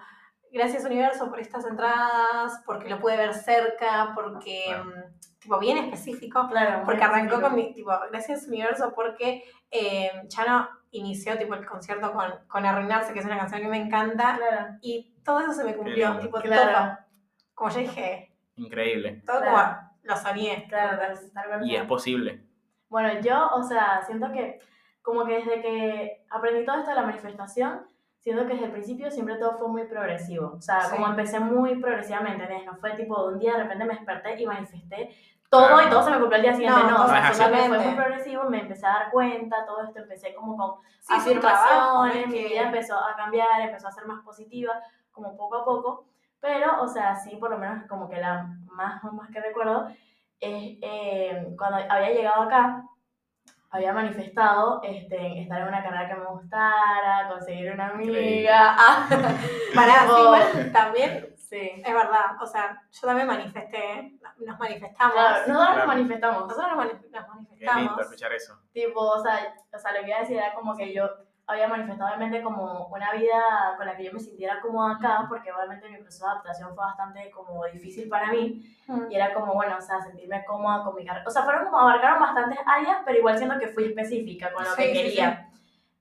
Gracias 0.50 0.84
universo 0.84 1.28
por 1.28 1.38
estas 1.38 1.64
entradas, 1.66 2.62
porque 2.66 2.88
lo 2.88 2.98
pude 2.98 3.16
ver 3.16 3.32
cerca, 3.32 4.10
porque. 4.12 4.64
Claro. 4.66 4.84
mm, 4.86 5.16
Tipo, 5.38 5.60
bien 5.60 5.78
específico. 5.78 6.48
claro. 6.48 6.82
Porque 6.84 7.04
arrancó 7.04 7.36
específico. 7.36 7.48
con 7.48 7.54
mi, 7.54 7.72
tipo, 7.72 7.92
gracias 8.10 8.48
universo, 8.48 8.92
porque 8.96 9.44
eh, 9.70 10.10
Chano 10.26 10.68
inició 10.90 11.36
tipo 11.38 11.54
el 11.54 11.66
concierto 11.66 12.12
con, 12.12 12.32
con 12.48 12.64
Arruinarse, 12.64 13.12
que 13.12 13.18
es 13.20 13.24
una 13.26 13.38
canción 13.38 13.60
que 13.62 13.68
me 13.68 13.78
encanta, 13.78 14.36
Claro, 14.36 14.76
y 14.80 15.14
todo 15.24 15.40
eso 15.40 15.52
se 15.52 15.64
me 15.64 15.74
cumplió, 15.74 16.18
tipo, 16.18 16.40
Claro. 16.40 16.72
todo. 16.72 16.98
Como 17.54 17.70
yo 17.70 17.78
dije, 17.80 18.32
Increíble. 18.56 19.22
todo 19.26 19.40
Claro. 19.40 19.56
como 19.56 19.90
lo 20.04 20.16
soñé. 20.16 20.66
claro, 20.68 20.98
tal, 20.98 21.66
Y 21.66 21.74
es 21.76 21.84
posible. 21.84 22.42
Bueno, 22.88 23.20
yo, 23.20 23.48
o 23.54 23.62
sea, 23.62 24.02
siento 24.06 24.30
que 24.32 24.60
como 25.02 25.24
que 25.24 25.34
desde 25.34 25.60
que 25.62 26.24
aprendí 26.30 26.64
todo 26.64 26.78
esto 26.78 26.90
de 26.90 26.96
la 26.96 27.02
manifestación, 27.02 27.86
siento 28.18 28.44
que 28.46 28.54
desde 28.54 28.66
el 28.66 28.72
principio 28.72 29.10
siempre 29.10 29.36
todo 29.36 29.56
fue 29.58 29.68
muy 29.68 29.84
progresivo. 29.84 30.54
O 30.56 30.60
sea, 30.60 30.80
Sí. 30.82 30.94
como 30.96 31.06
empecé 31.08 31.38
muy 31.40 31.76
progresivamente, 31.80 32.42
¿entendés? 32.42 32.66
No 32.66 32.76
fue 32.76 32.92
tipo 32.94 33.20
de 33.28 33.34
un 33.34 33.38
día 33.38 33.52
de 33.56 33.62
repente 33.64 33.84
me 33.84 33.94
desperté 33.94 34.40
y 34.40 34.46
manifesté 34.46 35.10
todo 35.50 35.66
Claro. 35.68 35.86
y 35.86 35.90
todo 35.90 36.02
se 36.02 36.10
me 36.10 36.16
cumplió 36.18 36.36
al 36.36 36.42
día 36.42 36.52
siguiente. 36.54 36.80
No, 36.82 36.90
No, 36.90 37.04
o 37.04 37.08
no 37.08 37.14
así. 37.14 37.44
que 37.44 37.68
fue 37.68 37.78
muy 37.78 37.94
progresivo, 37.94 38.44
me 38.44 38.60
empecé 38.60 38.86
a 38.86 38.90
dar 38.90 39.10
cuenta, 39.10 39.64
todo 39.66 39.82
esto 39.84 40.00
empecé 40.00 40.34
como 40.34 40.56
con 40.56 40.80
Sí, 41.00 41.14
afirmaciones, 41.14 42.26
mi 42.28 42.44
vida 42.44 42.62
empezó 42.62 42.96
a 42.96 43.14
cambiar, 43.16 43.60
empezó 43.60 43.88
a 43.88 43.92
ser 43.92 44.06
más 44.06 44.22
positiva, 44.24 44.72
como 45.12 45.36
poco 45.36 45.56
a 45.56 45.64
poco. 45.64 46.04
Pero, 46.40 46.82
o 46.82 46.88
sea, 46.88 47.14
sí, 47.16 47.36
por 47.36 47.50
lo 47.50 47.58
menos 47.58 47.84
como 47.88 48.08
que 48.08 48.18
la 48.18 48.46
más, 48.72 49.02
más 49.04 49.30
que 49.30 49.40
recuerdo 49.40 49.88
es 50.38 50.78
eh, 50.82 51.54
cuando 51.56 51.78
había 51.88 52.10
llegado 52.10 52.42
acá, 52.42 52.82
había 53.70 53.92
manifestado 53.92 54.80
este, 54.82 55.42
estar 55.42 55.60
en 55.60 55.68
una 55.68 55.82
carrera 55.82 56.08
que 56.08 56.14
me 56.14 56.26
gustara, 56.26 57.28
conseguir 57.28 57.72
una 57.72 57.88
amiga. 57.88 58.76
Ah, 58.78 59.06
Para 59.74 59.92
sí, 60.06 60.12
igual, 60.22 60.72
también, 60.72 61.26
sí. 61.48 61.82
es 61.84 61.94
verdad, 61.94 62.40
o 62.40 62.46
sea, 62.46 62.82
yo 62.90 63.06
también 63.06 63.26
manifesté, 63.26 64.18
nos 64.44 64.58
manifestamos. 64.58 65.12
Claro, 65.14 65.38
nosotros 65.46 65.56
Claro. 65.66 65.78
nos 65.78 65.86
manifestamos. 65.86 66.42
Nosotros 66.48 66.68
nos, 66.76 66.78
manif- 66.84 66.92
nos 66.92 67.00
Qué 67.00 67.10
lindo 67.10 67.72
manifestamos. 67.72 68.00
escuchar 68.00 68.32
eso. 68.32 68.58
Tipo, 68.72 69.00
o 69.00 69.22
sea, 69.22 69.54
o 69.72 69.78
sea, 69.78 69.92
lo 69.92 70.00
que 70.00 70.08
iba 70.08 70.16
a 70.16 70.20
decir 70.20 70.36
era 70.36 70.54
como 70.54 70.76
que 70.76 70.92
yo 70.92 71.08
había 71.48 71.68
manifestado 71.68 72.08
obviamente 72.12 72.42
como 72.42 72.86
una 72.88 73.12
vida 73.12 73.74
con 73.76 73.86
la 73.86 73.96
que 73.96 74.02
yo 74.04 74.12
me 74.12 74.18
sintiera 74.18 74.60
cómoda 74.60 74.96
acá, 74.96 75.26
porque 75.28 75.52
obviamente 75.52 75.88
mi 75.88 75.98
proceso 75.98 76.24
de 76.24 76.32
adaptación 76.32 76.74
fue 76.74 76.84
bastante 76.84 77.30
como 77.30 77.64
difícil 77.66 78.08
para 78.08 78.32
mí, 78.32 78.62
Mm. 78.88 79.10
y 79.10 79.14
era 79.14 79.32
como, 79.32 79.54
bueno, 79.54 79.76
o 79.78 79.80
sea, 79.80 80.00
sentirme 80.00 80.44
cómoda 80.44 80.82
con 80.84 80.96
mi 80.96 81.06
carrera. 81.06 81.24
O 81.26 81.30
sea, 81.30 81.42
fueron 81.44 81.64
como 81.66 81.78
abarcaron 81.78 82.20
bastantes 82.20 82.58
áreas, 82.66 82.98
pero 83.04 83.18
igual 83.18 83.38
siento 83.38 83.58
que 83.60 83.68
fui 83.68 83.84
específica 83.84 84.52
con 84.52 84.64
lo 84.64 84.70
Sí, 84.70 84.76
que 84.82 84.88
sí, 84.88 84.94
quería. 84.94 85.48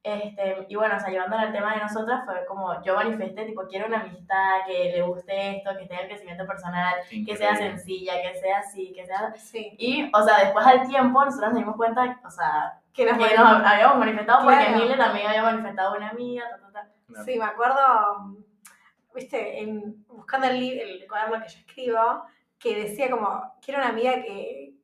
Este, 0.07 0.67
y 0.69 0.75
bueno, 0.75 0.97
o 0.97 0.99
sea, 0.99 1.09
llevándolo 1.09 1.41
al 1.41 1.51
tema 1.51 1.73
de 1.73 1.81
nosotras, 1.81 2.23
fue 2.25 2.45
como 2.45 2.79
yo 2.83 2.93
manifesté, 2.93 3.43
tipo, 3.45 3.63
quiero 3.67 3.87
una 3.87 4.01
amistad, 4.01 4.59
que 4.67 4.91
le 4.91 5.01
guste 5.01 5.57
esto, 5.57 5.71
que 5.79 5.87
tenga 5.87 6.03
el 6.03 6.09
crecimiento 6.09 6.45
personal, 6.45 6.93
que 7.09 7.35
sea 7.35 7.55
sencilla, 7.55 8.21
que 8.21 8.39
sea 8.39 8.59
así, 8.59 8.93
que 8.93 9.03
sea... 9.03 9.33
Sí. 9.35 9.73
Y, 9.79 10.11
o 10.13 10.21
sea, 10.21 10.43
después 10.43 10.63
al 10.67 10.87
tiempo 10.87 11.25
nosotros 11.25 11.49
nos 11.53 11.59
dimos 11.59 11.75
cuenta, 11.75 12.21
o 12.23 12.29
sea, 12.29 12.79
Que 12.93 13.03
nos 13.03 13.17
que 13.17 13.35
nos 13.35 13.65
habíamos 13.65 13.97
manifestado 13.97 14.43
porque 14.43 14.57
Claro. 14.59 14.77
Emilia 14.77 14.97
también 14.97 15.27
había 15.27 15.41
manifestado 15.41 15.95
una 15.97 16.09
amiga, 16.09 16.43
ta, 16.51 16.71
ta, 16.71 16.87
ta. 17.11 17.23
Sí, 17.23 17.39
me 17.39 17.45
acuerdo, 17.45 18.35
viste, 19.15 19.59
en, 19.63 20.05
buscando 20.07 20.45
el, 20.47 20.61
el 20.79 21.07
cuaderno 21.07 21.41
que 21.43 21.49
yo 21.51 21.59
escribo, 21.61 22.23
que 22.59 22.83
decía 22.83 23.09
como, 23.09 23.55
quiero 23.59 23.79
una 23.79 23.89
amiga 23.89 24.13
que, 24.21 24.75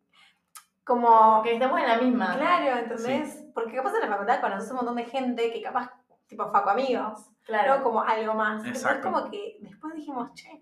como, 0.84 1.44
Que 1.44 1.54
estemos 1.54 1.80
en 1.80 1.88
la 1.88 1.98
misma. 1.98 2.36
claro, 2.38 2.80
¿entendés? 2.80 3.41
Porque 3.54 3.76
capaz 3.76 3.94
en 3.96 4.02
la 4.02 4.08
facultad 4.08 4.42
conoces 4.42 4.70
un 4.72 4.78
montón 4.78 4.96
de 4.96 5.06
gente 5.06 5.52
que 5.52 5.62
capaz, 5.62 5.92
tipo, 6.28 6.50
faco 6.52 6.70
amigos, 6.70 7.28
Claro, 7.44 7.78
no 7.78 7.84
como 7.84 8.02
algo 8.02 8.34
más. 8.36 8.60
Entonces 8.64 8.84
Exacto. 8.84 9.12
como 9.12 9.30
que 9.30 9.58
después 9.62 9.94
dijimos, 9.96 10.34
che, 10.34 10.62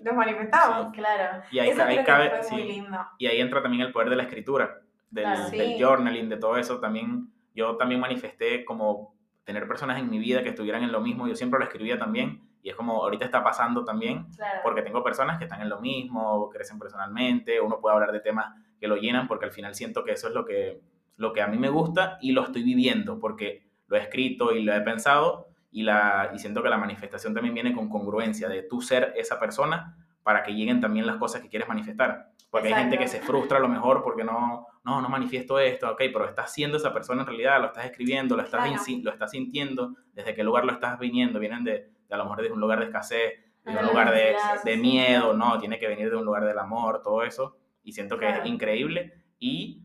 nos 0.00 0.14
manifestamos. 0.14 0.92
claro. 0.92 1.42
Y 1.50 1.58
ahí, 1.58 1.70
Eso 1.70 1.82
ahí 1.82 1.94
creo 1.94 2.04
que 2.04 2.10
cabe, 2.10 2.30
fue 2.30 2.42
sí. 2.42 2.54
muy 2.54 2.64
lindo. 2.64 2.98
y 3.18 3.26
ahí 3.26 3.40
entra 3.40 3.62
también 3.62 3.82
el 3.86 3.92
poder 3.92 4.10
de 4.10 4.16
la 4.16 4.22
escritura, 4.24 4.80
del, 5.10 5.24
Claro. 5.24 5.50
del 5.50 5.60
Sí. 5.76 5.82
journaling, 5.82 6.28
de 6.28 6.36
todo 6.36 6.56
eso. 6.56 6.80
También 6.80 7.28
yo 7.54 7.76
también 7.76 8.00
manifesté 8.00 8.64
como 8.64 9.14
tener 9.44 9.66
personas 9.68 9.98
en 9.98 10.10
mi 10.10 10.18
vida 10.18 10.42
que 10.42 10.48
estuvieran 10.50 10.82
en 10.82 10.90
lo 10.92 11.00
mismo. 11.00 11.28
Yo 11.28 11.36
siempre 11.36 11.58
lo 11.60 11.64
escribía 11.64 11.98
también 11.98 12.42
y 12.62 12.68
es 12.70 12.74
como 12.74 13.02
ahorita 13.04 13.24
está 13.24 13.44
pasando 13.44 13.84
también 13.84 14.26
Claro. 14.34 14.60
porque 14.64 14.82
tengo 14.82 15.04
personas 15.04 15.38
que 15.38 15.44
están 15.44 15.60
en 15.62 15.68
lo 15.68 15.80
mismo, 15.80 16.50
crecen 16.50 16.78
personalmente, 16.80 17.60
uno 17.60 17.80
puede 17.80 17.94
hablar 17.94 18.10
de 18.12 18.20
temas 18.20 18.52
que 18.80 18.88
lo 18.88 18.96
llenan 18.96 19.28
porque 19.28 19.44
al 19.46 19.52
final 19.52 19.74
siento 19.74 20.02
que 20.04 20.12
eso 20.12 20.26
es 20.28 20.34
lo 20.34 20.44
que, 20.44 20.80
lo 21.16 21.32
que 21.32 21.42
a 21.42 21.46
mí 21.46 21.56
me 21.58 21.68
gusta 21.68 22.18
y 22.20 22.32
lo 22.32 22.42
estoy 22.44 22.62
viviendo 22.62 23.18
porque 23.18 23.66
lo 23.88 23.96
he 23.96 24.00
escrito 24.00 24.52
y 24.52 24.62
lo 24.62 24.74
he 24.74 24.80
pensado 24.80 25.48
y, 25.70 25.82
la, 25.82 26.30
y 26.34 26.38
siento 26.38 26.62
que 26.62 26.68
la 26.68 26.78
manifestación 26.78 27.34
también 27.34 27.54
viene 27.54 27.72
con 27.72 27.88
congruencia 27.88 28.48
de 28.48 28.62
tú 28.62 28.80
ser 28.80 29.12
esa 29.16 29.38
persona 29.38 29.96
para 30.22 30.42
que 30.42 30.52
lleguen 30.54 30.80
también 30.80 31.06
las 31.06 31.16
cosas 31.16 31.40
que 31.40 31.48
quieres 31.48 31.68
manifestar. 31.68 32.30
Porque 32.50 32.68
hay 32.68 32.74
gente 32.74 32.98
que 32.98 33.06
se 33.08 33.20
frustra 33.20 33.58
a 33.58 33.60
lo 33.60 33.68
mejor 33.68 34.02
porque 34.02 34.24
no, 34.24 34.66
no, 34.84 35.00
no 35.00 35.08
manifiesto 35.08 35.58
esto, 35.58 35.90
ok, 35.90 35.98
pero 36.12 36.24
estás 36.28 36.52
siendo 36.52 36.76
esa 36.78 36.92
persona 36.92 37.22
en 37.22 37.26
realidad, 37.28 37.60
lo 37.60 37.66
estás 37.66 37.84
escribiendo, 37.84 38.34
lo 38.36 38.42
estás, 38.42 38.60
Claro. 38.66 38.82
lo 39.02 39.10
estás 39.12 39.30
sintiendo, 39.30 39.94
desde 40.12 40.34
qué 40.34 40.42
lugar 40.42 40.64
lo 40.64 40.72
estás 40.72 40.98
viniendo, 40.98 41.38
vienen 41.38 41.64
de, 41.64 41.72
de 42.08 42.14
a 42.14 42.16
lo 42.16 42.24
mejor 42.24 42.42
de 42.42 42.50
un 42.52 42.60
lugar 42.60 42.78
de 42.80 42.86
escasez, 42.86 43.34
de 43.64 43.70
un 43.70 43.78
Ah, 43.78 43.82
lugar 43.82 44.12
de, 44.14 44.36
de 44.64 44.76
miedo, 44.76 45.32
no, 45.34 45.58
tiene 45.58 45.78
que 45.78 45.86
venir 45.88 46.08
de 46.10 46.16
un 46.16 46.24
lugar 46.24 46.44
del 46.44 46.58
amor, 46.58 47.02
todo 47.02 47.22
eso, 47.22 47.56
y 47.82 47.92
siento 47.92 48.16
que 48.18 48.26
Claro. 48.26 48.42
es 48.42 48.48
increíble. 48.48 49.12
Y 49.38 49.82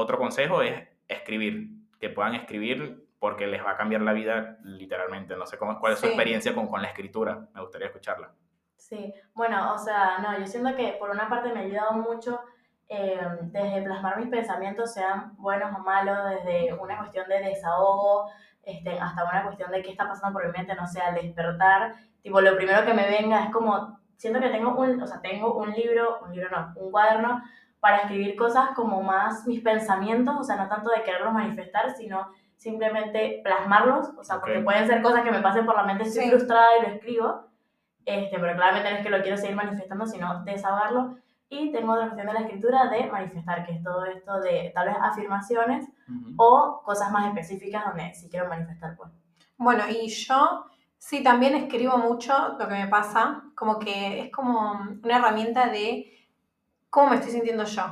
otro 0.00 0.18
consejo 0.18 0.62
es 0.62 0.88
escribir, 1.08 1.68
que 2.00 2.10
puedan 2.10 2.34
escribir 2.34 3.06
porque 3.18 3.46
les 3.46 3.64
va 3.64 3.72
a 3.72 3.76
cambiar 3.76 4.00
la 4.02 4.12
vida 4.12 4.56
literalmente. 4.64 5.36
No 5.36 5.46
sé 5.46 5.58
cómo, 5.58 5.78
cuál 5.78 5.92
es 5.92 5.98
su 5.98 6.06
Sí. 6.06 6.12
experiencia 6.12 6.54
con, 6.54 6.68
con 6.68 6.80
la 6.82 6.88
escritura, 6.88 7.46
me 7.54 7.60
gustaría 7.60 7.88
escucharla. 7.88 8.32
Sí, 8.76 9.12
bueno, 9.34 9.74
o 9.74 9.78
sea, 9.78 10.18
no, 10.18 10.38
yo 10.38 10.46
siento 10.46 10.74
que 10.74 10.96
por 10.98 11.10
una 11.10 11.28
parte 11.28 11.52
me 11.52 11.60
ha 11.60 11.62
ayudado 11.64 11.92
mucho 11.92 12.40
eh, 12.88 13.20
desde 13.42 13.82
plasmar 13.82 14.18
mis 14.18 14.28
pensamientos, 14.30 14.92
sean 14.94 15.36
buenos 15.36 15.72
o 15.78 15.82
malos, 15.82 16.18
desde 16.30 16.72
una 16.74 16.98
cuestión 16.98 17.28
de 17.28 17.38
desahogo 17.40 18.28
este, 18.64 18.98
hasta 18.98 19.24
una 19.24 19.44
cuestión 19.44 19.70
de 19.70 19.82
qué 19.82 19.90
está 19.90 20.08
pasando 20.08 20.32
por 20.38 20.46
mi 20.46 20.52
mente, 20.52 20.74
no 20.74 20.86
sé, 20.86 21.00
al 21.00 21.14
despertar, 21.14 21.94
tipo, 22.22 22.40
lo 22.40 22.56
primero 22.56 22.84
que 22.84 22.94
me 22.94 23.06
venga 23.08 23.44
es 23.44 23.50
como, 23.52 24.00
siento 24.16 24.40
que 24.40 24.48
tengo 24.48 24.74
un, 24.74 25.00
o 25.02 25.06
sea, 25.06 25.20
tengo 25.20 25.54
un 25.54 25.70
libro, 25.72 26.20
un 26.26 26.32
libro 26.34 26.50
no, 26.50 26.72
un 26.76 26.90
cuaderno 26.90 27.42
para 27.80 27.98
escribir 27.98 28.36
cosas 28.36 28.70
como 28.76 29.02
más 29.02 29.46
mis 29.46 29.60
pensamientos, 29.62 30.36
o 30.38 30.44
sea, 30.44 30.56
no 30.56 30.68
tanto 30.68 30.90
de 30.90 31.02
quererlos 31.02 31.32
manifestar, 31.32 31.90
sino 31.96 32.28
simplemente 32.56 33.40
plasmarlos, 33.42 34.10
o 34.18 34.22
sea, 34.22 34.38
porque 34.38 34.60
pueden 34.60 34.86
ser 34.86 35.00
cosas 35.02 35.22
que 35.22 35.30
me 35.30 35.40
pasen 35.40 35.64
por 35.64 35.74
la 35.76 35.82
mente, 35.84 36.04
estoy 36.04 36.24
Sí. 36.24 36.30
frustrada 36.30 36.66
y 36.78 36.82
lo 36.82 36.88
escribo, 36.94 37.44
este, 38.04 38.38
pero 38.38 38.54
claramente 38.54 38.90
no 38.90 38.96
es 38.98 39.02
que 39.02 39.10
lo 39.10 39.22
quiero 39.22 39.36
seguir 39.38 39.56
manifestando, 39.56 40.06
sino 40.06 40.44
desahogarlo. 40.44 41.16
Y 41.48 41.72
tengo 41.72 41.92
otra 41.94 42.04
cuestión 42.10 42.26
de 42.28 42.32
la 42.34 42.40
escritura 42.40 42.88
de 42.90 43.06
manifestar, 43.10 43.66
que 43.66 43.72
es 43.72 43.82
todo 43.82 44.04
esto 44.04 44.40
de 44.40 44.70
tal 44.74 44.88
vez 44.88 44.96
afirmaciones 45.00 45.88
Ujú. 46.08 46.34
o 46.36 46.82
cosas 46.84 47.10
más 47.10 47.26
específicas 47.28 47.84
donde 47.86 48.12
sí 48.14 48.28
quiero 48.30 48.48
manifestar. 48.48 48.94
Pues. 48.96 49.10
Bueno, 49.56 49.84
y 49.88 50.08
yo 50.08 50.66
sí 50.98 51.22
también 51.24 51.54
escribo 51.54 51.96
mucho 51.98 52.56
lo 52.58 52.68
que 52.68 52.74
me 52.74 52.86
pasa, 52.88 53.42
como 53.56 53.78
que 53.78 54.20
es 54.20 54.30
como 54.32 54.72
una 55.02 55.16
herramienta 55.16 55.66
de 55.68 56.19
cómo 56.90 57.10
me 57.10 57.16
estoy 57.16 57.30
sintiendo 57.32 57.64
yo. 57.64 57.84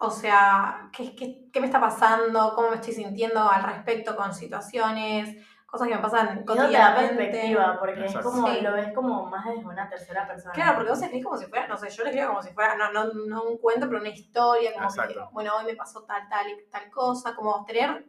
O 0.00 0.10
sea, 0.10 0.90
qué, 0.92 1.14
qué, 1.16 1.48
qué 1.52 1.60
me 1.60 1.66
está 1.66 1.80
pasando, 1.80 2.52
cómo 2.54 2.70
me 2.70 2.76
estoy 2.76 2.92
sintiendo 2.94 3.48
al 3.48 3.62
respecto 3.62 4.14
con 4.14 4.32
situaciones, 4.34 5.36
cosas 5.66 5.88
que 5.88 5.94
me 5.96 6.00
pasan 6.02 6.44
cotidianamente. 6.44 7.14
perspectiva, 7.16 7.76
porque 7.78 8.00
Exacto. 8.00 8.18
es 8.20 8.24
como, 8.34 8.46
Sí. 8.48 8.60
lo 8.60 8.72
ves 8.72 8.92
como 8.94 9.26
más 9.26 9.44
desde 9.46 9.64
una 9.64 9.88
tercera 9.88 10.26
persona. 10.26 10.52
Claro, 10.52 10.74
porque 10.76 10.90
vos 10.90 11.00
escribís 11.02 11.24
como 11.24 11.38
si 11.38 11.46
fuera, 11.46 11.66
no 11.66 11.76
sé, 11.78 11.88
yo 11.88 12.02
lo 12.02 12.10
escribo 12.10 12.28
como 12.28 12.42
si 12.42 12.52
fuera, 12.52 12.76
no, 12.76 12.92
no, 12.92 13.04
no 13.26 13.42
un 13.44 13.58
cuento, 13.58 13.86
pero 13.88 14.00
una 14.00 14.10
historia, 14.10 14.72
como 14.74 14.86
que, 14.88 15.00
Exacto. 15.00 15.28
bueno, 15.32 15.56
hoy 15.56 15.64
me 15.64 15.74
pasó 15.76 16.04
tal, 16.04 16.28
tal 16.28 16.48
y 16.50 16.70
tal 16.70 16.90
cosa, 16.90 17.34
como 17.34 17.64
tener 17.64 18.04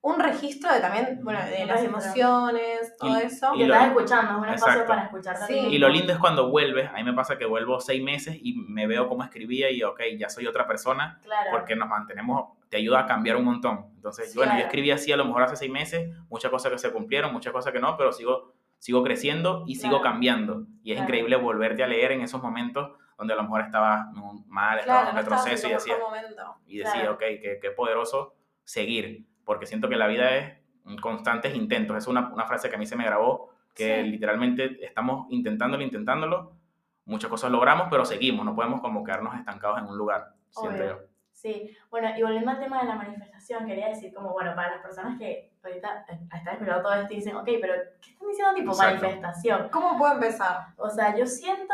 un 0.00 0.20
registro 0.20 0.72
de 0.72 0.80
también, 0.80 1.20
bueno, 1.22 1.40
de 1.44 1.66
las 1.66 1.82
emociones, 1.82 2.96
todo 2.98 3.18
Y- 3.18 3.22
eso. 3.22 3.52
Y 3.54 3.64
lo- 3.64 3.74
estás 3.74 3.88
escuchando, 3.88 4.32
es 4.32 4.38
un 4.38 4.44
espacio 4.48 4.72
Exacto. 4.72 4.88
para 4.88 5.02
escucharte. 5.04 5.44
a 5.44 5.46
ti 5.48 5.54
Sí. 5.54 5.66
Y 5.66 5.78
lo 5.78 5.88
lindo 5.88 6.12
es 6.12 6.18
cuando 6.18 6.48
vuelves, 6.50 6.88
a 6.88 6.92
mí 6.94 7.04
me 7.04 7.12
pasa 7.14 7.36
que 7.36 7.44
vuelvo 7.46 7.80
seis 7.80 8.02
meses 8.02 8.36
y 8.40 8.54
me 8.54 8.86
veo 8.86 9.08
cómo 9.08 9.24
escribía 9.24 9.70
y 9.70 9.82
ok, 9.82 10.00
ya 10.18 10.28
soy 10.28 10.46
otra 10.46 10.66
persona 10.66 11.18
Claro. 11.24 11.50
porque 11.50 11.74
nos 11.76 11.88
mantenemos, 11.88 12.56
te 12.68 12.76
ayuda 12.76 13.00
a 13.00 13.06
cambiar 13.06 13.36
un 13.36 13.44
montón. 13.44 13.86
Entonces, 13.96 14.30
Sí, 14.32 14.38
bueno, 14.38 14.52
yo 14.52 14.56
claro. 14.56 14.66
escribí 14.68 14.90
así 14.92 15.10
a 15.12 15.16
lo 15.16 15.24
mejor 15.24 15.42
hace 15.42 15.56
seis 15.56 15.70
meses, 15.70 16.16
muchas 16.30 16.50
cosas 16.50 16.70
que 16.72 16.78
se 16.78 16.92
cumplieron, 16.92 17.32
muchas 17.32 17.52
cosas 17.52 17.72
que 17.72 17.80
no, 17.80 17.96
pero 17.96 18.12
sigo, 18.12 18.54
sigo 18.78 19.02
creciendo 19.02 19.64
y 19.66 19.74
sigo 19.74 20.00
Claro. 20.00 20.04
cambiando. 20.04 20.66
Y 20.84 20.92
es 20.92 20.96
Claro. 20.96 21.04
increíble 21.08 21.36
volverte 21.36 21.82
a 21.82 21.88
leer 21.88 22.12
en 22.12 22.20
esos 22.20 22.40
momentos 22.40 22.92
donde 23.18 23.32
a 23.34 23.36
lo 23.36 23.42
mejor 23.42 23.62
estabas 23.62 24.06
mal, 24.46 24.78
estabas 24.78 24.84
Claro, 24.84 25.08
en 25.10 25.14
no 25.16 25.20
retroceso 25.22 25.66
y 25.66 25.72
decías, 25.72 25.98
y 26.68 26.78
decía, 26.78 26.92
Claro. 26.92 27.14
ok, 27.14 27.18
qué, 27.18 27.58
qué 27.60 27.70
poderoso 27.72 28.36
seguir, 28.62 29.26
porque 29.48 29.64
siento 29.64 29.88
que 29.88 29.96
la 29.96 30.06
vida 30.06 30.36
es 30.36 30.58
constantes 31.00 31.54
intentos. 31.54 31.96
Es 31.96 32.06
una, 32.06 32.28
una 32.32 32.44
frase 32.44 32.68
que 32.68 32.76
a 32.76 32.78
mí 32.78 32.84
se 32.86 32.96
me 32.96 33.04
grabó, 33.06 33.50
que 33.74 34.02
Sí. 34.02 34.10
literalmente 34.10 34.84
estamos 34.84 35.26
intentándolo, 35.30 35.82
intentándolo, 35.82 36.52
muchas 37.06 37.30
cosas 37.30 37.50
logramos, 37.50 37.88
pero 37.90 38.04
seguimos, 38.04 38.44
no 38.44 38.54
podemos 38.54 38.82
como 38.82 39.02
quedarnos 39.02 39.34
estancados 39.36 39.78
en 39.78 39.86
un 39.86 39.96
lugar, 39.96 40.34
siento 40.50 40.76
Obvio. 40.82 40.98
yo. 41.00 41.04
Sí, 41.32 41.74
bueno, 41.90 42.08
y 42.18 42.22
volviendo 42.22 42.50
al 42.50 42.58
tema 42.58 42.80
de 42.82 42.88
la 42.88 42.96
manifestación, 42.96 43.64
quería 43.66 43.88
decir 43.88 44.12
como, 44.12 44.32
bueno, 44.32 44.54
para 44.54 44.72
las 44.72 44.82
personas 44.82 45.18
que 45.18 45.52
ahorita 45.64 46.04
eh, 46.10 46.18
están 46.34 46.52
escuchando 46.54 46.82
todo 46.82 46.94
esto 46.94 47.12
y 47.14 47.16
dicen, 47.16 47.36
ok, 47.36 47.48
pero 47.60 47.74
¿qué 48.02 48.10
están 48.10 48.28
diciendo 48.28 48.54
tipo 48.54 48.72
Exacto. 48.72 49.02
manifestación? 49.06 49.68
¿Cómo 49.70 49.96
puedo 49.96 50.12
empezar? 50.14 50.66
O 50.76 50.90
sea, 50.90 51.16
yo 51.16 51.24
siento 51.26 51.72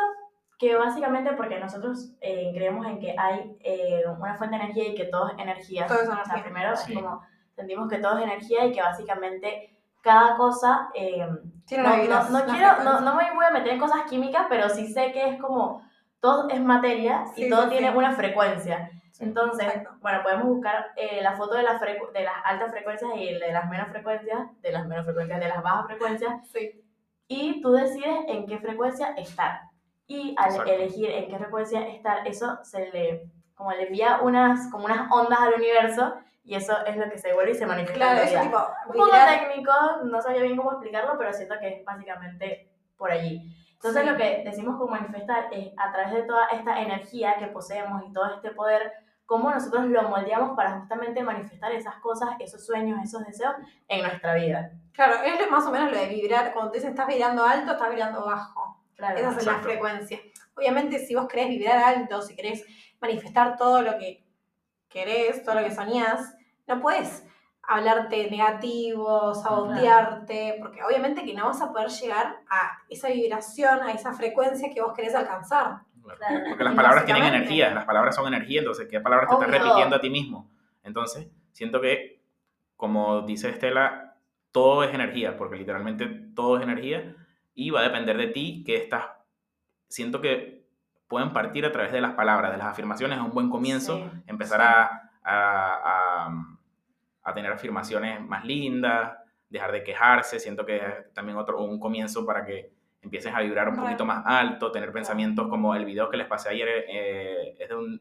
que 0.59 0.77
básicamente 0.77 1.33
porque 1.33 1.59
nosotros 1.59 2.13
eh, 2.21 2.53
creemos 2.55 2.87
en 2.87 3.01
que 3.01 3.15
hay 3.19 3.57
eh, 3.61 4.03
una 4.07 4.35
fuente 4.37 4.57
de 4.57 4.63
energía 4.65 4.89
y 4.91 4.95
que 4.95 5.07
todo 5.07 5.31
es 5.31 5.39
energía. 5.39 5.87
Todo 5.89 5.99
es 6.03 6.09
O 6.09 6.13
sea, 6.13 6.23
energía. 6.23 6.45
primero 6.45 6.77
Sí. 6.77 6.93
es 6.93 6.99
como 6.99 7.23
sentimos 7.55 7.89
que 7.89 7.99
todo 7.99 8.19
es 8.19 8.25
energía 8.25 8.67
y 8.67 8.73
que 8.73 8.83
básicamente 8.83 9.77
cada 10.03 10.37
cosa... 10.37 10.89
eh, 10.95 11.27
no, 11.27 11.79
una 11.79 11.97
no, 11.97 12.29
no 12.31 12.45
una 12.45 12.45
quiero, 12.45 12.83
no, 12.85 13.01
no 13.01 13.15
me 13.15 13.33
voy 13.35 13.45
a 13.47 13.51
meter 13.51 13.73
en 13.75 13.81
cosas 13.81 14.03
químicas, 14.09 14.47
pero 14.49 14.69
sí 14.69 14.93
sé 14.93 15.13
que 15.13 15.29
es 15.31 15.41
como 15.41 15.83
todo 16.21 16.49
es 16.49 16.61
materia 16.61 17.25
y 17.37 17.45
Sí, 17.45 17.51
todo 17.51 17.65
sí, 17.65 17.71
tiene 17.71 17.91
sí. 17.91 17.97
una 17.97 18.13
frecuencia. 18.13 18.91
Sí. 19.13 19.25
Entonces, 19.25 19.67
Exacto. 19.67 19.91
bueno, 20.01 20.23
podemos 20.23 20.47
buscar 20.47 20.87
eh, 20.97 21.21
la 21.23 21.37
foto 21.37 21.55
de, 21.55 21.63
la 21.63 21.79
de 21.79 22.23
las 22.25 22.35
altas 22.45 22.71
frecuencias 22.71 23.11
y 23.17 23.33
de 23.35 23.53
las 23.53 23.69
menos 23.71 23.89
frecuencias, 23.89 24.41
de 24.61 24.73
las 24.73 24.87
menos 24.87 25.05
frecuencias, 25.05 25.41
de 25.41 25.49
las 25.49 25.63
bajas 25.63 25.87
frecuencias, 25.87 26.33
Sí. 26.53 26.83
y 27.29 27.61
tú 27.63 27.73
decides 27.73 28.25
en 28.29 28.47
qué 28.47 28.59
frecuencia 28.59 29.13
estar. 29.17 29.61
Y 30.07 30.35
al 30.37 30.51
Exacto. 30.51 30.71
elegir 30.73 31.11
en 31.11 31.29
qué 31.29 31.39
frecuencia 31.39 31.87
estar, 31.89 32.27
eso 32.27 32.59
se 32.63 32.91
le, 32.91 33.31
como 33.55 33.71
le 33.73 33.87
envía 33.87 34.21
unas, 34.23 34.71
como 34.71 34.85
unas 34.87 35.11
ondas 35.11 35.41
al 35.41 35.55
universo, 35.55 36.15
y 36.45 36.55
eso 36.55 36.77
es 36.87 36.97
lo 36.97 37.09
que 37.11 37.19
se 37.19 37.33
vuelve 37.33 37.53
y 37.53 37.55
se 37.55 37.67
manifiesta 37.67 37.95
Claro, 37.95 38.21
en 38.21 38.25
la 38.25 38.31
vida. 38.31 38.43
tipo, 38.43 38.59
Un 38.87 38.93
poco 38.93 39.17
técnico, 39.27 39.73
no 40.05 40.21
sabía 40.21 40.43
bien 40.43 40.57
cómo 40.57 40.73
explicarlo, 40.73 41.17
pero 41.19 41.33
siento 41.33 41.55
que 41.61 41.69
es 41.69 41.85
básicamente 41.85 42.71
por 42.97 43.11
allí. 43.11 43.41
Entonces 43.75 44.03
Sí. 44.03 44.09
lo 44.11 44.17
que 44.17 44.43
decimos 44.45 44.79
con 44.79 44.91
manifestar 44.91 45.49
es 45.53 45.73
a 45.77 45.93
través 45.93 46.13
de 46.15 46.23
toda 46.23 46.47
esta 46.49 46.81
energía 46.81 47.37
que 47.39 47.47
poseemos 47.49 48.03
y 48.07 48.13
todo 48.13 48.35
este 48.35 48.51
poder, 48.51 48.93
cómo 49.27 49.51
nosotros 49.51 49.87
lo 49.87 50.03
moldeamos 50.09 50.55
para 50.57 50.79
justamente 50.79 51.23
manifestar 51.23 51.73
esas 51.73 51.97
cosas, 51.97 52.31
esos 52.39 52.65
sueños, 52.65 52.99
esos 53.03 53.25
deseos 53.27 53.55
en 53.89 54.03
nuestra 54.03 54.35
vida. 54.35 54.71
Claro, 54.93 55.15
es 55.25 55.51
más 55.51 55.67
o 55.67 55.71
menos 55.71 55.91
lo 55.91 55.99
de 55.99 56.07
vibrar. 56.09 56.53
Cuando 56.53 56.71
te 56.71 56.79
dicen 56.79 56.91
estás 56.91 57.07
vibrando 57.07 57.45
alto, 57.45 57.73
estás 57.73 57.89
vibrando 57.91 58.25
bajo. 58.25 58.81
Claro. 58.97 59.19
Esa 59.19 59.31
es 59.31 59.47
la 59.47 59.55
frecuencia. 59.59 60.19
Obviamente, 60.57 60.99
si 61.01 61.15
vos 61.15 61.27
querés 61.27 61.49
vibrar 61.49 61.79
alto, 61.79 62.23
si 62.23 62.37
querés 62.37 62.65
manifestar 63.01 63.57
todo 63.57 63.83
lo 63.83 63.99
que 63.99 64.24
querés, 64.95 65.43
todo 65.43 65.57
lo 65.57 65.65
que 65.65 65.75
soñás, 65.75 66.35
no 66.67 66.81
puedes 66.81 67.27
hablarte 67.63 68.31
negativo, 68.31 69.35
sabotearte, 69.35 70.57
porque 70.61 70.83
obviamente 70.83 71.25
que 71.25 71.35
no 71.35 71.47
vas 71.47 71.61
a 71.61 71.73
poder 71.73 71.89
llegar 71.89 72.37
a 72.49 72.79
esa 72.89 73.09
vibración, 73.09 73.83
a 73.83 73.93
esa 73.93 74.13
frecuencia 74.13 74.71
que 74.73 74.81
vos 74.81 74.95
querés 74.95 75.15
alcanzar. 75.15 75.81
Claro. 76.03 76.45
Porque 76.49 76.65
las 76.65 76.75
palabras 76.75 77.07
tienen 77.07 77.25
energía, 77.25 77.75
las 77.75 77.87
palabras 77.87 78.15
son 78.15 78.27
energía, 78.27 78.61
entonces, 78.61 78.87
¿qué 78.91 79.01
palabras 79.01 79.29
te 79.29 79.35
estás 79.35 79.51
repitiendo 79.51 79.97
a 79.97 80.01
ti 80.01 80.11
mismo? 80.11 80.51
Entonces, 80.83 81.29
siento 81.51 81.81
que, 81.81 82.23
como 82.77 83.23
dice 83.23 83.49
Estela, 83.49 84.17
todo 84.53 84.85
es 84.85 84.95
energía, 84.95 85.37
porque 85.37 85.57
literalmente 85.57 86.07
todo 86.35 86.59
es 86.59 86.63
energía 86.63 87.17
y 87.55 87.71
va 87.71 87.81
a 87.81 87.85
depender 87.85 88.17
de 88.19 88.29
ti 88.29 88.63
que 88.65 88.77
estás. 88.77 89.07
Siento 89.89 90.21
que 90.21 90.64
pueden 91.09 91.33
partir 91.33 91.65
a 91.67 91.73
través 91.73 91.93
de 91.93 92.01
las 92.01 92.13
palabras, 92.15 92.51
de 92.53 92.59
las 92.59 92.67
afirmaciones, 92.69 93.19
es 93.19 93.25
un 93.25 93.31
buen 93.33 93.51
comienzo, 93.51 93.97
Sí, 93.97 94.11
empezar 94.27 94.61
sí. 94.61 94.67
a, 94.67 95.11
a- 95.25 96.27
a- 96.27 96.57
a 97.27 97.35
tener 97.35 97.53
afirmaciones 97.53 98.21
más 98.21 98.45
lindas, 98.45 99.13
dejar 99.49 99.73
de 99.73 99.83
quejarse, 99.85 100.39
siento 100.41 100.67
que 100.67 100.77
es 100.77 101.13
también 101.15 101.39
otro, 101.39 101.61
un 101.63 101.79
comienzo 101.81 102.27
para 102.27 102.45
que 102.45 102.71
empieces 103.01 103.33
a 103.35 103.41
vibrar 103.41 103.69
un 103.69 103.77
poquito 103.77 104.05
más 104.05 104.23
alto, 104.27 104.71
tener 104.73 104.93
pensamientos 104.93 105.49
como 105.49 105.75
el 105.75 105.85
video 105.85 106.09
que 106.11 106.17
les 106.17 106.27
pasé 106.27 106.49
ayer, 106.51 106.69
eh, 106.89 107.55
es 107.59 107.69
de 107.69 107.77
un, 107.77 108.01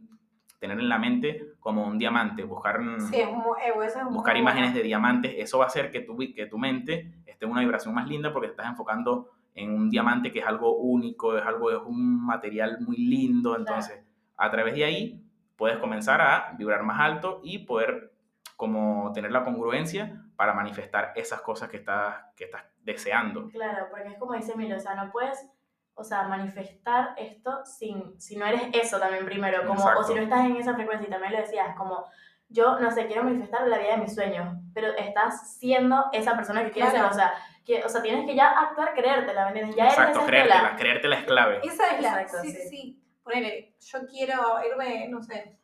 tener 0.59 0.79
en 0.79 0.87
la 0.89 0.97
mente 0.97 1.53
como 1.59 1.85
un 1.85 1.97
diamante, 1.97 2.43
buscar, 2.43 2.79
Sí, 2.99 3.19
es 3.19 3.29
muy, 3.29 3.57
eh, 3.65 3.71
buscar 4.09 4.33
muy 4.35 4.41
imágenes 4.41 4.69
bueno. 4.71 4.77
de 4.77 4.83
diamantes, 4.83 5.33
eso 5.37 5.57
va 5.57 5.65
a 5.65 5.67
hacer 5.67 5.91
que 5.91 6.01
tu, 6.01 6.17
que 6.17 6.45
tu 6.47 6.57
mente 6.57 7.13
esté 7.25 7.45
en 7.45 7.51
una 7.51 7.59
vibración 7.61 7.93
más 7.93 8.07
linda 8.07 8.31
porque 8.31 8.47
te 8.47 8.53
estás 8.53 8.67
enfocando 8.67 9.29
en 9.55 9.71
un 9.73 9.89
diamante 9.89 10.31
que 10.31 10.39
es 10.39 10.45
algo 10.45 10.77
único, 10.77 11.37
es 11.37 11.45
algo, 11.45 11.71
es 11.71 11.77
un 11.85 12.25
material 12.25 12.79
muy 12.81 12.97
lindo, 12.97 13.55
entonces 13.55 14.03
a 14.37 14.49
través 14.49 14.73
de 14.75 14.83
ahí 14.85 15.23
puedes 15.55 15.77
comenzar 15.77 16.21
a 16.21 16.53
vibrar 16.57 16.83
más 16.83 16.99
alto 16.99 17.39
y 17.43 17.59
poder 17.59 18.11
como 18.55 19.11
tener 19.13 19.31
la 19.31 19.43
congruencia 19.43 20.23
para 20.35 20.53
manifestar 20.53 21.13
esas 21.15 21.41
cosas 21.41 21.69
que 21.69 21.77
estás, 21.77 22.15
que 22.35 22.45
estás 22.45 22.63
deseando. 22.81 23.49
Claro, 23.49 23.87
porque 23.91 24.09
es 24.09 24.17
como 24.17 24.33
dice 24.33 24.55
Milo, 24.55 24.77
o 24.77 24.79
sea, 24.79 24.95
no 24.95 25.11
puedes, 25.11 25.45
o 25.93 26.03
sea, 26.03 26.23
manifestar 26.23 27.13
esto 27.17 27.63
sin, 27.65 28.19
si 28.19 28.35
no 28.35 28.45
eres 28.45 28.63
eso 28.73 28.99
también 28.99 29.25
primero, 29.25 29.65
como, 29.67 29.83
o 29.83 30.03
si 30.03 30.15
no 30.15 30.21
estás 30.21 30.45
en 30.45 30.55
esa 30.55 30.73
frecuencia, 30.73 31.07
y 31.07 31.11
también 31.11 31.33
lo 31.33 31.39
decías, 31.39 31.75
como, 31.77 32.05
yo, 32.49 32.79
no 32.79 32.91
sé, 32.91 33.07
quiero 33.07 33.23
manifestar 33.23 33.67
la 33.67 33.77
vida 33.77 33.95
de 33.95 34.01
mis 34.01 34.15
sueños, 34.15 34.55
pero 34.73 34.87
estás 34.97 35.57
siendo 35.57 36.05
esa 36.11 36.35
persona 36.35 36.63
que 36.63 36.71
quieres 36.71 36.93
Claro. 36.93 37.13
ser, 37.13 37.13
o 37.13 37.19
sea, 37.19 37.33
que, 37.65 37.83
o 37.83 37.89
sea, 37.89 38.01
tienes 38.01 38.25
que 38.25 38.35
ya 38.35 38.49
actuar, 38.49 38.93
creértela, 38.93 39.43
¿me 39.45 39.49
entiendes? 39.49 39.75
Ya 39.75 39.83
eres 39.85 39.93
Exacto, 39.97 40.19
esa 40.19 40.27
creértela, 40.27 40.75
creértela 40.77 41.15
es 41.17 41.23
clave. 41.25 41.59
Esa 41.63 41.89
es 41.91 42.01
la. 42.01 42.21
Exacto, 42.21 42.37
sí, 42.43 42.51
sí. 42.51 42.67
sí. 42.69 42.99
Ponele, 43.23 43.73
yo 43.79 43.99
quiero 44.07 44.59
irme, 44.69 45.07
no 45.07 45.21
sé, 45.23 45.55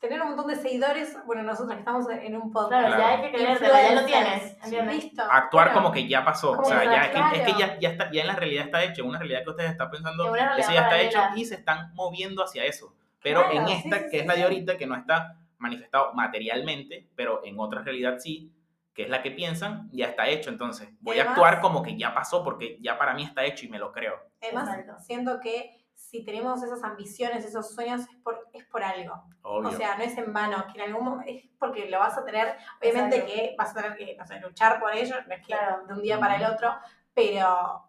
tener 0.00 0.20
un 0.22 0.28
montón 0.28 0.48
de 0.48 0.56
seguidores. 0.56 1.16
Bueno, 1.26 1.42
nosotros 1.42 1.74
que 1.74 1.78
estamos 1.80 2.08
en 2.08 2.34
un 2.36 2.50
podcast. 2.50 2.70
Claro, 2.70 2.86
Claro. 2.96 3.02
ya 3.02 3.08
hay 3.08 3.22
que 3.22 3.36
creértela, 3.36 3.82
ya 3.82 4.00
lo 4.00 4.06
tienes. 4.06 4.94
Listo. 4.94 5.22
Actuar 5.22 5.68
Bueno, 5.68 5.82
como 5.82 5.92
que 5.92 6.08
ya 6.08 6.24
pasó, 6.24 6.52
o 6.52 6.56
como 6.56 6.68
sea, 6.68 6.80
que 6.80 6.86
ya, 6.86 6.92
ya, 6.92 7.02
es, 7.02 7.08
que 7.08 7.44
claro. 7.44 7.58
ya, 7.58 7.78
ya, 7.78 7.88
está, 7.90 8.10
ya 8.10 8.20
en 8.22 8.26
la 8.26 8.34
realidad 8.36 8.64
está 8.64 8.82
hecho, 8.82 9.04
una 9.04 9.18
realidad 9.18 9.44
que 9.44 9.50
ustedes 9.50 9.70
están 9.70 9.90
pensando, 9.90 10.34
eso 10.34 10.72
ya 10.72 10.82
está 10.82 11.00
hecho 11.00 11.20
y 11.36 11.44
se 11.44 11.54
están 11.54 11.94
moviendo 11.94 12.42
hacia 12.42 12.64
eso. 12.64 12.94
Pero 13.22 13.42
Claro, 13.48 13.68
en 13.68 13.68
esta, 13.68 13.98
sí, 13.98 14.02
que 14.04 14.10
sí, 14.10 14.18
es 14.18 14.26
la 14.26 14.34
de 14.34 14.42
ahorita, 14.42 14.76
que 14.76 14.86
no 14.86 14.96
está 14.96 15.36
manifestado 15.58 16.12
materialmente, 16.14 17.06
pero 17.14 17.42
en 17.44 17.60
otra 17.60 17.82
realidad 17.82 18.16
sí, 18.18 18.50
que 18.94 19.04
es 19.04 19.08
la 19.10 19.22
que 19.22 19.30
piensan, 19.30 19.88
ya 19.92 20.06
está 20.06 20.28
hecho. 20.28 20.50
Entonces, 20.50 20.88
voy 21.00 21.18
a 21.18 21.22
Además- 21.22 21.38
actuar 21.38 21.60
como 21.60 21.82
que 21.82 21.96
ya 21.96 22.14
pasó, 22.14 22.44
porque 22.44 22.78
ya 22.80 22.98
para 22.98 23.14
mí 23.14 23.24
está 23.24 23.44
hecho 23.44 23.64
y 23.66 23.68
me 23.68 23.78
lo 23.78 23.90
creo. 23.92 24.14
Además, 24.42 24.68
Exacto. 24.76 25.02
siento 25.02 25.40
que 25.40 25.78
si 25.94 26.24
tenemos 26.24 26.62
esas 26.62 26.82
ambiciones, 26.84 27.44
esos 27.44 27.74
sueños, 27.74 28.02
es 28.02 28.16
por, 28.22 28.48
es 28.52 28.64
por 28.66 28.82
algo. 28.82 29.22
Obvio. 29.42 29.68
O 29.70 29.72
sea, 29.72 29.96
no 29.96 30.02
es 30.04 30.16
en 30.18 30.32
vano, 30.32 30.64
que 30.72 30.78
en 30.82 30.88
algún 30.90 31.04
momento 31.04 31.30
es 31.30 31.44
porque 31.58 31.88
lo 31.88 31.98
vas 32.00 32.18
a 32.18 32.24
tener, 32.24 32.56
obviamente 32.80 33.16
Exacto. 33.16 33.34
que 33.34 33.54
vas 33.56 33.70
a 33.70 33.74
tener 33.82 33.96
que, 33.96 34.16
no 34.16 34.26
sé, 34.26 34.40
luchar 34.40 34.78
por 34.80 34.94
ello, 34.94 35.14
no 35.26 35.32
es 35.34 35.40
que 35.40 35.46
Claro. 35.46 35.86
de 35.86 35.94
un 35.94 36.02
día 36.02 36.18
para 36.18 36.36
el 36.36 36.44
otro, 36.44 36.74
pero, 37.14 37.82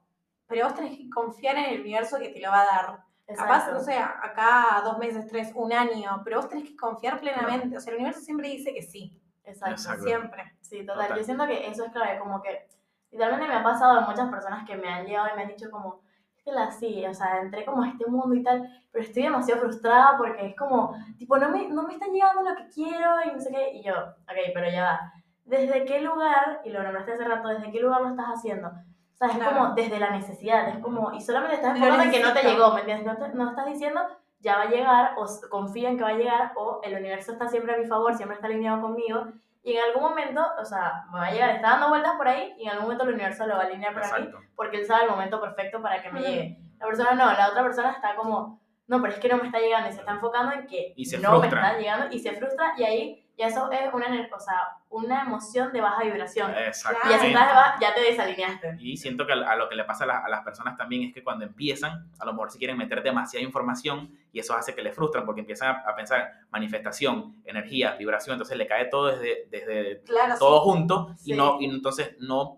pero 0.48 0.66
vos 0.66 0.76
tenés 0.76 0.98
que 0.98 1.10
confiar 1.10 1.58
en 1.58 1.66
el 1.74 1.82
universo 1.82 2.18
que 2.20 2.30
te 2.30 2.40
lo 2.40 2.50
va 2.50 2.62
a 2.62 2.66
dar. 2.66 2.86
Capaz, 3.26 3.68
Exacto. 3.68 3.74
no 3.74 3.80
sé, 3.80 3.98
acá 3.98 4.82
dos 4.84 4.98
meses, 5.00 5.26
tres, 5.28 5.52
un 5.56 5.72
año, 5.74 6.22
pero 6.24 6.38
vos 6.38 6.50
tenés 6.50 6.66
que 6.70 6.76
confiar 6.76 7.20
plenamente. 7.20 7.76
O 7.76 7.80
sea, 7.80 7.92
el 7.92 7.98
universo 7.98 8.22
siempre 8.22 8.50
dice 8.50 8.74
que 8.74 8.82
sí, 8.84 9.18
Exacto. 9.46 9.76
Exacto. 9.76 10.04
siempre. 10.04 10.44
Sí, 10.62 10.86
total. 10.86 11.04
Total. 11.04 11.18
Yo 11.20 11.24
siento 11.24 11.46
que 11.48 11.68
eso 11.68 11.86
es 11.86 11.92
clave, 11.92 12.20
como 12.20 12.42
que 12.42 12.68
literalmente 13.12 13.48
me 13.48 13.56
ha 13.56 13.64
pasado 13.64 14.00
de 14.00 14.06
muchas 14.08 14.30
personas 14.30 14.66
que 14.68 14.76
me 14.76 14.88
han 14.90 15.06
llegado 15.06 15.28
y 15.32 15.36
me 15.36 15.44
han 15.44 15.48
dicho 15.50 15.70
como, 15.70 16.02
es 16.36 16.44
que 16.44 16.52
la 16.52 16.72
sí, 16.72 17.06
o 17.06 17.14
sea, 17.14 17.40
entré 17.42 17.64
como 17.66 17.84
a 17.84 17.90
este 17.90 18.06
mundo 18.08 18.34
y 18.36 18.44
tal, 18.44 18.68
pero 18.92 19.04
estoy 19.06 19.24
demasiado 19.24 19.62
frustrada 19.62 20.16
porque 20.18 20.48
es 20.48 20.56
como, 20.56 20.96
tipo, 21.18 21.38
no 21.38 21.50
me, 21.50 21.68
no 21.70 21.84
me 21.84 21.94
está 21.94 22.08
llegando 22.08 22.42
lo 22.50 22.56
que 22.56 22.68
quiero 22.70 23.22
y 23.26 23.32
no 23.32 23.40
sé 23.40 23.52
qué, 23.52 23.72
y 23.74 23.84
yo, 23.84 23.94
ok, 23.96 24.38
pero 24.54 24.70
ya 24.72 24.84
va, 24.84 25.14
¿desde 25.46 25.86
qué 25.86 26.02
lugar, 26.02 26.62
y 26.64 26.70
lo 26.70 26.82
nombraste 26.84 27.14
hace 27.14 27.24
rato, 27.26 27.50
¿desde 27.50 27.72
qué 27.72 27.80
lugar 27.82 28.02
lo 28.02 28.10
estás 28.10 28.28
haciendo? 28.28 28.70
O 28.70 29.16
sea, 29.16 29.28
es 29.28 29.36
Claro. 29.36 29.58
como 29.58 29.76
desde 29.76 30.00
la 30.00 30.10
necesidad, 30.10 30.68
es 30.70 30.80
como, 30.80 31.14
y 31.14 31.22
solamente 31.22 31.56
estás 31.56 31.76
enfocando 31.76 32.04
en 32.04 32.12
que 32.12 32.24
no 32.24 32.34
te 32.34 32.44
llegó, 32.44 32.74
¿me 32.74 32.80
entiendes? 32.80 33.06
No, 33.06 33.18
te- 33.18 33.34
no 33.36 33.50
estás 33.50 33.66
diciendo, 33.68 34.02
ya 34.44 34.58
va 34.58 34.64
a 34.64 34.70
llegar, 34.70 35.14
o 35.18 35.26
confía 35.50 35.90
en 35.90 35.98
que 35.98 36.04
va 36.04 36.10
a 36.10 36.18
llegar, 36.18 36.52
o 36.56 36.82
el 36.84 36.96
universo 36.96 37.32
está 37.32 37.48
siempre 37.48 37.74
a 37.74 37.78
mi 37.78 37.86
favor, 37.86 38.14
siempre 38.14 38.36
está 38.36 38.48
alineado 38.48 38.82
conmigo, 38.82 39.26
y 39.64 39.78
en 39.78 39.82
algún 39.82 40.04
momento, 40.04 40.46
o 40.60 40.66
sea, 40.66 41.06
me 41.12 41.20
va 41.20 41.28
a 41.28 41.32
llegar, 41.32 41.52
está 41.52 41.70
dando 41.70 41.88
vueltas 41.88 42.16
por 42.18 42.28
ahí, 42.28 42.54
y 42.58 42.64
en 42.64 42.72
algún 42.72 42.84
momento 42.84 43.06
el 43.06 43.14
universo 43.14 43.48
lo 43.48 43.56
va 43.56 43.62
a 43.62 43.66
alinear 43.68 43.94
para 43.94 44.20
mí, 44.20 44.30
porque 44.56 44.78
él 44.78 44.86
sabe 44.86 45.06
el 45.06 45.12
momento 45.12 45.40
perfecto 45.40 45.82
para 45.82 46.02
que 46.02 46.12
me 46.12 46.22
llegue. 46.22 46.60
La 46.78 46.86
persona 46.88 47.12
no, 47.14 47.32
la 47.32 47.48
otra 47.50 47.64
persona 47.64 47.92
está 47.92 48.16
como, 48.16 48.60
no, 48.88 49.02
pero 49.02 49.14
es 49.14 49.20
que 49.20 49.30
no 49.30 49.38
me 49.38 49.46
está 49.46 49.60
llegando, 49.60 49.90
y 49.90 49.94
se 49.94 50.00
está 50.00 50.12
enfocando 50.12 50.52
en 50.52 50.68
que 50.68 50.94
Y 50.98 51.06
se 51.06 51.18
no 51.20 51.30
frustra. 51.40 51.62
me 51.62 51.68
está 51.68 51.80
llegando, 51.80 52.14
y 52.14 52.20
se 52.20 52.34
frustra, 52.34 52.74
y 52.78 52.84
ahí 52.84 53.23
ya 53.38 53.48
eso 53.48 53.72
es 53.72 53.94
una, 53.94 54.08
o 54.36 54.40
sea, 54.40 54.78
una 54.90 55.24
emoción 55.24 55.72
de 55.74 55.82
baja 55.82 56.04
vibración. 56.04 56.52
Y 56.52 56.74
si 56.74 57.28
estás 57.28 57.48
de 57.50 57.54
baja, 57.56 57.78
ya 57.82 57.94
te 57.96 58.02
desalineaste. 58.02 58.78
Y 58.80 58.96
siento 58.98 59.26
que 59.26 59.34
a 59.34 59.56
lo 59.56 59.68
que 59.70 59.76
le 59.76 59.84
pasa 59.86 60.04
a, 60.04 60.08
la- 60.08 60.20
a 60.20 60.30
las 60.30 60.42
personas 60.44 60.78
también 60.78 61.04
es 61.04 61.14
que 61.14 61.24
cuando 61.24 61.44
empiezan, 61.46 62.10
a 62.20 62.26
lo 62.26 62.34
mejor 62.34 62.52
se 62.52 62.60
quieren 62.60 62.78
meter 62.78 63.02
demasiada 63.02 63.44
información 63.44 64.16
y 64.32 64.40
eso 64.40 64.56
hace 64.56 64.76
que 64.76 64.82
les 64.84 64.96
frustran 64.96 65.26
porque 65.26 65.42
empiezan 65.42 65.76
a, 65.76 65.80
a 65.90 65.96
pensar 65.96 66.32
manifestación, 66.52 67.36
energía, 67.46 67.96
vibración, 67.96 68.36
entonces 68.36 68.58
le 68.58 68.68
cae 68.68 68.86
todo 68.86 69.08
desde, 69.08 69.48
desde 69.50 70.02
Claro, 70.04 70.36
todo 70.38 70.64
sí. 70.64 70.70
junto 70.70 71.16
y, 71.26 71.34
no, 71.34 71.58
y 71.60 71.66
entonces 71.66 72.16
no, 72.20 72.58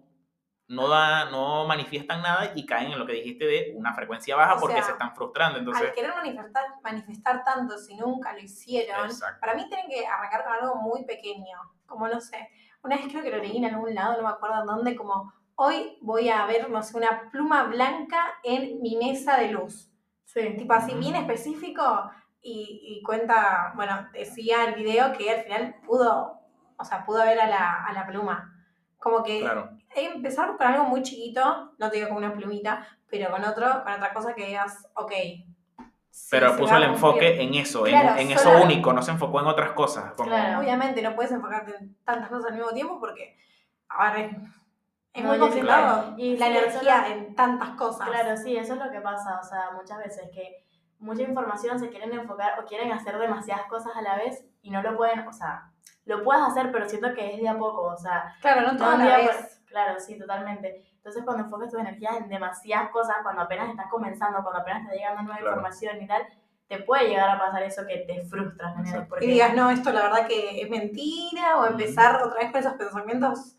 no, 0.67 0.87
da, 0.87 1.29
no 1.29 1.67
manifiestan 1.67 2.21
nada 2.21 2.51
y 2.55 2.65
caen 2.65 2.91
en 2.91 2.99
lo 2.99 3.05
que 3.05 3.13
dijiste 3.13 3.45
de 3.45 3.73
una 3.75 3.93
frecuencia 3.93 4.35
baja 4.35 4.55
O 4.55 4.59
porque 4.59 4.75
sea, 4.75 4.83
se 4.83 4.91
están 4.93 5.15
frustrando. 5.15 5.59
Entonces, 5.59 5.89
Al 5.89 5.93
querer 5.93 6.15
manifestar, 6.15 6.63
manifestar 6.83 7.43
tanto 7.43 7.77
si 7.77 7.95
nunca 7.95 8.33
lo 8.33 8.39
hicieron, 8.39 9.05
exacto. 9.05 9.39
para 9.39 9.53
mí 9.53 9.67
tienen 9.67 9.87
que 9.89 10.05
arrancar 10.07 10.43
con 10.43 10.53
algo 10.53 10.75
muy 10.75 11.05
pequeño. 11.05 11.57
Como 11.85 12.07
no 12.07 12.19
sé, 12.19 12.49
una 12.83 12.95
vez 12.95 13.05
creo 13.09 13.21
que 13.21 13.29
lo 13.29 13.37
leí 13.37 13.57
en 13.57 13.65
algún 13.65 13.93
lado, 13.93 14.17
no 14.17 14.27
me 14.27 14.33
acuerdo 14.33 14.61
en 14.61 14.65
dónde, 14.65 14.95
como 14.95 15.31
hoy 15.55 15.97
voy 16.01 16.29
a 16.29 16.45
ver, 16.45 16.69
no 16.69 16.81
sé, 16.81 16.97
una 16.97 17.29
pluma 17.31 17.63
blanca 17.63 18.39
en 18.43 18.81
mi 18.81 18.95
mesa 18.95 19.37
de 19.37 19.51
luz. 19.51 19.91
Sí. 20.25 20.55
Tipo 20.57 20.73
así 20.73 20.93
bien 20.95 21.15
específico 21.15 22.11
y, 22.41 22.97
y 22.99 23.03
cuenta, 23.03 23.71
bueno, 23.75 24.09
decía 24.13 24.65
el 24.65 24.75
video 24.75 25.13
que 25.13 25.31
al 25.31 25.43
final 25.43 25.75
pudo, 25.85 26.39
o 26.77 26.83
sea, 26.83 27.05
pudo 27.05 27.23
ver 27.23 27.39
a 27.39 27.47
la, 27.47 27.85
a 27.85 27.93
la 27.93 28.07
pluma. 28.07 28.54
Como 29.05 29.21
que 29.21 29.39
Claro, 29.41 29.69
empezar 29.95 30.57
con 30.57 30.65
algo 30.65 30.85
muy 30.85 31.03
chiquito, 31.03 31.73
no 31.77 31.89
te 31.91 31.97
digo 31.97 32.07
con 32.09 32.17
una 32.17 32.33
plumita, 32.33 32.87
pero 33.07 33.29
con 33.29 33.43
otro, 33.45 33.83
con 33.83 33.93
otra 33.93 34.11
cosa 34.15 34.33
que 34.33 34.47
digas, 34.47 34.89
ok. 34.95 35.11
sí, 36.09 36.27
pero 36.31 36.57
puso 36.57 36.75
el 36.75 36.85
cumplir. 36.85 36.89
enfoque 36.89 37.41
en 37.43 37.53
eso, 37.53 37.85
en- 37.85 37.99
Claro, 37.99 38.19
en, 38.19 38.31
eso 38.31 38.39
solo- 38.49 38.63
único, 38.63 38.93
no 38.93 39.03
se 39.03 39.11
enfocó 39.11 39.41
en 39.41 39.45
otras 39.45 39.73
cosas. 39.73 40.13
Como, 40.13 40.29
Claro. 40.31 40.59
Obviamente 40.59 41.03
no 41.03 41.13
puedes 41.13 41.31
enfocarte 41.31 41.75
en 41.79 41.95
tantas 42.03 42.29
cosas 42.29 42.47
al 42.47 42.57
mismo 42.57 42.71
tiempo 42.71 42.99
porque, 42.99 43.37
a 43.89 44.11
ver, 44.11 44.25
es, 44.31 44.37
es 45.13 45.23
No, 45.23 45.29
muy 45.29 45.37
complicado 45.37 46.15
y 46.17 46.37
la 46.37 46.47
sí, 46.47 46.51
energía 46.57 47.01
lo- 47.07 47.13
en 47.13 47.35
tantas 47.35 47.69
cosas. 47.75 48.09
Claro, 48.09 48.35
sí, 48.37 48.57
eso 48.57 48.73
es 48.73 48.79
lo 48.79 48.89
que 48.89 49.01
pasa, 49.01 49.39
o 49.39 49.43
sea, 49.43 49.69
muchas 49.75 49.99
veces 49.99 50.31
que 50.33 50.65
mucha 50.97 51.21
información 51.21 51.77
se 51.77 51.89
quieren 51.89 52.11
enfocar 52.11 52.59
o 52.59 52.65
quieren 52.65 52.91
hacer 52.91 53.19
demasiadas 53.19 53.67
cosas 53.67 53.95
a 53.95 54.01
la 54.01 54.15
vez 54.15 54.43
y 54.63 54.71
no 54.71 54.81
lo 54.81 54.97
pueden, 54.97 55.27
o 55.27 55.31
sea, 55.31 55.69
lo 56.05 56.23
puedes 56.23 56.43
hacer, 56.43 56.71
pero 56.71 56.87
siento 56.87 57.13
que 57.13 57.35
es 57.35 57.41
de 57.41 57.47
a 57.49 57.57
poco, 57.57 57.81
o 57.83 57.97
sea, 57.97 58.33
Claro, 58.41 58.61
no 58.61 58.73
no 58.73 58.77
todo 58.77 58.89
a 58.89 58.93
un 58.95 58.99
la 58.99 59.05
día 59.05 59.17
vez. 59.17 59.27
por- 59.35 59.65
Claro, 59.65 59.99
sí, 59.99 60.17
totalmente. 60.17 60.85
Entonces, 60.97 61.23
cuando 61.25 61.43
enfocas 61.43 61.69
tus 61.69 61.79
energías 61.81 62.15
en 62.17 62.29
demasiadas 62.29 62.89
cosas, 62.91 63.17
cuando 63.23 63.41
apenas 63.41 63.69
estás 63.69 63.87
comenzando, 63.89 64.41
cuando 64.41 64.61
apenas 64.61 64.79
te 64.81 64.85
está 64.85 64.95
llegando 64.95 65.23
nueva 65.23 65.39
Claro. 65.39 65.55
información 65.57 66.01
y 66.01 66.07
tal, 66.07 66.23
te 66.67 66.79
puede 66.79 67.09
llegar 67.09 67.29
a 67.29 67.37
pasar 67.37 67.61
eso 67.63 67.85
que 67.85 67.97
te 68.07 68.21
frustras. 68.25 68.73
Exacto. 68.79 69.07
Porque 69.09 69.25
Y 69.25 69.31
digas, 69.31 69.53
no, 69.53 69.69
esto 69.69 69.91
la 69.91 70.03
verdad 70.03 70.27
que 70.27 70.61
es 70.61 70.69
mentira, 70.69 71.57
o 71.59 71.65
empezar 71.67 72.23
otra 72.23 72.39
vez 72.39 72.51
con 72.51 72.59
esos 72.61 72.73
pensamientos 72.73 73.57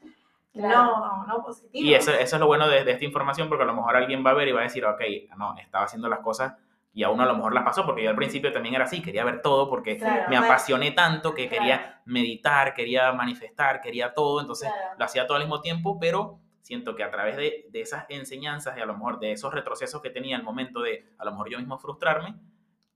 Claro. 0.54 0.96
no, 0.96 1.26
no 1.26 1.42
positivos. 1.44 1.74
Y 1.86 1.94
eso, 1.94 2.12
eso 2.12 2.36
es 2.36 2.40
lo 2.40 2.46
bueno 2.46 2.66
de, 2.66 2.82
de 2.84 2.92
esta 2.92 3.04
información, 3.04 3.48
porque 3.48 3.64
a 3.64 3.66
lo 3.66 3.74
mejor 3.74 3.94
alguien 3.96 4.24
va 4.24 4.30
a 4.30 4.34
ver 4.34 4.48
y 4.48 4.52
va 4.52 4.60
a 4.60 4.64
decir, 4.64 4.86
ok, 4.86 5.00
no, 5.36 5.54
estaba 5.58 5.84
haciendo 5.84 6.08
las 6.08 6.20
cosas 6.20 6.54
y 6.96 7.02
a 7.02 7.10
uno 7.10 7.24
a 7.24 7.26
lo 7.26 7.34
mejor 7.36 7.52
las 7.52 7.62
pasó, 7.62 7.84
porque 7.84 8.02
yo 8.02 8.08
al 8.08 8.16
principio 8.16 8.50
también 8.54 8.74
era 8.74 8.84
así, 8.84 9.02
quería 9.02 9.22
ver 9.22 9.42
todo, 9.42 9.68
porque 9.68 9.98
Claro. 9.98 10.24
me 10.30 10.36
apasioné 10.38 10.92
tanto 10.92 11.34
que 11.34 11.46
Claro. 11.46 11.60
quería 11.62 12.00
meditar, 12.06 12.72
quería 12.72 13.12
manifestar, 13.12 13.82
quería 13.82 14.14
todo, 14.14 14.40
entonces 14.40 14.70
Claro. 14.72 14.94
lo 14.98 15.04
hacía 15.04 15.26
todo 15.26 15.36
al 15.36 15.42
mismo 15.42 15.60
tiempo, 15.60 15.98
pero 16.00 16.40
siento 16.62 16.96
que 16.96 17.04
a 17.04 17.10
través 17.10 17.36
de, 17.36 17.66
de 17.68 17.80
esas 17.82 18.06
enseñanzas 18.08 18.78
y 18.78 18.80
a 18.80 18.86
lo 18.86 18.94
mejor 18.94 19.18
de 19.18 19.32
esos 19.32 19.52
retrocesos 19.52 20.00
que 20.00 20.08
tenía 20.08 20.38
al 20.38 20.42
momento 20.42 20.80
de 20.80 21.04
a 21.18 21.26
lo 21.26 21.32
mejor 21.32 21.50
yo 21.50 21.58
mismo 21.58 21.78
frustrarme, 21.78 22.34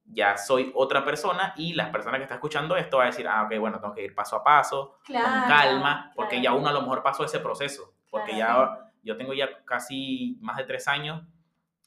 ya 0.07 0.39
soy 0.39 0.73
otra 0.75 1.05
persona 1.05 1.53
y 1.57 1.75
las 1.75 1.91
personas 1.91 2.21
que 2.21 2.23
están 2.23 2.37
escuchando 2.39 2.79
esto 2.79 2.97
va 2.97 3.03
a 3.03 3.07
decir, 3.09 3.29
ah, 3.29 3.43
ok, 3.45 3.59
bueno, 3.59 3.81
tengo 3.81 3.93
que 3.95 4.03
ir 4.05 4.15
paso 4.15 4.35
a 4.37 4.43
paso, 4.43 4.93
con 5.07 5.15
Claro, 5.15 5.47
calma, 5.47 6.11
porque 6.17 6.41
claro. 6.41 6.43
ya 6.45 6.53
uno 6.59 6.69
a 6.71 6.73
lo 6.73 6.81
mejor 6.81 7.03
pasó 7.03 7.23
ese 7.23 7.39
proceso, 7.39 7.93
porque 8.09 8.33
Claro, 8.33 8.77
ya 8.79 8.91
yo 9.03 9.17
tengo 9.19 9.35
ya 9.35 9.63
casi 9.67 10.39
más 10.41 10.57
de 10.57 10.65
tres 10.65 10.89
años 10.89 11.23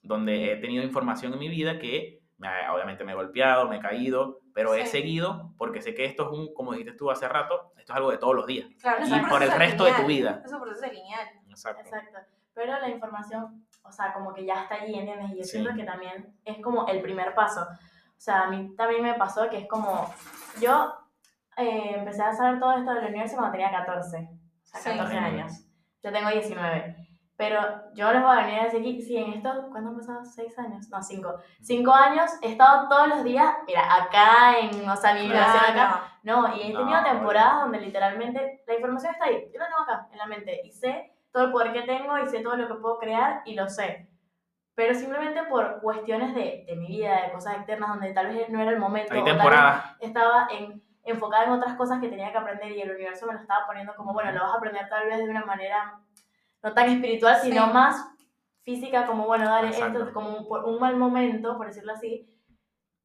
donde 0.04 0.52
he 0.52 0.58
tenido 0.58 0.84
información 0.84 1.34
en 1.34 1.40
mi 1.40 1.48
vida 1.50 1.80
que 1.80 2.20
me 2.38 2.48
ha- 2.48 2.74
obviamente 2.74 3.04
me 3.04 3.14
he 3.14 3.16
golpeado, 3.16 3.68
me 3.68 3.78
he 3.78 3.80
caído, 3.80 4.40
pero 4.54 4.74
he 4.76 4.86
Sí. 4.86 4.92
seguido 5.00 5.54
porque 5.58 5.82
sé 5.82 5.96
que 5.96 6.06
esto 6.06 6.24
es 6.24 6.30
un, 6.38 6.54
como 6.54 6.74
dijiste 6.74 6.94
tú 6.94 7.10
hace 7.10 7.28
rato, 7.28 7.72
esto 7.78 7.94
es 7.94 7.98
algo 7.98 8.12
de 8.12 8.18
todos 8.18 8.36
los 8.36 8.46
días. 8.46 8.68
Claro, 8.82 9.06
Y 9.06 9.20
por 9.30 9.42
el 9.42 9.52
resto 9.52 9.86
de 9.86 9.92
tu 9.94 10.08
lineal, 10.08 10.36
vida. 10.36 10.42
Es 10.46 10.52
un 10.54 10.62
proceso 10.62 10.92
lineal. 10.94 11.28
Exacto. 11.50 11.82
Exacto. 11.82 12.20
Pero 12.54 12.80
la 12.80 12.90
información, 12.90 13.66
o 13.84 13.92
sea, 13.92 14.14
como 14.14 14.34
que 14.34 14.46
ya 14.46 14.64
está 14.64 14.76
allí, 14.76 14.94
¿entiendes? 14.94 15.32
Y 15.32 15.38
yo 15.38 15.44
Sí. 15.44 15.52
siento 15.52 15.74
que 15.76 15.84
también 15.84 16.36
es 16.46 16.60
como 16.62 16.86
el 16.88 17.02
primer 17.02 17.34
paso. 17.34 17.62
O 17.62 18.20
sea, 18.24 18.44
a 18.44 18.50
mí 18.50 18.76
también 18.76 19.02
me 19.04 19.14
pasó 19.16 19.50
que 19.50 19.58
es 19.60 19.68
como, 19.68 20.14
yo 20.62 20.94
eh, 21.58 21.96
empecé 21.98 22.24
a 22.24 22.34
saber 22.34 22.60
todo 22.60 22.74
esto 22.74 22.94
de 22.94 23.02
la 23.02 23.08
universidad 23.08 23.38
cuando 23.40 23.52
tenía 23.58 23.72
14, 23.72 24.18
o 24.18 24.66
sea, 24.66 24.80
Sí. 24.82 24.90
14 24.90 25.18
años. 25.18 25.52
Yo 26.04 26.12
tengo 26.12 26.30
19. 26.30 26.96
Pero 27.36 27.60
yo 27.94 28.14
les 28.14 28.22
voy 28.22 28.32
a 28.38 28.42
venir 28.46 28.60
a 28.60 28.64
decir 28.66 28.80
aquí, 28.82 29.02
sí, 29.02 29.18
en 29.18 29.34
estos, 29.34 29.66
¿cuándo 29.72 29.90
han 29.90 29.98
pasado? 29.98 30.22
¿6 30.22 30.58
años? 30.60 30.88
No, 30.90 31.02
5. 31.02 31.36
5 31.62 31.94
años 31.94 32.32
he 32.44 32.52
estado 32.52 32.88
todos 32.88 33.08
los 33.08 33.24
días, 33.24 33.56
mira, 33.66 33.82
acá 33.96 34.60
en, 34.60 34.88
o 34.88 34.96
sea, 34.96 35.16
mi 35.16 35.32
acá, 35.32 36.20
no, 36.22 36.56
y 36.56 36.62
he 36.62 36.66
tenido 36.66 36.86
No, 36.86 37.04
temporadas 37.04 37.62
donde 37.64 37.80
literalmente 37.80 38.64
la 38.68 38.76
información 38.76 39.14
está 39.14 39.26
ahí, 39.26 39.50
yo 39.52 39.60
la 39.60 39.66
tengo 39.66 39.80
acá 39.82 40.08
en 40.12 40.18
la 40.20 40.28
mente 40.28 40.62
y 40.64 40.72
sé 40.72 41.12
todo 41.32 41.46
el 41.46 41.52
poder 41.52 41.74
que 41.74 41.82
tengo 41.82 42.18
y 42.20 42.28
sé 42.28 42.42
todo 42.42 42.56
lo 42.56 42.68
que 42.68 42.76
puedo 42.76 43.00
crear 43.00 43.42
y 43.46 43.56
lo 43.56 43.68
sé. 43.68 44.08
Pero 44.76 44.94
simplemente 44.94 45.44
por 45.44 45.82
cuestiones 45.82 46.36
de, 46.36 46.66
de 46.68 46.76
mi 46.76 46.88
vida, 46.88 47.24
de 47.24 47.32
cosas 47.32 47.56
externas, 47.56 47.90
donde 47.90 48.14
tal 48.14 48.28
vez 48.28 48.48
no 48.50 48.62
era 48.62 48.72
el 48.72 48.80
momento, 48.80 49.14
Hay 49.14 49.22
o 49.22 49.24
tal 49.24 49.34
vez 49.34 49.42
temporadas. 49.44 49.96
estaba 50.00 50.48
en, 50.52 50.84
enfocada 51.04 51.46
en 51.46 51.52
otras 51.52 51.74
cosas 51.76 52.00
que 52.00 52.10
tenía 52.10 52.32
que 52.32 52.38
aprender 52.38 52.72
y 52.72 52.82
el 52.82 52.92
universo 52.92 53.26
me 53.26 53.34
lo 53.34 53.40
estaba 53.40 53.66
poniendo 53.66 53.96
como, 53.96 54.14
bueno, 54.14 54.32
lo 54.32 54.42
vas 54.42 54.54
a 54.54 54.58
aprender 54.58 54.88
tal 54.90 55.08
vez 55.08 55.18
de 55.18 55.30
una 55.30 55.46
manera 55.46 56.00
no 56.64 56.74
tan 56.74 56.90
espiritual, 56.90 57.36
Sí. 57.42 57.50
sino 57.52 57.68
más 57.68 58.10
física, 58.64 59.06
como, 59.06 59.26
bueno, 59.26 59.46
dale 59.50 59.68
Exacto. 59.68 60.00
esto, 60.00 60.14
como 60.14 60.30
un, 60.38 60.48
por 60.48 60.64
un 60.66 60.80
mal 60.80 60.96
momento, 60.96 61.58
por 61.58 61.68
decirlo 61.68 61.94
así. 61.94 62.30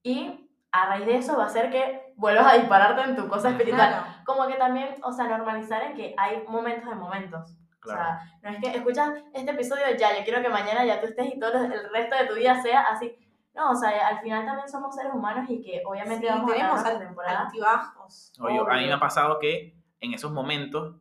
Y 0.03 0.49
a 0.71 0.87
raíz 0.87 1.07
de 1.07 1.17
eso 1.17 1.37
va 1.37 1.47
a 1.47 1.49
ser 1.49 1.71
que 1.71 2.13
vuelvas 2.17 2.53
a 2.53 2.57
dispararte 2.57 3.03
en 3.03 3.17
tu 3.17 3.27
cosa 3.29 3.51
espiritual 3.51 3.89
Claro. 3.89 4.07
como 4.25 4.47
que 4.47 4.55
también, 4.55 4.95
o 5.03 5.13
sea, 5.13 5.27
normalizar 5.27 5.83
en 5.83 5.95
que 5.95 6.15
hay 6.17 6.45
momentos 6.47 6.89
de 6.89 6.95
momentos. 6.95 7.59
Claro. 7.81 8.01
O 8.01 8.05
sea, 8.05 8.21
no 8.43 8.51
es 8.51 8.59
que 8.63 8.77
escuchas 8.77 9.11
este 9.33 9.51
episodio 9.53 9.85
ya, 9.99 10.17
yo 10.17 10.25
quiero 10.25 10.43
que 10.43 10.49
mañana 10.49 10.85
ya 10.85 11.01
tú 11.01 11.07
estés 11.07 11.35
y 11.35 11.39
todo 11.39 11.53
lo- 11.55 11.65
el 11.75 11.91
resto 11.93 12.17
de 12.17 12.27
tu 12.27 12.35
vida 12.35 12.61
sea 12.61 12.83
así. 12.83 13.17
No, 13.55 13.71
o 13.71 13.75
sea, 13.75 14.07
al 14.09 14.21
final 14.21 14.45
también 14.45 14.69
somos 14.69 14.95
seres 14.95 15.13
humanos 15.13 15.47
y 15.49 15.61
que 15.61 15.83
obviamente 15.85 16.27
Sí, 16.27 16.33
vamos 16.33 16.51
a 16.51 16.55
tenemos 16.55 16.75
nuestra 16.83 16.99
temporada. 16.99 17.41
altibajos. 17.47 18.33
Oye, 18.41 18.59
a 18.59 18.75
mí 18.77 18.87
me 18.87 18.93
ha 18.93 19.01
pasado 19.01 19.39
que 19.41 19.75
en 20.01 20.13
esos 20.15 20.31
momentos, 20.31 20.95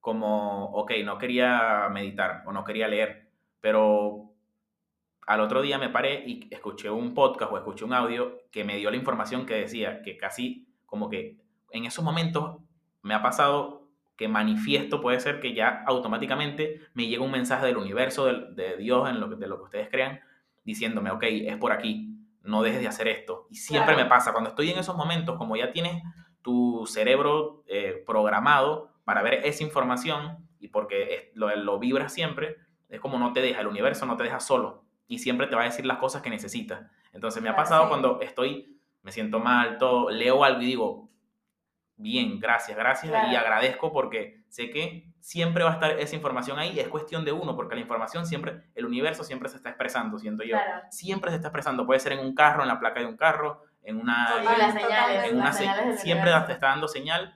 como, 0.00 0.66
ok, 0.72 0.92
no 1.04 1.18
quería 1.18 1.88
meditar 1.90 2.42
o 2.46 2.52
no 2.52 2.64
quería 2.64 2.88
leer, 2.88 3.30
pero 3.60 4.30
al 5.26 5.40
otro 5.40 5.60
día 5.60 5.78
me 5.78 5.88
paré 5.90 6.22
y 6.26 6.48
escuché 6.50 6.90
un 6.90 7.12
podcast 7.14 7.52
o 7.52 7.58
escuché 7.58 7.84
un 7.84 7.92
audio 7.92 8.38
que 8.50 8.64
me 8.64 8.76
dio 8.76 8.90
la 8.90 8.96
información 8.96 9.44
que 9.44 9.54
decía 9.54 10.00
que 10.02 10.16
casi 10.16 10.68
como 10.86 11.10
que 11.10 11.36
en 11.72 11.84
esos 11.84 12.02
momentos 12.04 12.56
me 13.02 13.14
ha 13.14 13.22
pasado 13.22 13.88
que 14.16 14.26
manifiesto, 14.28 15.00
puede 15.00 15.20
ser 15.20 15.38
que 15.40 15.52
ya 15.54 15.84
automáticamente 15.86 16.80
me 16.94 17.06
llega 17.06 17.22
un 17.22 17.30
mensaje 17.30 17.66
del 17.66 17.76
universo, 17.76 18.24
del- 18.26 18.54
de, 18.56 18.76
Dios, 18.76 19.08
en 19.08 19.20
lo, 19.20 19.28
que- 19.28 19.36
de 19.36 19.46
lo 19.46 19.58
que 19.58 19.62
ustedes 19.64 19.88
crean, 19.90 20.20
diciéndome, 20.64 21.10
ok, 21.10 21.22
es 21.24 21.56
por 21.58 21.70
aquí, 21.72 22.16
no 22.42 22.62
dejes 22.62 22.80
de 22.80 22.88
hacer 22.88 23.06
esto. 23.08 23.46
Y 23.50 23.56
siempre 23.56 23.94
Claro. 23.94 24.04
me 24.04 24.10
pasa, 24.10 24.32
cuando 24.32 24.50
estoy 24.50 24.70
en 24.70 24.78
esos 24.78 24.96
momentos, 24.96 25.36
como 25.36 25.54
ya 25.56 25.70
tienes 25.72 26.02
tu 26.42 26.84
cerebro 26.86 27.62
eh, 27.66 28.02
programado 28.06 28.87
para 29.08 29.22
ver 29.22 29.40
esa 29.46 29.62
información 29.64 30.46
y 30.60 30.68
porque 30.68 31.14
es- 31.14 31.22
lo, 31.32 31.48
lo 31.56 31.78
vibras 31.78 32.12
siempre, 32.12 32.58
es 32.90 33.00
como 33.00 33.18
no 33.18 33.32
te 33.32 33.40
deja, 33.40 33.62
el 33.62 33.66
universo 33.66 34.04
no 34.04 34.18
te 34.18 34.24
deja 34.24 34.38
solo 34.38 34.84
y 35.06 35.18
siempre 35.18 35.46
te 35.46 35.56
va 35.56 35.62
a 35.62 35.64
decir 35.64 35.86
las 35.86 35.96
cosas 35.96 36.20
que 36.20 36.28
necesitas. 36.28 36.82
Entonces 37.14 37.42
me 37.42 37.48
ha 37.48 37.56
pasado 37.56 37.84
sí. 37.84 37.88
cuando 37.88 38.20
estoy, 38.20 38.78
me 39.00 39.10
siento 39.10 39.38
mal, 39.40 39.78
todo, 39.78 40.10
leo 40.10 40.44
algo 40.44 40.60
y 40.60 40.66
digo, 40.66 41.08
bien, 41.96 42.38
gracias, 42.38 42.76
gracias 42.76 43.10
y 43.32 43.34
agradezco 43.34 43.94
porque 43.94 44.42
sé 44.50 44.68
que 44.68 45.10
siempre 45.20 45.64
va 45.64 45.70
a 45.70 45.74
estar 45.74 45.90
esa 45.92 46.14
información 46.14 46.58
ahí, 46.58 46.78
es 46.78 46.88
cuestión 46.88 47.24
de 47.24 47.32
uno, 47.32 47.56
porque 47.56 47.76
la 47.76 47.80
información 47.80 48.26
siempre, 48.26 48.60
el 48.74 48.84
universo 48.84 49.24
siempre 49.24 49.48
se 49.48 49.56
está 49.56 49.70
expresando, 49.70 50.18
siento 50.18 50.44
yo. 50.44 50.50
Claro. 50.50 50.82
Siempre 50.90 51.30
se 51.30 51.36
está 51.36 51.48
expresando, 51.48 51.86
puede 51.86 52.00
ser 52.00 52.12
en 52.12 52.18
un 52.18 52.34
carro, 52.34 52.60
en 52.60 52.68
la 52.68 52.78
placa 52.78 53.00
de 53.00 53.06
un 53.06 53.16
carro, 53.16 53.62
en 53.82 53.98
una... 53.98 54.42
Las 54.42 54.74
señales, 54.74 55.32
en 55.32 55.38
las 55.38 55.56
señales 55.56 56.00
siempre 56.02 56.30
te 56.46 56.52
está 56.52 56.66
dando 56.68 56.88
señal, 56.88 57.34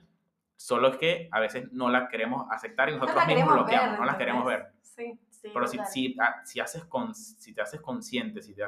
solo 0.55 0.89
es 0.89 0.97
que 0.97 1.29
a 1.31 1.39
veces 1.39 1.71
no 1.71 1.89
la 1.89 2.07
queremos 2.07 2.47
aceptar 2.51 2.89
y 2.89 2.93
No 2.93 2.99
nosotros 2.99 3.27
la 3.27 3.33
mismos 3.33 3.53
bloqueamos, 3.53 3.89
ver, 3.91 3.99
no 3.99 4.05
las 4.05 4.15
queremos 4.15 4.45
ver. 4.45 4.71
Sí. 4.81 5.19
Sí, 5.29 5.49
Pero 5.53 5.67
si, 5.67 5.77
si, 5.85 6.15
ah, 6.21 6.41
si, 6.45 6.61
haces 6.61 6.85
con, 6.85 7.13
si 7.13 7.53
te 7.53 7.61
haces 7.61 7.81
consciente, 7.81 8.41
si, 8.41 8.55
te, 8.55 8.63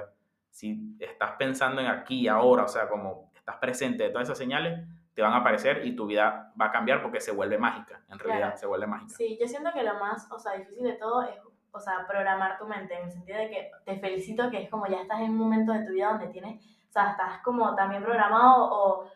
si 0.49 0.97
estás 0.99 1.31
pensando 1.39 1.79
en 1.79 1.87
aquí 1.87 2.27
ahora, 2.27 2.63
o 2.63 2.67
sea, 2.67 2.89
como 2.89 3.31
estás 3.33 3.55
presente 3.57 4.03
de 4.03 4.09
todas 4.09 4.27
esas 4.27 4.37
señales, 4.37 4.85
te 5.13 5.21
van 5.21 5.31
a 5.31 5.37
aparecer 5.37 5.85
y 5.85 5.95
tu 5.95 6.05
vida 6.05 6.51
va 6.59 6.65
a 6.65 6.71
cambiar 6.71 7.01
porque 7.01 7.21
se 7.21 7.31
vuelve 7.31 7.57
mágica, 7.57 8.01
en 8.09 8.19
realidad 8.19 8.47
Claro. 8.47 8.57
se 8.57 8.65
vuelve 8.67 8.87
mágica. 8.87 9.15
Sí, 9.15 9.37
yo 9.39 9.47
siento 9.47 9.71
que 9.73 9.83
lo 9.83 9.93
más, 9.99 10.29
o 10.29 10.37
sea, 10.37 10.53
difícil 10.57 10.83
de 10.83 10.93
todo 10.93 11.21
es, 11.23 11.37
o 11.71 11.79
sea, 11.79 12.05
programar 12.05 12.57
tu 12.57 12.65
mente, 12.67 12.93
en 12.97 13.05
el 13.05 13.11
sentido 13.11 13.37
de 13.37 13.49
que 13.49 13.71
te 13.85 13.97
felicito 13.99 14.51
que 14.51 14.63
es 14.63 14.69
como 14.69 14.85
ya 14.87 15.01
estás 15.01 15.21
en 15.21 15.29
un 15.31 15.37
momento 15.37 15.71
de 15.71 15.85
tu 15.85 15.93
vida 15.93 16.09
donde 16.09 16.27
tienes, 16.27 16.61
o 16.89 16.91
sea, 16.91 17.11
estás 17.11 17.39
como 17.41 17.73
también 17.75 18.03
programado 18.03 18.69
o 18.69 19.09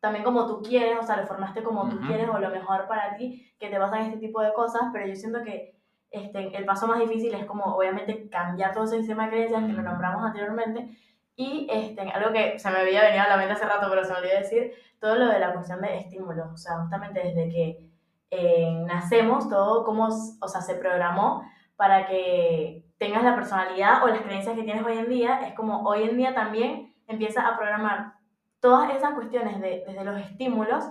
también 0.00 0.24
como 0.24 0.46
tú 0.46 0.62
quieres, 0.62 0.98
o 0.98 1.02
sea, 1.02 1.16
lo 1.16 1.26
formaste 1.26 1.62
como 1.62 1.88
tú 1.88 1.96
Ujú. 1.96 2.06
quieres 2.06 2.28
o 2.28 2.38
lo 2.38 2.50
mejor 2.50 2.86
para 2.86 3.16
ti, 3.16 3.52
que 3.58 3.68
te 3.68 3.78
pasan 3.78 4.02
este 4.02 4.18
tipo 4.18 4.40
de 4.40 4.52
cosas, 4.52 4.82
pero 4.92 5.06
yo 5.06 5.16
siento 5.16 5.42
que 5.42 5.74
este, 6.10 6.56
el 6.56 6.64
paso 6.64 6.86
más 6.86 7.00
difícil 7.00 7.34
es 7.34 7.44
como 7.44 7.64
obviamente 7.76 8.28
cambiar 8.30 8.72
todo 8.72 8.84
ese 8.84 8.98
sistema 8.98 9.24
de 9.24 9.30
creencias 9.30 9.64
que 9.64 9.72
lo 9.72 9.82
nombramos 9.82 10.24
anteriormente. 10.24 10.88
Y 11.36 11.68
este, 11.70 12.00
algo 12.10 12.32
que 12.32 12.58
se 12.58 12.70
me 12.70 12.78
había 12.78 13.02
venido 13.02 13.22
a 13.22 13.28
la 13.28 13.36
mente 13.36 13.52
hace 13.52 13.66
rato, 13.66 13.86
pero 13.90 14.04
se 14.04 14.12
me 14.12 14.18
olvidó 14.18 14.38
decir, 14.38 14.72
todo 15.00 15.16
lo 15.16 15.28
de 15.28 15.38
la 15.38 15.52
cuestión 15.52 15.80
de 15.80 15.98
estímulos, 15.98 16.48
o 16.52 16.56
sea, 16.56 16.78
justamente 16.78 17.20
desde 17.20 17.48
que 17.48 17.90
eh, 18.30 18.82
nacemos, 18.86 19.48
todo 19.48 19.84
como, 19.84 20.06
o 20.06 20.48
sea, 20.48 20.60
se 20.60 20.74
programó 20.74 21.44
para 21.76 22.06
que 22.06 22.84
tengas 22.98 23.22
la 23.22 23.36
personalidad 23.36 24.02
o 24.02 24.08
las 24.08 24.22
creencias 24.22 24.56
que 24.56 24.64
tienes 24.64 24.84
hoy 24.84 24.98
en 24.98 25.08
día, 25.08 25.40
es 25.46 25.54
como 25.54 25.82
hoy 25.82 26.02
en 26.02 26.16
día 26.16 26.34
también 26.34 26.92
empieza 27.06 27.46
a 27.46 27.56
programar 27.56 28.14
todas 28.60 28.94
esas 28.94 29.14
cuestiones 29.14 29.60
de, 29.60 29.84
desde 29.86 30.04
los 30.04 30.18
estímulos 30.20 30.84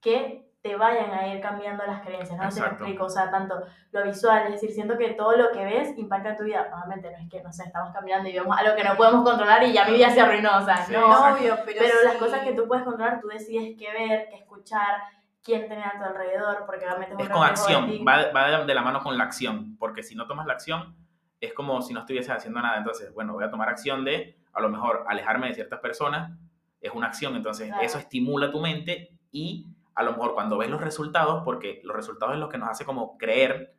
que 0.00 0.48
te 0.60 0.76
vayan 0.76 1.10
a 1.12 1.28
ir 1.28 1.40
cambiando 1.40 1.86
las 1.86 2.02
creencias, 2.02 2.36
¿no? 2.36 2.50
Se 2.50 2.60
me 2.60 2.66
Exacto. 2.66 2.84
explico, 2.84 3.04
o 3.04 3.08
sea, 3.08 3.30
tanto 3.30 3.62
lo 3.92 4.04
visual, 4.04 4.46
es 4.46 4.52
decir, 4.52 4.72
siento 4.72 4.98
que 4.98 5.10
todo 5.10 5.36
lo 5.36 5.52
que 5.52 5.64
ves 5.64 5.96
impacta 5.96 6.30
en 6.30 6.36
tu 6.36 6.44
vida, 6.44 6.68
obviamente 6.74 7.10
no 7.10 7.16
es 7.16 7.28
que, 7.30 7.42
no 7.42 7.52
sé, 7.52 7.64
estamos 7.64 7.92
caminando 7.92 8.28
y 8.28 8.32
vemos 8.32 8.56
algo 8.58 8.74
que 8.74 8.84
no 8.84 8.96
podemos 8.96 9.24
controlar 9.24 9.62
y 9.62 9.72
ya 9.72 9.84
mi 9.84 9.92
vida 9.92 10.10
se 10.10 10.20
arruinó, 10.20 10.58
o 10.58 10.62
sea, 10.62 10.78
Sí, 10.78 10.92
no. 10.92 11.06
Obvio, 11.06 11.56
pero, 11.64 11.78
pero 11.78 11.94
las 12.04 12.14
sí. 12.14 12.18
cosas 12.18 12.40
que 12.40 12.52
tú 12.54 12.66
puedes 12.66 12.84
controlar, 12.84 13.20
tú 13.20 13.28
decides 13.28 13.76
qué 13.78 13.92
ver, 13.92 14.28
qué 14.30 14.36
escuchar, 14.36 15.00
quién 15.42 15.68
tener 15.68 15.84
a 15.84 15.96
tu 15.96 16.04
alrededor, 16.04 16.64
porque 16.66 16.84
obviamente 16.86 17.14
es, 17.22 17.28
con 17.28 17.40
de 17.40 17.46
acción, 17.46 17.90
va, 18.06 18.30
va 18.32 18.64
de 18.64 18.74
la 18.74 18.82
mano 18.82 19.00
con 19.00 19.16
la 19.16 19.24
acción, 19.24 19.76
porque 19.78 20.02
si 20.02 20.16
no 20.16 20.26
tomas 20.26 20.46
la 20.46 20.54
acción, 20.54 20.96
es 21.40 21.54
como 21.54 21.80
si 21.82 21.94
no 21.94 22.00
estuvieses 22.00 22.30
haciendo 22.30 22.60
nada. 22.60 22.78
Entonces, 22.78 23.14
bueno, 23.14 23.32
voy 23.32 23.44
a 23.44 23.50
tomar 23.50 23.68
acción 23.68 24.04
de, 24.04 24.36
a 24.52 24.60
lo 24.60 24.68
mejor, 24.68 25.04
alejarme 25.08 25.48
de 25.48 25.54
ciertas 25.54 25.78
personas, 25.80 26.32
es 26.80 26.92
una 26.92 27.08
acción, 27.08 27.36
entonces 27.36 27.68
Claro. 27.68 27.82
eso 27.82 27.98
estimula 27.98 28.50
tu 28.50 28.60
mente 28.60 29.18
y 29.30 29.66
a 29.94 30.02
lo 30.02 30.12
mejor 30.12 30.34
cuando 30.34 30.58
ves 30.58 30.70
los 30.70 30.80
resultados, 30.80 31.42
porque 31.44 31.80
los 31.84 31.96
resultados 31.96 32.34
es 32.34 32.40
lo 32.40 32.48
que 32.48 32.58
nos 32.58 32.68
hace 32.68 32.84
como 32.84 33.18
creer 33.18 33.74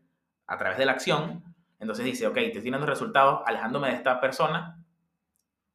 a 0.47 0.57
través 0.57 0.77
de 0.77 0.85
la 0.85 0.91
acción, 0.91 1.43
entonces 1.79 2.03
dice, 2.03 2.27
ok, 2.27 2.33
te 2.33 2.47
estoy 2.47 2.61
teniendo 2.63 2.85
resultados 2.85 3.41
alejándome 3.45 3.87
de 3.87 3.95
esta 3.95 4.19
persona 4.19 4.83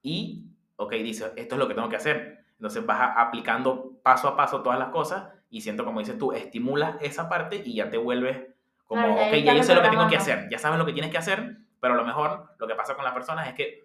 y, 0.02 0.44
ok, 0.76 0.92
dice, 0.94 1.32
esto 1.36 1.54
es 1.54 1.58
lo 1.58 1.66
que 1.66 1.74
tengo 1.74 1.88
que 1.88 1.96
hacer. 1.96 2.44
Entonces 2.58 2.84
vas 2.84 3.14
aplicando 3.16 3.98
paso 4.02 4.28
a 4.28 4.36
paso 4.36 4.62
todas 4.62 4.78
las 4.78 4.88
cosas 4.88 5.32
y 5.48 5.62
siento, 5.62 5.84
como 5.84 6.00
dices 6.00 6.18
tú, 6.18 6.32
estimulas 6.32 6.96
esa 7.00 7.28
parte 7.28 7.62
y 7.64 7.74
ya 7.76 7.88
te 7.90 7.96
vuelves 7.96 8.48
como, 8.84 9.02
Claro, 9.02 9.16
ya 9.20 9.28
ok, 9.28 9.44
ya 9.44 9.54
yo 9.54 9.62
sé 9.62 9.74
lo 9.74 9.82
que 9.82 9.88
tengo 9.88 10.08
que 10.08 10.16
hacer, 10.16 10.48
ya 10.50 10.58
sabes 10.58 10.78
lo 10.78 10.84
que 10.84 10.92
tienes 10.92 11.10
que 11.10 11.18
hacer, 11.18 11.56
pero 11.80 11.94
a 11.94 11.96
lo 11.96 12.04
mejor 12.04 12.54
lo 12.58 12.66
que 12.66 12.74
pasa 12.74 12.94
con 12.94 13.04
las 13.04 13.14
personas 13.14 13.48
es 13.48 13.54
que 13.54 13.84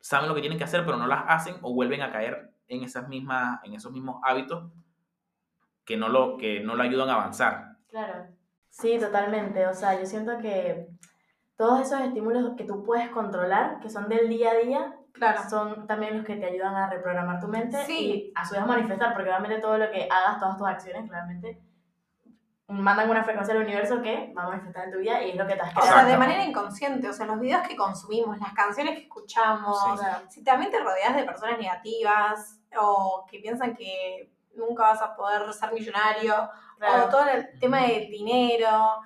saben 0.00 0.28
lo 0.28 0.34
que 0.34 0.40
tienen 0.40 0.58
que 0.58 0.64
hacer, 0.64 0.84
pero 0.84 0.96
no 0.96 1.08
las 1.08 1.24
hacen 1.26 1.56
o 1.62 1.74
vuelven 1.74 2.02
a 2.02 2.12
caer 2.12 2.50
en, 2.68 2.82
esas 2.84 3.08
mismas, 3.08 3.60
en 3.64 3.74
esos 3.74 3.92
mismos 3.92 4.20
hábitos 4.24 4.70
que 5.84 5.96
no, 5.96 6.08
lo, 6.08 6.36
que 6.36 6.60
no 6.60 6.76
lo 6.76 6.82
ayudan 6.82 7.08
a 7.08 7.14
avanzar. 7.14 7.76
Claro. 7.88 8.26
Sí, 8.68 8.98
totalmente. 8.98 9.66
O 9.66 9.74
sea, 9.74 9.98
yo 9.98 10.06
siento 10.06 10.38
que 10.38 10.86
todos 11.56 11.80
esos 11.80 12.00
estímulos 12.02 12.52
que 12.56 12.64
tú 12.64 12.84
puedes 12.84 13.08
controlar, 13.10 13.80
que 13.80 13.88
son 13.88 14.08
del 14.08 14.28
día 14.28 14.52
a 14.52 14.54
día, 14.54 14.94
Claro. 15.12 15.40
son 15.48 15.86
también 15.86 16.16
los 16.16 16.24
que 16.26 16.36
te 16.36 16.46
ayudan 16.46 16.76
a 16.76 16.88
reprogramar 16.88 17.40
tu 17.40 17.48
mente 17.48 17.84
Sí. 17.86 17.98
y 17.98 18.32
a 18.36 18.44
su 18.44 18.54
vez 18.54 18.64
manifestar, 18.66 19.14
porque 19.14 19.30
obviamente 19.30 19.60
todo 19.60 19.76
lo 19.76 19.90
que 19.90 20.06
hagas, 20.08 20.38
todas 20.38 20.56
tus 20.56 20.66
acciones, 20.68 21.08
claramente 21.08 21.60
mandan 22.68 23.08
una 23.08 23.24
frecuencia 23.24 23.54
al 23.54 23.62
universo 23.62 24.02
que 24.02 24.32
va 24.36 24.42
a 24.44 24.48
manifestar 24.50 24.84
en 24.84 24.92
tu 24.92 24.98
vida 24.98 25.22
y 25.22 25.30
es 25.30 25.36
lo 25.36 25.46
que 25.46 25.54
te 25.54 25.62
has 25.62 25.76
O 25.76 25.80
sea, 25.80 25.90
creado. 25.92 26.08
de 26.10 26.16
manera 26.18 26.44
inconsciente, 26.44 27.08
o 27.08 27.12
sea, 27.12 27.24
los 27.26 27.40
videos 27.40 27.66
que 27.66 27.74
consumimos, 27.76 28.38
las 28.38 28.52
canciones 28.52 28.94
que 28.94 29.02
escuchamos, 29.04 29.82
Sí. 29.82 29.90
O 29.90 29.96
sea, 29.96 30.22
si 30.28 30.44
también 30.44 30.70
te 30.70 30.78
rodeas 30.78 31.16
de 31.16 31.24
personas 31.24 31.58
negativas 31.58 32.60
o 32.78 33.24
que 33.30 33.38
piensan 33.38 33.74
que 33.74 34.30
nunca 34.54 34.82
vas 34.82 35.00
a 35.00 35.14
poder 35.16 35.50
ser 35.54 35.72
millonario, 35.72 36.34
o 36.34 36.78
claro. 36.78 37.08
todo 37.08 37.26
el 37.28 37.58
tema 37.58 37.82
del 37.82 38.10
dinero, 38.10 39.00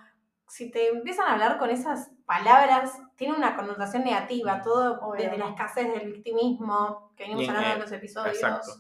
si 0.49 0.71
te 0.71 0.89
empiezan 0.89 1.29
a 1.29 1.33
hablar 1.35 1.57
con 1.59 1.71
esas 1.71 2.11
palabras, 2.27 2.99
tiene 3.17 3.35
una 3.37 3.55
connotación 3.55 4.03
negativa, 4.05 4.61
todo 4.63 4.99
Obvio. 5.03 5.23
desde 5.25 5.39
la 5.39 5.51
escasez 5.51 5.93
del 5.93 6.13
victimismo, 6.13 7.13
que 7.17 7.25
venimos 7.25 7.45
en- 7.45 7.51
hablando 7.51 7.71
en 7.75 7.79
eh, 7.79 7.81
los 7.83 7.93
episodios. 7.93 8.35
exacto. 8.35 8.73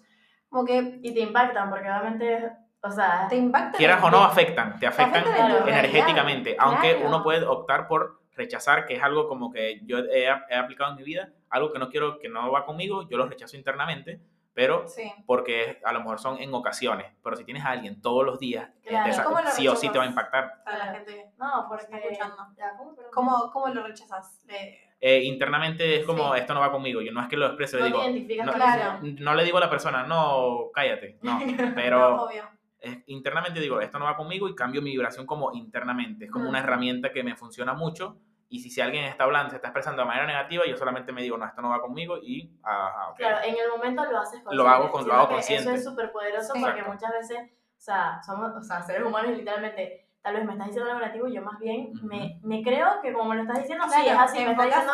Como 0.49 0.65
que 0.65 0.99
Y 1.03 1.15
te 1.15 1.21
impactan 1.21 1.71
porque 1.71 1.89
obviamente, 1.89 2.53
o 2.83 2.91
sea, 2.91 3.27
te 3.29 3.37
impacta. 3.37 3.79
Quieras 3.79 4.03
o 4.03 4.11
no, 4.11 4.25
afectan, 4.25 4.79
te 4.79 4.87
afectan 4.87 5.23
afectan 5.23 5.47
en 5.51 5.57
tu 5.59 5.63
Claro. 5.65 5.69
energéticamente, 5.69 6.57
aunque 6.59 6.93
Claro. 6.95 7.09
uno 7.09 7.23
puede 7.23 7.47
optar 7.47 7.87
por 7.89 8.21
rechazar, 8.35 8.87
que 8.87 8.95
es 8.95 9.03
algo 9.03 9.29
como 9.29 9.53
que 9.53 9.81
yo 9.85 9.99
he, 9.99 10.25
he 10.25 10.57
aplicado 10.57 10.91
en 10.91 10.97
mi 10.97 11.03
vida, 11.05 11.29
algo 11.51 11.73
que 11.73 11.79
no 11.79 11.89
quiero, 11.91 12.19
que 12.19 12.29
no 12.29 12.51
va 12.51 12.65
conmigo, 12.65 13.09
yo 13.09 13.19
lo 13.19 13.27
rechazo 13.27 13.57
internamente, 13.57 14.21
pero 14.55 14.89
Sí. 14.89 15.11
porque 15.27 15.81
a 15.85 15.93
lo 15.93 16.01
mejor 16.01 16.19
son 16.19 16.39
en 16.39 16.53
ocasiones, 16.55 17.07
pero 17.23 17.37
si 17.37 17.45
tienes 17.45 17.65
a 17.65 17.71
alguien 17.71 18.01
todos 18.03 18.25
los 18.25 18.39
días, 18.39 18.69
eh, 18.85 18.89
Claro. 18.89 19.11
esa- 19.11 19.25
¿Cómo 19.25 19.41
lo 19.41 19.51
sí 19.51 19.69
o 19.69 19.77
sí 19.77 19.89
te 19.91 19.99
va 19.99 20.05
a 20.05 20.09
impactar. 20.09 20.63
Para 20.65 20.79
la 20.79 20.85
gente 20.87 21.31
no, 21.39 21.63
que 21.63 21.69
porque... 21.69 21.85
está 21.85 21.97
escuchando. 21.99 22.37
Ya, 22.57 22.77
¿cómo? 22.77 22.95
¿Cómo, 23.13 23.51
cómo 23.53 23.69
lo 23.69 23.87
rechazas? 23.87 24.45
Eh, 24.49 24.79
Eh, 25.05 25.25
internamente 25.25 25.97
es 25.99 26.07
como, 26.07 26.33
Sí. 26.33 26.39
esto 26.41 26.55
no 26.55 26.61
va 26.61 26.71
conmigo, 26.71 27.01
yo 27.03 27.11
no 27.11 27.21
es 27.23 27.27
que 27.29 27.37
lo 27.37 27.47
exprese, 27.47 27.77
le 27.81 27.91
No 27.91 28.05
digo, 28.05 28.45
no, 28.45 28.53
Claro. 28.53 28.99
no 29.03 29.35
le 29.35 29.43
digo 29.43 29.59
a 29.59 29.61
la 29.61 29.69
persona, 29.69 30.05
no, 30.05 30.71
cállate, 30.73 31.19
no, 31.23 31.41
no, 31.45 31.75
pero 31.75 32.23
obvio. 32.25 32.45
Eh, 32.83 33.05
internamente 33.07 33.61
digo, 33.61 33.81
esto 33.81 33.99
no 33.99 34.05
va 34.07 34.17
conmigo 34.17 34.49
y 34.49 34.55
cambio 34.55 34.83
mi 34.83 34.91
vibración 34.91 35.25
como 35.27 35.53
internamente. 35.55 36.27
Es 36.27 36.31
como 36.31 36.49
una 36.49 36.59
Ujú. 36.59 36.67
herramienta 36.69 37.13
que 37.13 37.23
me 37.23 37.37
funciona 37.37 37.75
mucho. 37.75 38.17
Y 38.49 38.59
si, 38.61 38.69
si 38.69 38.81
alguien 38.83 39.05
está 39.05 39.25
hablando, 39.25 39.49
se 39.51 39.57
está 39.57 39.69
expresando 39.69 40.03
de 40.03 40.07
manera 40.09 40.27
negativa, 40.27 40.65
yo 40.67 40.77
solamente 40.77 41.11
me 41.13 41.23
digo, 41.23 41.39
no, 41.39 41.47
esto 41.47 41.63
no 41.63 41.71
va 41.71 41.81
conmigo 41.81 42.19
y, 42.23 42.51
ajá, 42.63 43.09
ok. 43.11 43.17
Claro, 43.17 43.39
en 43.45 43.55
el 43.57 43.71
momento 43.71 44.05
lo 44.05 44.19
haces 44.19 44.43
consciente. 44.43 44.57
Lo 44.57 44.69
hago 44.69 44.91
con- 44.91 45.07
lo 45.09 45.15
hago 45.15 45.29
consciente. 45.29 45.71
Eso 45.71 45.75
es 45.79 45.85
súper 45.85 46.13
poderoso 46.13 46.53
Sí. 46.53 46.61
porque 46.61 46.81
Exacto. 46.81 46.93
muchas 46.93 47.13
veces, 47.13 47.39
o 47.51 47.81
sea, 47.81 48.21
somos, 48.23 48.53
o 48.55 48.63
sea, 48.63 48.83
seres 48.83 49.05
humanos 49.07 49.31
y 49.33 49.37
literalmente, 49.37 50.07
tal 50.21 50.35
vez 50.37 50.45
me 50.45 50.53
estás 50.53 50.67
diciendo 50.67 50.91
algo 50.91 51.01
negativo 51.01 51.29
y 51.29 51.35
yo 51.35 51.43
más 51.43 51.59
bien 51.59 51.93
Ujú. 51.97 52.07
me, 52.07 52.39
me 52.43 52.63
creo 52.63 53.01
que 53.01 53.13
como 53.15 53.31
me 53.31 53.37
lo 53.37 53.43
estás 53.43 53.59
diciendo, 53.61 53.85
sí, 53.89 54.01
es 54.01 54.05
Claro, 54.05 54.21
así, 54.21 54.45
me 54.45 54.51
estás 54.51 54.67
diciendo, 54.67 54.93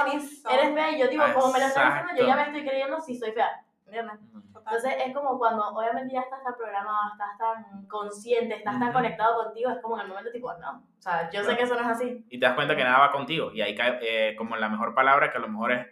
eres 0.51 0.75
fea 0.75 0.91
y 0.93 1.01
yo 1.01 1.09
digo, 1.09 1.25
como 1.35 1.53
me 1.53 1.59
lo 1.59 1.67
estás 1.67 1.85
diciendo, 1.95 2.13
yo 2.23 2.27
ya 2.29 2.37
me 2.37 2.43
estoy 2.43 2.65
creyendo 2.65 3.01
si 3.01 3.19
soy 3.19 3.33
fea. 3.33 3.65
¿Entiendes? 3.89 4.19
Entonces 4.55 4.95
es 5.07 5.15
como 5.15 5.39
cuando 5.39 5.67
obviamente 5.69 6.13
ya 6.13 6.21
estás 6.21 6.43
tan 6.45 6.55
programado, 6.57 7.13
estás 7.13 7.39
tan 7.39 7.87
consciente, 7.87 8.57
estás 8.57 8.75
tan 8.79 8.83
Ujú. 8.89 8.93
conectado 8.93 9.45
contigo, 9.45 9.71
es 9.71 9.79
como 9.81 9.97
en 9.97 10.03
el 10.03 10.09
momento 10.09 10.31
tipo, 10.31 10.53
no, 10.59 10.71
o 10.99 11.01
sea, 11.01 11.31
yo 11.31 11.41
sé 11.41 11.45
Claro. 11.47 11.57
que 11.57 11.63
eso 11.65 11.75
no 11.75 11.81
es 11.81 11.87
así. 11.87 12.27
Y 12.29 12.39
te 12.39 12.45
das 12.45 12.55
cuenta 12.55 12.77
que 12.77 12.85
nada 12.85 12.99
va 12.99 13.13
contigo. 13.13 13.51
Y 13.53 13.63
ahí 13.63 13.75
cae 13.75 13.99
eh, 14.03 14.37
como 14.37 14.57
la 14.57 14.69
mejor 14.69 14.95
palabra, 14.95 15.31
que 15.33 15.39
a 15.39 15.41
lo 15.41 15.49
mejor 15.49 15.73
es 15.73 15.87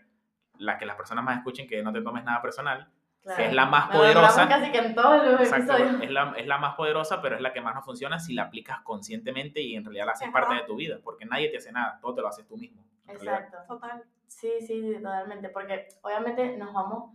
la 0.58 0.76
que 0.76 0.84
las 0.84 0.96
personas 0.96 1.24
más 1.24 1.38
escuchen, 1.38 1.66
que 1.66 1.82
no 1.82 1.90
te 1.92 2.02
tomes 2.02 2.22
nada 2.24 2.42
personal, 2.42 2.90
Claro. 3.22 3.38
que 3.38 3.46
es 3.46 3.54
la 3.54 3.64
más 3.66 3.88
poderosa. 3.88 4.46
casi 4.48 4.70
que 4.70 4.78
en 4.78 4.94
todos 4.94 5.24
los 5.24 5.40
Exacto, 5.40 5.74
es 6.02 6.10
la, 6.10 6.34
es 6.36 6.46
la 6.46 6.58
más 6.58 6.74
poderosa, 6.76 7.20
pero 7.22 7.34
es 7.36 7.40
la 7.40 7.52
que 7.54 7.60
más 7.62 7.74
nos 7.74 7.84
funciona 7.84 8.18
si 8.18 8.34
la 8.34 8.42
aplicas 8.44 8.80
conscientemente 8.82 9.60
y 9.62 9.74
en 9.74 9.84
realidad 9.84 10.04
la 10.06 10.12
haces 10.12 10.28
Ajá. 10.28 10.32
parte 10.38 10.54
de 10.56 10.62
tu 10.62 10.76
vida, 10.76 10.98
porque 11.02 11.24
nadie 11.24 11.48
te 11.48 11.56
hace 11.56 11.72
nada, 11.72 11.98
todo 12.00 12.14
te 12.14 12.20
lo 12.20 12.28
haces 12.28 12.46
tú 12.46 12.56
mismo. 12.58 12.84
en 13.08 13.14
realidad. 13.14 13.40
Exacto. 13.46 13.74
Total. 13.74 14.04
Sí, 14.26 14.50
sí, 14.60 14.94
totalmente, 14.96 15.48
porque 15.48 15.88
obviamente 16.02 16.56
nos 16.56 16.72
vamos, 16.74 17.14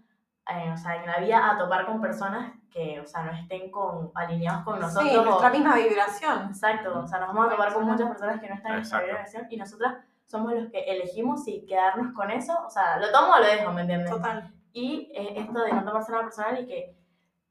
eh, 0.49 0.71
o 0.73 0.77
sea, 0.77 0.95
en 0.95 1.05
la 1.07 1.19
vida 1.19 1.49
a 1.51 1.57
topar 1.57 1.85
con 1.85 2.01
personas 2.01 2.53
que, 2.71 2.99
o 2.99 3.05
sea, 3.05 3.23
no 3.23 3.31
estén 3.33 3.69
con, 3.69 4.11
alineados 4.15 4.63
con 4.63 4.79
nosotros. 4.79 5.09
sí, 5.11 5.15
o- 5.17 5.23
nuestra 5.25 5.49
misma 5.49 5.75
vibración. 5.75 6.45
Exacto, 6.47 6.99
o 6.99 7.07
sea, 7.07 7.19
nos 7.19 7.29
vamos 7.29 7.47
a 7.47 7.49
topar 7.51 7.73
con 7.73 7.85
muchas 7.85 8.07
personas 8.09 8.39
que 8.41 8.47
no 8.49 8.55
están 8.55 8.71
en 8.71 8.77
nuestra 8.77 8.97
Exacto. 8.99 9.15
vibración 9.17 9.47
y 9.49 9.57
nosotras 9.57 9.95
somos 10.25 10.53
los 10.53 10.71
que 10.71 10.79
elegimos 10.79 11.43
si 11.43 11.65
quedarnos 11.65 12.13
con 12.13 12.31
eso, 12.31 12.57
o 12.65 12.69
sea, 12.69 12.97
lo 12.97 13.11
tomo 13.11 13.33
o 13.33 13.39
lo 13.39 13.45
dejo, 13.45 13.71
¿me 13.73 13.81
entiendes? 13.81 14.09
Total. 14.09 14.49
Y 14.73 15.11
eh, 15.13 15.33
esto 15.35 15.61
de 15.61 15.73
no 15.73 15.83
tomarse 15.83 16.11
nada 16.13 16.23
personal 16.23 16.61
y 16.61 16.65
que, 16.67 16.97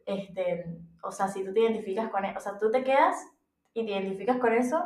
este, 0.06 0.78
o 1.02 1.12
sea, 1.12 1.28
si 1.28 1.44
tú 1.44 1.52
te 1.52 1.60
identificas 1.60 2.08
con 2.10 2.24
eso, 2.24 2.38
o 2.38 2.40
sea, 2.40 2.58
tú 2.58 2.70
te 2.70 2.82
quedas 2.82 3.16
y 3.74 3.84
te 3.84 3.92
identificas 3.92 4.38
con 4.38 4.52
eso 4.54 4.82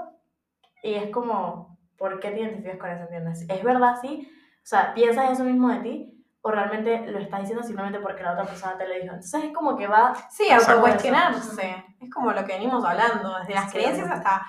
y 0.83 0.95
es 0.95 1.11
como, 1.11 1.79
¿por 1.97 2.19
qué 2.21 2.31
te 2.33 2.41
identificas 2.41 2.79
con 2.79 2.91
eso, 2.91 3.05
entiendes? 3.05 3.47
¿Es 3.49 3.63
verdad, 3.63 3.95
sí? 4.01 4.29
O 4.57 4.67
sea, 4.67 4.93
¿piensas 4.95 5.31
eso 5.31 5.45
mismo 5.45 5.69
de 5.69 5.79
ti? 5.81 6.14
¿O 6.47 6.51
realmente 6.51 7.07
lo 7.11 7.19
estás 7.19 7.41
diciendo 7.41 7.63
simplemente 7.63 8.01
porque 8.01 8.23
la 8.23 8.33
otra 8.33 8.45
persona 8.45 8.77
te 8.77 8.87
lo 8.87 8.93
dijo? 8.95 9.15
Entonces 9.15 9.45
es 9.45 9.53
como 9.55 9.77
que 9.79 9.87
va... 9.87 10.13
Sí, 10.31 10.51
autocuestionarse. 10.51 11.85
Es 11.99 12.11
como 12.11 12.33
lo 12.33 12.45
que 12.45 12.53
venimos 12.53 12.85
hablando, 12.85 13.39
desde 13.39 13.55
las 13.55 13.71
Sí. 13.71 13.79
creencias 13.79 14.11
hasta 14.11 14.47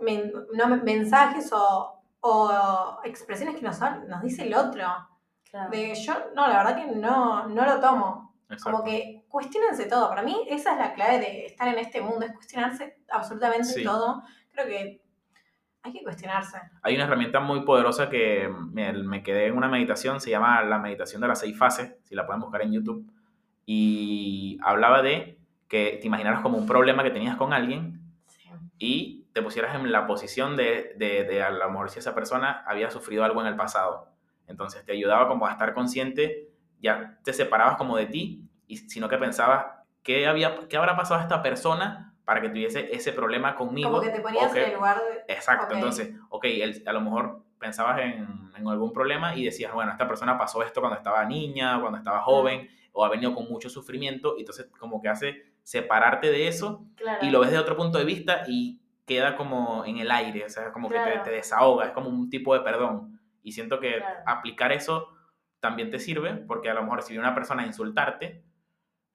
men- 0.00 0.30
no, 0.52 0.66
mensajes 0.76 1.50
o, 1.54 2.02
o 2.20 2.98
expresiones 3.04 3.56
que 3.56 3.62
nos, 3.62 3.80
nos 3.80 4.20
dice 4.22 4.42
el 4.42 4.54
otro. 4.54 4.84
Claro. 5.50 5.70
De 5.70 5.94
yo, 5.94 6.14
no, 6.34 6.46
la 6.48 6.58
verdad 6.64 6.76
que 6.76 6.86
no, 6.94 7.46
no 7.48 7.64
lo 7.64 7.80
tomo. 7.80 8.34
Exacto. 8.50 8.72
Como 8.72 8.84
que 8.84 9.24
cuestionense 9.28 9.86
todo. 9.86 10.08
Para 10.10 10.20
mí 10.22 10.46
esa 10.50 10.72
es 10.72 10.78
la 10.78 10.92
clave 10.92 11.18
de 11.18 11.46
estar 11.46 11.66
en 11.68 11.78
este 11.78 12.02
mundo, 12.02 12.26
es 12.26 12.32
cuestionarse 12.34 12.98
absolutamente 13.08 13.64
Sí. 13.68 13.84
todo. 13.84 14.22
Creo 14.52 14.66
que 14.66 15.02
hay 15.84 15.92
que 15.92 16.02
cuestionarse. 16.02 16.58
Hay 16.82 16.94
una 16.94 17.04
herramienta 17.04 17.40
muy 17.40 17.60
poderosa 17.60 18.08
que 18.08 18.50
me, 18.72 18.92
me 18.94 19.22
quedé 19.22 19.46
en 19.46 19.56
una 19.56 19.68
meditación, 19.68 20.18
se 20.18 20.30
llama 20.30 20.62
la 20.62 20.78
meditación 20.78 21.20
de 21.20 21.28
las 21.28 21.40
seis 21.40 21.56
fases, 21.56 21.94
si 22.04 22.14
la 22.14 22.24
pueden 22.24 22.40
buscar 22.40 22.62
en 22.62 22.72
YouTube, 22.72 23.06
y 23.66 24.58
hablaba 24.62 25.02
de 25.02 25.38
que 25.68 25.98
te 26.00 26.06
imaginaras 26.06 26.40
como 26.40 26.56
un 26.56 26.66
problema 26.66 27.02
que 27.02 27.10
tenías 27.10 27.36
con 27.36 27.52
alguien 27.52 28.00
Sí. 28.26 28.48
y 28.78 29.26
te 29.34 29.42
pusieras 29.42 29.74
en 29.74 29.92
la 29.92 30.06
posición 30.06 30.56
de, 30.56 30.94
de, 30.96 31.24
de 31.24 31.42
a 31.42 31.50
lo 31.50 31.70
mejor 31.70 31.90
si 31.90 31.98
esa 31.98 32.14
persona 32.14 32.62
había 32.66 32.90
sufrido 32.90 33.22
algo 33.24 33.40
en 33.42 33.46
el 33.48 33.56
pasado. 33.56 34.08
Entonces 34.46 34.84
te 34.86 34.92
ayudaba 34.92 35.28
como 35.28 35.46
a 35.46 35.52
estar 35.52 35.74
consciente, 35.74 36.48
ya 36.80 37.18
te 37.24 37.32
separabas 37.34 37.76
como 37.76 37.96
de 37.96 38.06
ti, 38.06 38.48
y, 38.66 38.78
sino 38.78 39.08
que 39.08 39.18
pensabas, 39.18 39.66
¿qué, 40.02 40.26
había, 40.26 40.66
¿qué 40.68 40.78
habrá 40.78 40.96
pasado 40.96 41.20
a 41.20 41.24
esta 41.24 41.42
persona 41.42 42.13
para 42.24 42.40
que 42.40 42.48
tuviese 42.48 42.94
ese 42.94 43.12
problema 43.12 43.54
conmigo? 43.54 43.90
Como 43.90 44.02
que 44.02 44.10
te 44.10 44.20
ponías 44.20 44.54
en 44.56 44.64
el 44.64 44.74
lugar 44.74 44.98
de... 44.98 45.32
Exacto, 45.32 45.74
entonces, 45.74 46.14
ok, 46.30 46.44
él- 46.46 46.82
a 46.86 46.92
lo 46.92 47.00
mejor 47.00 47.42
pensabas 47.58 48.00
en, 48.00 48.26
en 48.56 48.68
algún 48.68 48.92
problema 48.92 49.34
y 49.36 49.44
decías, 49.44 49.72
bueno, 49.72 49.90
esta 49.92 50.06
persona 50.08 50.36
pasó 50.38 50.62
esto 50.62 50.80
cuando 50.80 50.96
estaba 50.96 51.24
niña, 51.24 51.80
cuando 51.80 51.98
estaba 51.98 52.20
joven, 52.22 52.68
o 52.92 53.04
ha 53.04 53.08
venido 53.08 53.34
con 53.34 53.48
mucho 53.48 53.68
sufrimiento, 53.68 54.36
y 54.36 54.40
entonces 54.40 54.66
como 54.78 55.00
que 55.02 55.08
hace 55.08 55.44
separarte 55.62 56.30
de 56.30 56.46
eso 56.48 56.84
Claro. 56.96 57.24
y 57.24 57.30
lo 57.30 57.40
ves 57.40 57.50
de 57.50 57.58
otro 57.58 57.76
punto 57.76 57.98
de 57.98 58.04
vista 58.04 58.42
y 58.46 58.80
queda 59.06 59.36
como 59.36 59.84
en 59.84 59.98
el 59.98 60.10
aire, 60.10 60.44
o 60.44 60.48
sea, 60.48 60.72
como 60.72 60.88
que 60.88 61.00
te, 61.00 61.18
te 61.18 61.30
desahoga, 61.30 61.86
es 61.86 61.92
como 61.92 62.08
un 62.08 62.30
tipo 62.30 62.54
de 62.54 62.60
perdón. 62.60 63.20
Y 63.42 63.52
siento 63.52 63.80
que 63.80 63.96
Claro. 63.98 64.20
aplicar 64.26 64.72
eso 64.72 65.08
también 65.60 65.90
te 65.90 65.98
sirve, 65.98 66.34
porque 66.34 66.70
a 66.70 66.74
lo 66.74 66.82
mejor 66.82 67.02
si 67.02 67.12
viene 67.12 67.26
una 67.26 67.34
persona 67.34 67.62
a 67.64 67.66
insultarte, 67.66 68.44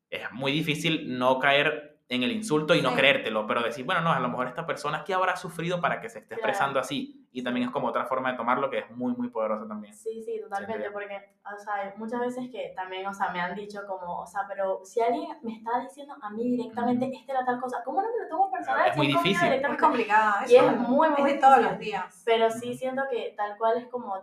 es 0.09 0.31
muy 0.31 0.51
difícil 0.51 1.17
no 1.17 1.39
caer 1.39 1.88
en 2.11 2.23
el 2.23 2.31
insulto 2.31 2.73
y 2.73 2.81
no 2.81 2.89
Sí. 2.89 2.95
creértelo, 2.95 3.45
pero 3.45 3.61
decir, 3.61 3.85
bueno, 3.85 4.01
no, 4.01 4.11
a 4.11 4.19
lo 4.19 4.29
mejor 4.29 4.47
esta 4.47 4.65
persona, 4.65 5.03
¿qué 5.05 5.13
habrá 5.13 5.35
sufrido 5.35 5.79
para 5.79 6.01
que 6.01 6.09
se 6.09 6.19
esté 6.19 6.29
Claro. 6.35 6.49
expresando 6.49 6.79
así? 6.79 7.27
Y 7.31 7.43
también 7.43 7.67
es 7.67 7.71
como 7.71 7.87
otra 7.87 8.05
forma 8.05 8.31
de 8.31 8.37
tomarlo 8.37 8.67
que 8.71 8.79
es 8.79 8.89
muy, 8.89 9.13
muy 9.15 9.29
poderosa 9.29 9.67
también. 9.67 9.93
Sí, 9.93 10.19
sí, 10.23 10.41
totalmente, 10.41 10.79
Siempre. 10.79 10.91
porque, 10.91 11.35
o 11.55 11.59
sea, 11.59 11.93
muchas 11.97 12.19
veces 12.21 12.49
que 12.51 12.73
también, 12.75 13.05
o 13.05 13.13
sea, 13.13 13.29
me 13.29 13.39
han 13.39 13.53
dicho 13.53 13.81
como, 13.87 14.21
o 14.21 14.25
sea, 14.25 14.41
pero 14.47 14.81
si 14.83 14.99
alguien 15.01 15.27
me 15.43 15.53
está 15.57 15.79
diciendo 15.81 16.15
a 16.19 16.31
mí 16.31 16.43
directamente, 16.49 17.11
esta 17.13 17.33
era 17.33 17.45
tal 17.45 17.61
cosa, 17.61 17.83
¿cómo 17.85 18.01
no 18.01 18.07
me 18.11 18.23
lo 18.23 18.27
tomo 18.27 18.51
personal? 18.51 18.87
Es 18.87 18.93
Si 18.93 18.97
muy 18.97 19.05
conmigo 19.13 19.21
difícil. 19.21 19.43
Es 19.45 19.49
directamente? 19.51 19.83
complicada. 19.83 20.35
Y 20.49 20.55
eso 20.55 20.65
es 20.71 20.77
muy, 20.79 21.09
muy 21.11 21.29
Es 21.29 21.35
de 21.35 21.39
todos 21.39 21.61
los 21.61 21.77
días. 21.77 22.23
Pero 22.25 22.49
sí 22.49 22.73
siento 22.75 23.03
que 23.11 23.35
tal 23.37 23.55
cual 23.59 23.77
es 23.77 23.87
como, 23.87 24.15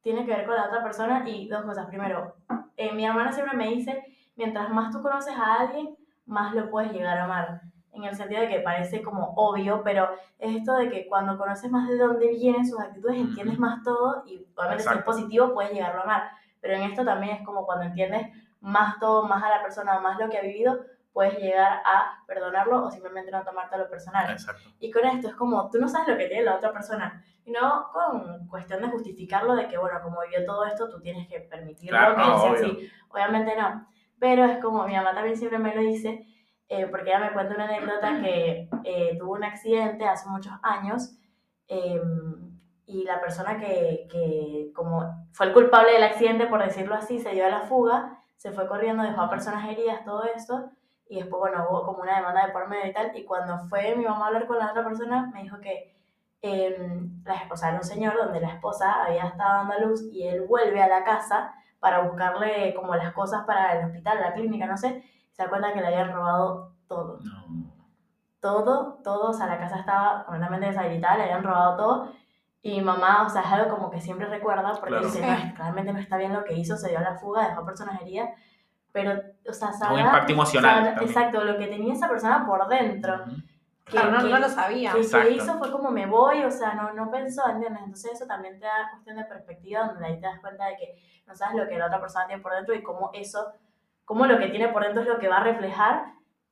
tiene 0.00 0.24
que 0.24 0.32
ver 0.32 0.46
con 0.46 0.54
la 0.56 0.66
otra 0.68 0.82
persona 0.82 1.28
y 1.28 1.48
dos 1.48 1.62
cosas. 1.66 1.86
Primero, 1.86 2.34
eh, 2.78 2.92
mi 2.92 3.04
hermana 3.04 3.30
siempre 3.30 3.54
me 3.58 3.68
dice, 3.68 4.02
mientras 4.36 4.70
más 4.70 4.90
tú 4.90 5.02
conoces 5.02 5.34
a 5.36 5.56
alguien, 5.60 5.96
más 6.26 6.54
lo 6.54 6.70
puedes 6.70 6.92
llegar 6.92 7.18
a 7.18 7.24
amar. 7.24 7.60
En 7.92 8.02
el 8.04 8.16
sentido 8.16 8.40
de 8.40 8.48
que 8.48 8.60
parece 8.60 9.02
como 9.02 9.34
obvio, 9.36 9.82
pero 9.84 10.08
es 10.38 10.56
esto 10.56 10.74
de 10.74 10.90
que 10.90 11.06
cuando 11.06 11.38
conoces 11.38 11.70
más 11.70 11.88
de 11.88 11.96
dónde 11.96 12.28
vienen 12.28 12.66
sus 12.66 12.80
actitudes, 12.80 13.16
entiendes 13.16 13.58
más 13.58 13.82
todo 13.84 14.24
y 14.26 14.44
obviamente 14.56 14.82
si 14.82 14.94
es 14.94 15.02
positivo 15.02 15.54
puedes 15.54 15.72
llegarlo 15.72 16.00
a 16.00 16.04
amar. 16.04 16.30
Pero 16.60 16.74
en 16.74 16.82
esto 16.82 17.04
también 17.04 17.36
es 17.36 17.46
como 17.46 17.64
cuando 17.64 17.84
entiendes 17.84 18.28
más 18.60 18.98
todo, 18.98 19.28
más 19.28 19.42
a 19.44 19.48
la 19.48 19.62
persona, 19.62 20.00
más 20.00 20.18
lo 20.18 20.28
que 20.28 20.38
ha 20.38 20.42
vivido, 20.42 20.80
puedes 21.12 21.38
llegar 21.38 21.80
a 21.84 22.24
perdonarlo 22.26 22.86
o 22.86 22.90
simplemente 22.90 23.30
no 23.30 23.44
tomártelo 23.44 23.88
personal. 23.88 24.28
Exacto. 24.30 24.68
Y 24.80 24.90
con 24.90 25.04
esto 25.06 25.28
es 25.28 25.34
como, 25.36 25.70
tú 25.70 25.78
no 25.78 25.86
sabes 25.86 26.08
lo 26.08 26.16
que 26.16 26.26
tiene 26.26 26.42
la 26.42 26.56
otra 26.56 26.72
persona. 26.72 27.22
Y 27.44 27.52
no 27.52 27.90
con 27.92 28.48
cuestión 28.48 28.80
de 28.82 28.88
justificarlo 28.88 29.54
de 29.54 29.68
que, 29.68 29.78
bueno, 29.78 30.00
como 30.02 30.20
vivió 30.22 30.44
todo 30.44 30.64
esto, 30.64 30.88
tú 30.88 31.00
tienes 31.00 31.28
que 31.28 31.40
permitirlo 31.40 31.96
Claro, 31.96 32.16
que 32.16 32.20
no, 32.22 32.38
sea 32.40 32.50
obvio. 32.50 32.64
así. 32.64 32.90
Obviamente 33.10 33.54
no. 33.56 33.86
Pero 34.24 34.46
es 34.46 34.56
como, 34.56 34.86
mi 34.86 34.94
mamá 34.94 35.12
también 35.12 35.36
siempre 35.36 35.58
me 35.58 35.74
lo 35.74 35.82
dice, 35.82 36.26
eh, 36.70 36.86
porque 36.86 37.10
ella 37.10 37.18
me 37.18 37.32
cuenta 37.34 37.56
una 37.56 37.66
anécdota 37.66 38.22
que 38.22 38.70
eh, 38.84 39.18
tuvo 39.18 39.34
un 39.34 39.44
accidente 39.44 40.06
hace 40.06 40.30
muchos 40.30 40.54
años 40.62 41.14
eh, 41.68 42.00
y 42.86 43.04
la 43.04 43.20
persona 43.20 43.58
que, 43.58 44.08
que 44.10 44.72
como 44.74 45.28
fue 45.32 45.44
el 45.44 45.52
culpable 45.52 45.92
del 45.92 46.04
accidente, 46.04 46.46
por 46.46 46.64
decirlo 46.64 46.94
así, 46.94 47.18
se 47.18 47.32
dio 47.32 47.44
a 47.44 47.50
la 47.50 47.60
fuga, 47.60 48.18
se 48.38 48.50
fue 48.50 48.66
corriendo, 48.66 49.02
dejó 49.02 49.20
a 49.20 49.28
personas 49.28 49.68
heridas, 49.68 50.06
todo 50.06 50.24
esto, 50.24 50.70
y 51.06 51.16
después, 51.16 51.40
bueno, 51.40 51.66
hubo 51.68 51.84
como 51.84 52.00
una 52.00 52.16
demanda 52.16 52.46
de 52.46 52.52
por 52.54 52.66
medio 52.66 52.86
y 52.86 52.94
tal, 52.94 53.14
y 53.14 53.26
cuando 53.26 53.58
fue 53.68 53.94
mi 53.94 54.06
mamá 54.06 54.24
a 54.24 54.28
hablar 54.28 54.46
con 54.46 54.58
la 54.58 54.70
otra 54.70 54.86
persona, 54.86 55.30
me 55.34 55.42
dijo 55.42 55.60
que 55.60 55.94
eh, 56.40 56.78
la 57.26 57.34
esposa 57.34 57.68
era 57.68 57.76
un 57.76 57.84
señor 57.84 58.16
donde 58.16 58.40
la 58.40 58.54
esposa 58.54 59.04
había 59.04 59.26
estado 59.26 59.58
dando 59.58 59.74
a 59.74 59.78
luz 59.80 60.02
y 60.10 60.26
él 60.26 60.46
vuelve 60.46 60.82
a 60.82 60.88
la 60.88 61.04
casa 61.04 61.54
para 61.84 62.00
buscarle 62.00 62.72
como 62.74 62.94
las 62.96 63.12
cosas 63.12 63.44
para 63.44 63.78
el 63.78 63.84
hospital, 63.84 64.18
la 64.20 64.32
clínica, 64.32 64.64
no 64.66 64.76
sé, 64.78 65.04
se 65.32 65.42
da 65.42 65.50
cuenta 65.50 65.74
que 65.74 65.82
le 65.82 65.86
habían 65.88 66.10
robado 66.12 66.72
todo. 66.88 67.18
No. 67.22 67.44
Todo, 68.40 69.00
todo, 69.04 69.30
o 69.30 69.32
sea, 69.34 69.46
la 69.46 69.58
casa 69.58 69.78
estaba 69.80 70.24
completamente 70.24 70.66
deshabilitada, 70.66 71.16
le 71.18 71.22
habían 71.24 71.42
robado 71.44 71.76
todo. 71.76 72.12
Y 72.62 72.78
mi 72.78 72.80
mamá, 72.82 73.24
o 73.26 73.28
sea, 73.28 73.42
es 73.42 73.52
algo 73.52 73.70
como 73.74 73.90
que 73.90 74.00
siempre 74.00 74.26
recuerda, 74.26 74.70
porque 74.72 74.88
Claro. 74.88 75.04
dice, 75.06 75.20
no, 75.20 75.56
realmente 75.58 75.92
no 75.92 75.98
está 75.98 76.16
bien 76.16 76.32
lo 76.32 76.42
que 76.44 76.54
hizo, 76.54 76.76
se 76.78 76.88
dio 76.88 76.98
a 76.98 77.02
la 77.02 77.14
fuga, 77.16 77.48
dejó 77.48 77.64
personas 77.66 78.00
heridas, 78.00 78.30
pero, 78.92 79.12
o 79.48 79.52
sea, 79.52 79.68
Un 79.68 79.74
sabrá- 79.74 80.00
impacto 80.00 80.32
emocional 80.32 80.96
exacto, 81.02 81.44
lo 81.44 81.58
que 81.58 81.66
tenía 81.66 81.92
esa 81.92 82.08
persona 82.08 82.46
por 82.46 82.66
dentro. 82.68 83.14
Ujú. 83.24 83.30
Que, 83.32 83.42
Claro, 83.84 84.10
no, 84.12 84.22
no 84.22 84.38
lo 84.38 84.48
sabía. 84.48 84.92
que, 84.92 85.00
que 85.00 85.30
hizo 85.30 85.58
fue 85.58 85.70
como 85.70 85.90
me 85.90 86.06
voy, 86.06 86.42
o 86.42 86.50
sea, 86.50 86.72
no, 86.74 86.92
no 86.94 87.10
pensó, 87.10 87.46
¿entiendes? 87.48 87.82
Entonces 87.82 88.12
eso 88.12 88.26
también 88.26 88.58
te 88.58 88.64
da 88.66 88.88
cuestión 88.92 89.16
de 89.16 89.24
perspectiva, 89.24 89.86
donde 89.86 90.06
ahí 90.06 90.14
te 90.20 90.26
das 90.26 90.40
cuenta 90.40 90.66
de 90.66 90.76
que 90.76 91.22
no 91.26 91.34
sabes 91.34 91.56
lo 91.56 91.68
que 91.68 91.78
la 91.78 91.86
otra 91.86 92.00
persona 92.00 92.26
tiene 92.26 92.42
por 92.42 92.54
dentro 92.54 92.74
y 92.74 92.82
cómo 92.82 93.10
eso, 93.12 93.52
cómo 94.04 94.26
lo 94.26 94.38
que 94.38 94.48
tiene 94.48 94.68
por 94.68 94.82
dentro 94.82 95.02
es 95.02 95.08
lo 95.08 95.18
que 95.18 95.28
va 95.28 95.36
a 95.38 95.44
reflejar 95.44 96.04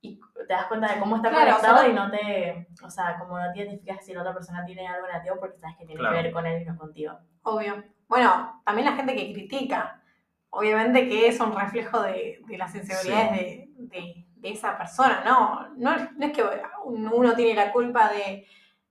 y 0.02 0.18
te 0.34 0.52
das 0.52 0.66
cuenta 0.66 0.92
de 0.92 1.00
cómo 1.00 1.16
está 1.16 1.30
Claro, 1.30 1.56
o 1.56 1.60
sea, 1.60 1.70
conectado 1.70 1.88
y 1.90 1.94
no 1.94 2.10
te, 2.10 2.68
o 2.84 2.90
sea, 2.90 3.18
como 3.18 3.38
no 3.38 3.50
te 3.52 3.60
identificas 3.60 4.04
si 4.04 4.12
la 4.12 4.20
otra 4.20 4.34
persona 4.34 4.64
tiene 4.66 4.86
algo 4.86 5.06
negativo 5.06 5.36
porque 5.40 5.58
sabes 5.58 5.76
que 5.78 5.86
tiene 5.86 6.00
Claro. 6.00 6.16
que 6.16 6.22
ver 6.22 6.32
con 6.32 6.46
él 6.46 6.62
y 6.62 6.64
no 6.66 6.76
contigo. 6.76 7.18
Obvio. 7.44 7.82
Bueno, 8.08 8.60
también 8.64 8.86
la 8.90 8.96
gente 8.96 9.14
que 9.14 9.32
critica. 9.32 10.02
Obviamente 10.50 11.08
que 11.08 11.28
es 11.28 11.40
un 11.40 11.56
reflejo 11.58 12.02
de, 12.02 12.42
de 12.46 12.58
las 12.58 12.74
inseguridades 12.74 13.30
de, 13.32 13.68
de- 13.76 14.21
de 14.42 14.50
esa 14.50 14.76
persona, 14.76 15.22
¿no? 15.24 15.68
¿no? 15.76 15.96
No 16.16 16.26
es 16.26 16.32
que 16.32 16.44
uno 16.84 17.34
tiene 17.34 17.54
la 17.54 17.70
culpa 17.70 18.10
de, 18.10 18.44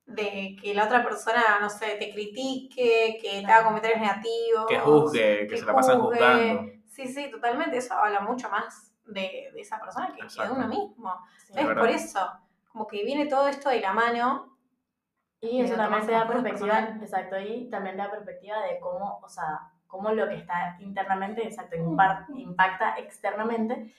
de 0.05 0.55
que 0.59 0.73
la 0.73 0.85
otra 0.85 1.03
persona, 1.03 1.59
no 1.59 1.69
sé, 1.69 1.97
te 1.99 2.09
critique, 2.13 3.19
que 3.21 3.43
te 3.45 3.51
haga 3.51 3.65
comentarios 3.65 3.99
negativos. 3.99 4.65
Que 4.69 4.79
juzgue, 4.79 5.47
que, 5.47 5.57
se 5.57 5.65
la 5.65 5.75
pasan 5.75 5.99
juzgando. 5.99 6.71
Sí, 6.87 7.05
sí, 7.07 7.29
totalmente. 7.29 7.77
Eso 7.77 7.93
habla 7.95 8.21
mucho 8.21 8.49
más 8.49 8.93
de, 9.05 9.51
de 9.53 9.61
esa 9.61 9.77
persona 9.77 10.13
que, 10.15 10.25
que 10.25 10.41
de 10.41 10.51
uno 10.51 10.67
mismo. 10.69 11.13
Sí. 11.37 11.53
Es 11.57 11.65
por 11.65 11.89
eso. 11.89 12.31
Como 12.71 12.87
que 12.87 13.03
viene 13.03 13.25
todo 13.25 13.49
esto 13.49 13.69
de 13.69 13.81
la 13.81 13.91
mano. 13.91 14.57
Y 15.41 15.59
eso 15.59 15.75
también 15.75 16.05
te 16.05 16.13
da 16.13 16.27
perspectiva, 16.27 16.75
personal. 16.75 17.01
exacto, 17.01 17.39
y 17.39 17.67
también 17.69 17.95
te 17.95 18.03
da 18.03 18.11
perspectiva 18.11 18.61
de 18.61 18.79
cómo, 18.79 19.19
o 19.23 19.27
sea, 19.27 19.71
cómo 19.87 20.11
lo 20.11 20.29
que 20.29 20.35
está 20.35 20.77
internamente, 20.79 21.43
exacto, 21.43 21.75
impacta 21.75 22.95
externamente 22.99 23.91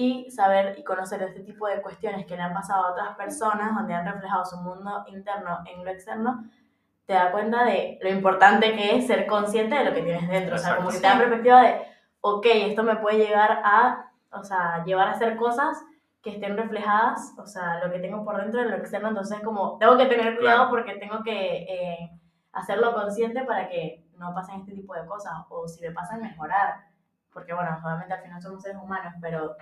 y 0.00 0.30
saber 0.30 0.78
y 0.78 0.84
conocer 0.84 1.20
este 1.22 1.40
tipo 1.40 1.66
de 1.66 1.82
cuestiones 1.82 2.24
que 2.24 2.36
le 2.36 2.42
han 2.42 2.54
pasado 2.54 2.86
a 2.86 2.92
otras 2.92 3.16
personas, 3.16 3.74
donde 3.74 3.94
han 3.94 4.06
reflejado 4.06 4.44
su 4.44 4.56
mundo 4.58 5.04
interno 5.08 5.58
en 5.66 5.84
lo 5.84 5.90
externo, 5.90 6.44
te 7.04 7.14
da 7.14 7.32
cuenta 7.32 7.64
de 7.64 7.98
lo 8.00 8.08
importante 8.08 8.76
que 8.76 8.96
es 8.96 9.08
ser 9.08 9.26
consciente 9.26 9.74
de 9.74 9.84
lo 9.84 9.92
que 9.92 10.02
tienes 10.02 10.28
dentro, 10.28 10.54
o 10.54 10.58
sea, 10.58 10.76
como 10.76 10.90
que 10.90 10.98
te 10.98 11.02
da 11.02 11.14
Exacto. 11.14 11.28
perspectiva 11.30 11.62
de, 11.62 11.82
ok, 12.20 12.46
esto 12.70 12.82
me 12.84 12.94
puede 12.96 13.18
llegar 13.18 13.60
a, 13.64 14.12
o 14.30 14.44
sea, 14.44 14.84
llevar 14.84 15.08
a 15.08 15.12
hacer 15.12 15.36
cosas 15.36 15.82
que 16.22 16.30
estén 16.30 16.56
reflejadas, 16.56 17.34
o 17.36 17.46
sea, 17.46 17.84
lo 17.84 17.90
que 17.90 17.98
tengo 17.98 18.24
por 18.24 18.40
dentro 18.40 18.60
en 18.60 18.70
lo 18.70 18.76
externo, 18.76 19.08
entonces 19.08 19.40
como 19.40 19.78
tengo 19.78 19.96
que 19.96 20.06
tener 20.06 20.36
cuidado 20.38 20.68
Claro. 20.68 20.70
porque 20.70 20.94
tengo 20.94 21.24
que 21.24 21.64
eh, 21.64 22.10
hacerlo 22.52 22.94
consciente 22.94 23.42
para 23.44 23.68
que 23.68 24.04
no 24.16 24.32
pasen 24.32 24.60
este 24.60 24.74
tipo 24.74 24.94
de 24.94 25.06
cosas, 25.06 25.32
o 25.48 25.66
si 25.66 25.80
me 25.80 25.90
pasan, 25.90 26.20
mejorar, 26.20 26.84
porque 27.32 27.52
bueno, 27.52 27.76
obviamente 27.82 28.14
al 28.14 28.22
final 28.22 28.40
somos 28.40 28.62
seres 28.62 28.80
humanos, 28.80 29.14
pero, 29.20 29.56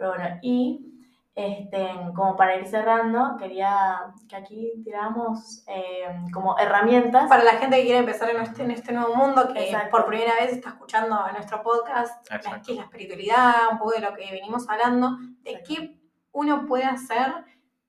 pero 0.00 0.14
bueno, 0.14 0.38
y 0.42 0.86
este, 1.34 1.90
como 2.16 2.36
para 2.36 2.56
ir 2.56 2.66
cerrando, 2.66 3.36
quería 3.38 4.12
que 4.28 4.36
aquí 4.36 4.72
tiráramos 4.82 5.62
eh, 5.68 6.04
como 6.32 6.58
herramientas. 6.58 7.28
Para 7.28 7.44
la 7.44 7.52
gente 7.52 7.76
que 7.76 7.82
quiere 7.84 7.98
empezar 7.98 8.30
en 8.30 8.40
este, 8.42 8.62
en 8.64 8.70
este 8.72 8.92
nuevo 8.92 9.14
mundo, 9.14 9.48
que 9.52 9.66
Exacto. 9.66 9.90
por 9.90 10.06
primera 10.06 10.34
vez 10.34 10.52
está 10.52 10.70
escuchando 10.70 11.16
nuestro 11.32 11.62
podcast, 11.62 12.28
la- 12.30 12.60
que 12.62 12.72
es 12.72 12.78
la 12.78 12.84
espiritualidad, 12.84 13.54
un 13.70 13.78
poco 13.78 13.92
de 13.92 14.00
lo 14.00 14.14
que 14.14 14.30
venimos 14.32 14.68
hablando, 14.68 15.18
de 15.42 15.50
Exacto. 15.52 15.68
qué 15.68 16.00
uno 16.32 16.66
puede 16.66 16.84
hacer 16.84 17.32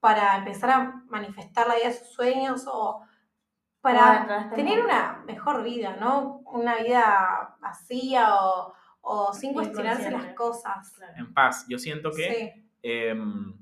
para 0.00 0.36
empezar 0.36 0.70
a 0.70 1.02
manifestar 1.08 1.66
la 1.66 1.74
vida 1.76 1.86
de 1.88 1.94
sus 1.94 2.08
sueños 2.12 2.66
o 2.72 3.02
Para 3.80 4.50
tener 4.54 4.80
una 4.84 5.22
mejor 5.26 5.62
vida, 5.64 5.96
¿no? 5.98 6.42
Una 6.46 6.76
vida 6.76 7.56
vacía 7.60 8.36
o, 8.36 8.72
o 9.02 9.32
sin 9.34 9.52
cuestionarse 9.52 10.10
las 10.10 10.32
cosas. 10.34 10.90
Claro. 10.96 11.12
En 11.16 11.34
paz. 11.34 11.66
Yo 11.68 11.78
siento 11.78 12.10
que 12.10 12.54
Sí, 12.54 12.70
em, 12.82 13.54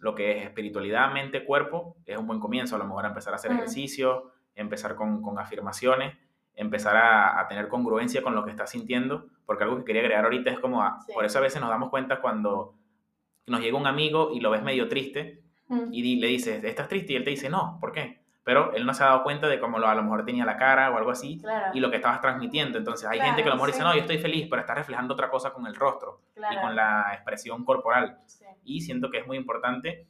lo 0.00 0.14
que 0.14 0.38
es 0.38 0.44
espiritualidad, 0.44 1.12
mente, 1.12 1.44
cuerpo, 1.44 1.96
es 2.06 2.16
un 2.18 2.26
buen 2.26 2.40
comienzo. 2.40 2.74
A 2.76 2.78
lo 2.78 2.84
mejor 2.86 3.04
empezar 3.06 3.32
a 3.32 3.36
hacer 3.36 3.50
Mm. 3.52 3.56
ejercicio, 3.56 4.32
empezar 4.54 4.94
con, 4.96 5.22
con 5.22 5.38
afirmaciones, 5.38 6.16
empezar 6.54 6.96
a, 6.96 7.38
a 7.40 7.46
tener 7.48 7.68
congruencia 7.68 8.22
con 8.22 8.34
lo 8.34 8.44
que 8.44 8.50
estás 8.50 8.70
sintiendo, 8.70 9.26
porque 9.46 9.62
algo 9.64 9.76
que 9.78 9.84
quería 9.84 10.02
agregar 10.02 10.24
ahorita 10.24 10.50
es 10.50 10.58
como, 10.58 10.82
a- 10.82 11.00
Sí. 11.06 11.12
por 11.12 11.24
eso 11.24 11.38
a 11.38 11.42
veces 11.42 11.60
nos 11.60 11.70
damos 11.70 11.90
cuenta 11.90 12.20
cuando 12.20 12.74
nos 13.46 13.60
llega 13.60 13.78
un 13.78 13.86
amigo 13.86 14.30
y 14.32 14.40
lo 14.40 14.50
ves 14.50 14.62
medio 14.62 14.88
triste 14.88 15.42
Mm. 15.68 15.92
y 15.92 16.02
di- 16.02 16.16
le 16.16 16.26
dices, 16.28 16.64
¿estás 16.64 16.88
triste? 16.88 17.12
Y 17.12 17.16
él 17.16 17.24
te 17.24 17.30
dice, 17.30 17.48
no, 17.50 17.78
¿por 17.80 17.92
qué? 17.92 18.17
Pero 18.48 18.72
él 18.72 18.86
no 18.86 18.94
se 18.94 19.02
ha 19.04 19.08
dado 19.08 19.22
cuenta 19.24 19.46
de 19.46 19.60
cómo 19.60 19.78
lo, 19.78 19.88
a 19.88 19.94
lo 19.94 20.02
mejor 20.02 20.24
tenía 20.24 20.46
la 20.46 20.56
cara 20.56 20.90
o 20.90 20.96
algo 20.96 21.10
así 21.10 21.38
Claro, 21.38 21.70
y 21.74 21.80
lo 21.80 21.90
que 21.90 21.96
estabas 21.96 22.22
transmitiendo. 22.22 22.78
Entonces 22.78 23.06
hay 23.06 23.18
Claro, 23.18 23.26
gente 23.28 23.42
que 23.42 23.48
a 23.48 23.50
lo 23.50 23.56
mejor 23.56 23.68
sí. 23.68 23.72
dice, 23.74 23.84
no, 23.84 23.92
yo 23.94 24.00
estoy 24.00 24.16
feliz, 24.16 24.46
pero 24.48 24.60
está 24.62 24.74
reflejando 24.74 25.12
otra 25.12 25.28
cosa 25.28 25.52
con 25.52 25.66
el 25.66 25.74
rostro 25.74 26.22
y 26.34 26.56
con 26.58 26.74
la 26.74 27.10
expresión 27.12 27.62
corporal. 27.66 28.18
Sí. 28.24 28.46
Y 28.64 28.80
siento 28.80 29.10
que 29.10 29.18
es 29.18 29.26
muy 29.26 29.36
importante 29.36 30.06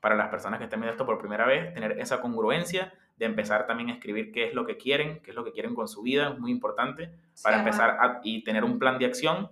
para 0.00 0.16
las 0.16 0.28
personas 0.28 0.58
que 0.58 0.64
estén 0.64 0.80
viendo 0.80 0.90
esto 0.92 1.06
por 1.06 1.18
primera 1.18 1.46
vez, 1.46 1.72
tener 1.72 1.92
esa 2.00 2.20
congruencia 2.20 2.92
de 3.16 3.26
empezar 3.26 3.66
también 3.68 3.90
a 3.90 3.92
escribir 3.92 4.32
qué 4.32 4.48
es 4.48 4.54
lo 4.54 4.66
que 4.66 4.76
quieren, 4.76 5.20
qué 5.22 5.30
es 5.30 5.36
lo 5.36 5.44
que 5.44 5.52
quieren 5.52 5.76
con 5.76 5.86
su 5.86 6.02
vida, 6.02 6.30
es 6.30 6.38
muy 6.38 6.50
importante, 6.50 7.10
para 7.44 7.56
Sí, 7.56 7.60
empezar 7.60 7.90
a, 8.00 8.20
y 8.24 8.42
tener 8.42 8.64
un 8.64 8.80
plan 8.80 8.98
de 8.98 9.06
acción, 9.06 9.48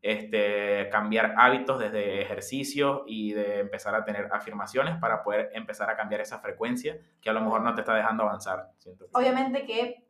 este, 0.00 0.88
cambiar 0.90 1.34
hábitos 1.36 1.78
desde 1.80 2.22
ejercicio 2.22 3.04
y 3.06 3.32
de 3.32 3.60
empezar 3.60 3.94
a 3.94 4.04
tener 4.04 4.28
afirmaciones 4.32 4.96
para 4.98 5.22
poder 5.22 5.50
empezar 5.54 5.90
a 5.90 5.96
cambiar 5.96 6.20
esa 6.20 6.38
frecuencia 6.38 6.98
que 7.20 7.30
a 7.30 7.32
lo 7.32 7.40
mejor 7.40 7.62
no 7.62 7.74
te 7.74 7.80
está 7.80 7.94
dejando 7.94 8.22
avanzar. 8.22 8.70
Siento 8.78 9.04
que- 9.06 9.10
Obviamente 9.14 9.66
que 9.66 10.04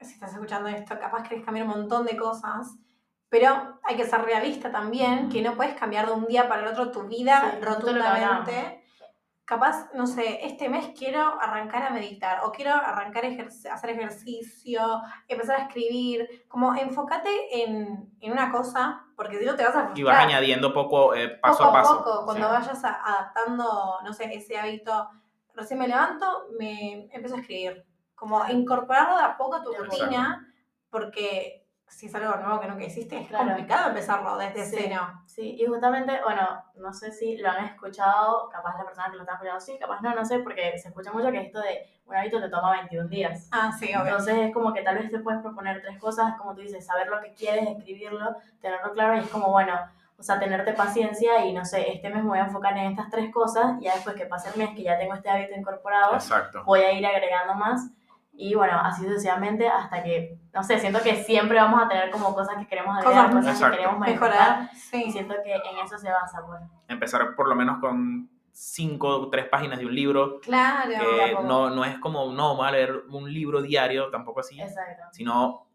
si 0.00 0.14
estás 0.14 0.32
escuchando 0.32 0.68
esto, 0.68 0.98
capaz 0.98 1.28
querés 1.28 1.44
cambiar 1.44 1.66
un 1.66 1.72
montón 1.72 2.06
de 2.06 2.16
cosas, 2.16 2.76
pero 3.28 3.78
hay 3.82 3.96
que 3.96 4.04
ser 4.04 4.22
realista 4.22 4.70
también, 4.70 5.28
que 5.28 5.42
no 5.42 5.54
puedes 5.54 5.74
cambiar 5.74 6.06
de 6.06 6.12
un 6.12 6.26
día 6.26 6.48
para 6.48 6.62
el 6.62 6.68
otro 6.68 6.90
tu 6.90 7.02
vida 7.06 7.52
Sí, 7.52 7.64
rotundamente. 7.64 8.77
Capaz, 9.48 9.88
no 9.94 10.06
sé, 10.06 10.44
este 10.44 10.68
mes 10.68 10.90
quiero 10.94 11.40
arrancar 11.40 11.82
a 11.82 11.88
meditar 11.88 12.44
o 12.44 12.52
quiero 12.52 12.70
arrancar 12.74 13.24
a 13.24 13.28
ejerc- 13.28 13.70
hacer 13.72 13.88
ejercicio, 13.90 15.00
empezar 15.26 15.56
a 15.58 15.62
escribir, 15.62 16.44
como 16.48 16.74
enfócate 16.74 17.62
en, 17.62 18.12
en 18.20 18.32
una 18.32 18.52
cosa, 18.52 19.06
porque 19.16 19.38
si 19.38 19.46
no 19.46 19.56
te 19.56 19.64
vas 19.64 19.74
a 19.74 19.84
frustrar. 19.86 19.98
Y 19.98 20.02
vas 20.02 20.18
añadiendo 20.18 20.74
poco, 20.74 21.14
eh, 21.14 21.30
paso 21.40 21.64
poco 21.64 21.70
a 21.70 21.72
paso. 21.72 21.96
poco, 22.04 22.24
cuando 22.26 22.46
Sí. 22.46 22.52
vayas 22.52 22.84
a- 22.84 23.02
adaptando, 23.02 23.96
no 24.04 24.12
sé, 24.12 24.24
ese 24.34 24.58
hábito, 24.58 25.08
recién 25.54 25.80
me 25.80 25.88
levanto, 25.88 26.48
me 26.58 27.08
empiezo 27.10 27.36
a 27.36 27.40
escribir. 27.40 27.86
Como 28.14 28.46
incorporarlo 28.48 29.16
de 29.16 29.22
a 29.22 29.36
poco 29.38 29.54
a 29.56 29.62
tu 29.62 29.72
rutina, 29.72 30.46
porque 30.90 31.66
si 31.88 32.06
es 32.06 32.14
algo 32.14 32.36
nuevo 32.36 32.60
que 32.60 32.68
nunca 32.68 32.84
hiciste, 32.84 33.18
es 33.20 33.28
Claro. 33.28 33.46
complicado 33.46 33.88
empezarlo 33.88 34.36
desde 34.36 34.64
Sí. 34.64 34.76
cero. 34.82 35.00
Sí, 35.26 35.56
y 35.58 35.66
justamente, 35.66 36.20
bueno, 36.22 36.62
no 36.76 36.92
sé 36.92 37.10
si 37.12 37.36
lo 37.38 37.50
han 37.50 37.64
escuchado, 37.64 38.48
capaz 38.50 38.76
la 38.78 38.84
persona 38.84 39.10
que 39.10 39.16
lo 39.16 39.22
está 39.22 39.34
escuchando 39.34 39.60
sí, 39.60 39.78
capaz 39.78 40.00
no, 40.00 40.14
no 40.14 40.24
sé, 40.24 40.38
porque 40.40 40.78
se 40.78 40.88
escucha 40.88 41.12
mucho 41.12 41.30
que 41.30 41.38
esto 41.40 41.60
de 41.60 41.86
un 42.06 42.14
hábito 42.16 42.40
te 42.40 42.48
toma 42.48 42.72
21 42.72 43.08
días. 43.08 43.48
Ah, 43.52 43.70
sí, 43.76 43.86
obvio. 43.94 44.02
Entonces 44.06 44.34
es 44.38 44.54
como 44.54 44.72
que 44.72 44.82
tal 44.82 44.96
vez 44.98 45.10
te 45.10 45.18
puedes 45.18 45.40
proponer 45.42 45.80
tres 45.82 45.98
cosas, 45.98 46.34
como 46.38 46.54
tú 46.54 46.60
dices, 46.60 46.84
saber 46.86 47.08
lo 47.08 47.20
que 47.20 47.32
quieres, 47.34 47.66
escribirlo, 47.68 48.36
tenerlo 48.60 48.92
claro 48.92 49.16
y 49.16 49.20
es 49.20 49.28
como, 49.28 49.50
bueno, 49.50 49.74
o 50.18 50.22
sea, 50.22 50.38
tenerte 50.40 50.72
paciencia 50.72 51.44
y 51.44 51.52
no 51.52 51.64
sé, 51.64 51.92
este 51.92 52.10
mes 52.10 52.22
me 52.24 52.30
voy 52.30 52.38
a 52.38 52.44
enfocar 52.46 52.76
en 52.76 52.86
estas 52.90 53.08
tres 53.08 53.32
cosas 53.32 53.76
y 53.80 53.84
ya 53.84 53.94
después 53.94 54.16
que 54.16 54.26
pase 54.26 54.48
el 54.50 54.56
mes 54.56 54.70
que 54.74 54.82
ya 54.82 54.98
tengo 54.98 55.14
este 55.14 55.30
hábito 55.30 55.54
incorporado, 55.54 56.14
Exacto. 56.14 56.64
voy 56.64 56.80
a 56.80 56.92
ir 56.92 57.06
agregando 57.06 57.54
más 57.54 57.88
y 58.40 58.54
bueno, 58.54 58.78
así 58.80 59.02
sucesivamente 59.02 59.68
hasta 59.68 60.02
que, 60.02 60.38
no 60.54 60.62
sé, 60.62 60.78
siento 60.78 61.00
que 61.02 61.16
siempre 61.24 61.58
vamos 61.58 61.82
a 61.82 61.88
tener 61.88 62.08
como 62.10 62.32
cosas 62.34 62.56
que 62.56 62.68
queremos 62.68 62.96
agregar, 62.96 63.32
Cosas 63.32 63.58
que 63.60 63.70
queremos 63.76 63.98
mejorar 63.98 64.60
Mejorar, 64.60 64.70
y 64.72 64.76
sí. 64.76 65.10
siento 65.10 65.34
que 65.44 65.52
en 65.54 65.78
eso 65.84 65.98
se 65.98 66.08
basa, 66.10 66.40
pues. 66.46 66.60
Empezar 66.86 67.34
por 67.34 67.48
lo 67.48 67.56
menos 67.56 67.78
con 67.80 68.30
cinco 68.52 69.08
o 69.08 69.28
tres 69.30 69.46
páginas 69.48 69.78
de 69.80 69.86
un 69.86 69.94
libro. 69.94 70.38
Claro. 70.40 71.42
no, 71.42 71.70
no 71.70 71.84
es 71.84 71.98
como, 71.98 72.32
no, 72.32 72.54
voy 72.56 72.68
a 72.68 72.70
leer 72.70 73.02
un 73.10 73.32
libro 73.32 73.60
diario, 73.60 74.08
tampoco 74.10 74.40
así, 74.40 74.60
Exacto. 74.60 75.04
sino 75.12 75.66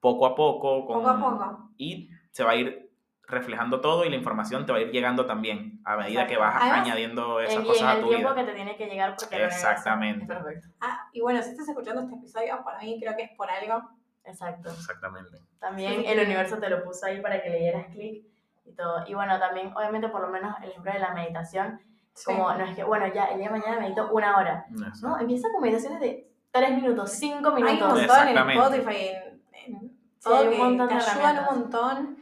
poco 0.00 0.26
a 0.26 0.34
poco. 0.34 0.86
con- 0.86 0.96
Poco 0.96 1.08
a 1.10 1.18
poco. 1.20 1.70
Y 1.76 2.08
se 2.30 2.42
va 2.42 2.52
a 2.52 2.56
ir 2.56 2.81
reflejando 3.26 3.80
todo 3.80 4.04
y 4.04 4.10
la 4.10 4.16
información 4.16 4.66
te 4.66 4.72
va 4.72 4.78
a 4.78 4.80
ir 4.82 4.90
llegando 4.90 5.24
también 5.26 5.80
a 5.84 5.96
medida 5.96 6.26
que 6.26 6.34
Exacto. 6.34 6.54
vas 6.54 6.62
Además, 6.62 6.86
añadiendo 6.86 7.40
esas 7.40 7.64
cosas 7.64 7.82
en 7.82 7.86
a 7.88 7.92
el 7.94 8.00
tu 8.02 8.08
tiempo 8.08 8.28
vida. 8.34 8.40
que 8.44 8.50
te 8.50 8.54
tiene 8.56 8.76
que 8.76 8.86
llegar 8.86 9.16
porque 9.16 9.36
el 9.36 9.42
Exactamente. 9.42 10.22
es 10.24 10.28
perfecto. 10.28 10.68
Ah, 10.80 11.08
y 11.12 11.20
bueno, 11.20 11.40
si 11.42 11.50
estás 11.50 11.68
escuchando 11.68 12.02
este 12.02 12.14
episodio, 12.16 12.62
para 12.64 12.78
mí 12.80 12.98
creo 13.00 13.16
que 13.16 13.22
es 13.24 13.30
por 13.36 13.48
algo. 13.50 13.88
Exacto. 14.24 14.70
Exactamente. 14.70 15.38
También 15.58 16.04
el 16.06 16.24
universo 16.26 16.58
te 16.58 16.68
lo 16.68 16.84
puso 16.84 17.06
ahí 17.06 17.20
para 17.20 17.42
que 17.42 17.50
le 17.50 17.58
dieras 17.58 17.86
clic 17.92 18.24
y 18.64 18.72
todo. 18.74 19.04
Y 19.06 19.14
bueno, 19.14 19.38
también, 19.38 19.72
obviamente, 19.76 20.08
por 20.08 20.20
lo 20.20 20.28
menos 20.28 20.54
el 20.62 20.70
ejemplo 20.70 20.92
de 20.92 20.98
la 20.98 21.12
meditación, 21.14 21.80
Sí. 22.14 22.26
como 22.26 22.52
no 22.52 22.64
es 22.64 22.76
que, 22.76 22.84
bueno, 22.84 23.06
ya 23.12 23.24
el 23.26 23.38
día 23.38 23.48
de 23.50 23.58
mañana 23.58 23.80
medito 23.80 24.10
una 24.12 24.36
hora, 24.36 24.66
Eso. 24.92 25.08
¿no? 25.08 25.18
Empieza 25.18 25.48
con 25.50 25.62
meditaciones 25.62 25.98
de 26.00 26.30
3 26.50 26.70
minutos, 26.72 27.10
5 27.12 27.48
Hay 27.48 27.62
un 27.62 27.64
minutos. 27.64 27.88
montón 27.98 28.28
en. 28.28 28.38
Spotify, 28.50 29.06
en, 29.06 29.42
en 29.72 29.80
Sí, 30.18 30.28
todo 30.28 30.36
hay 30.38 30.46
un 30.48 30.52
que 30.52 30.58
montón 30.58 30.88
te 30.88 30.94
de 30.94 31.00
ayudan 31.00 31.38
un 31.38 31.44
montón. 31.46 32.21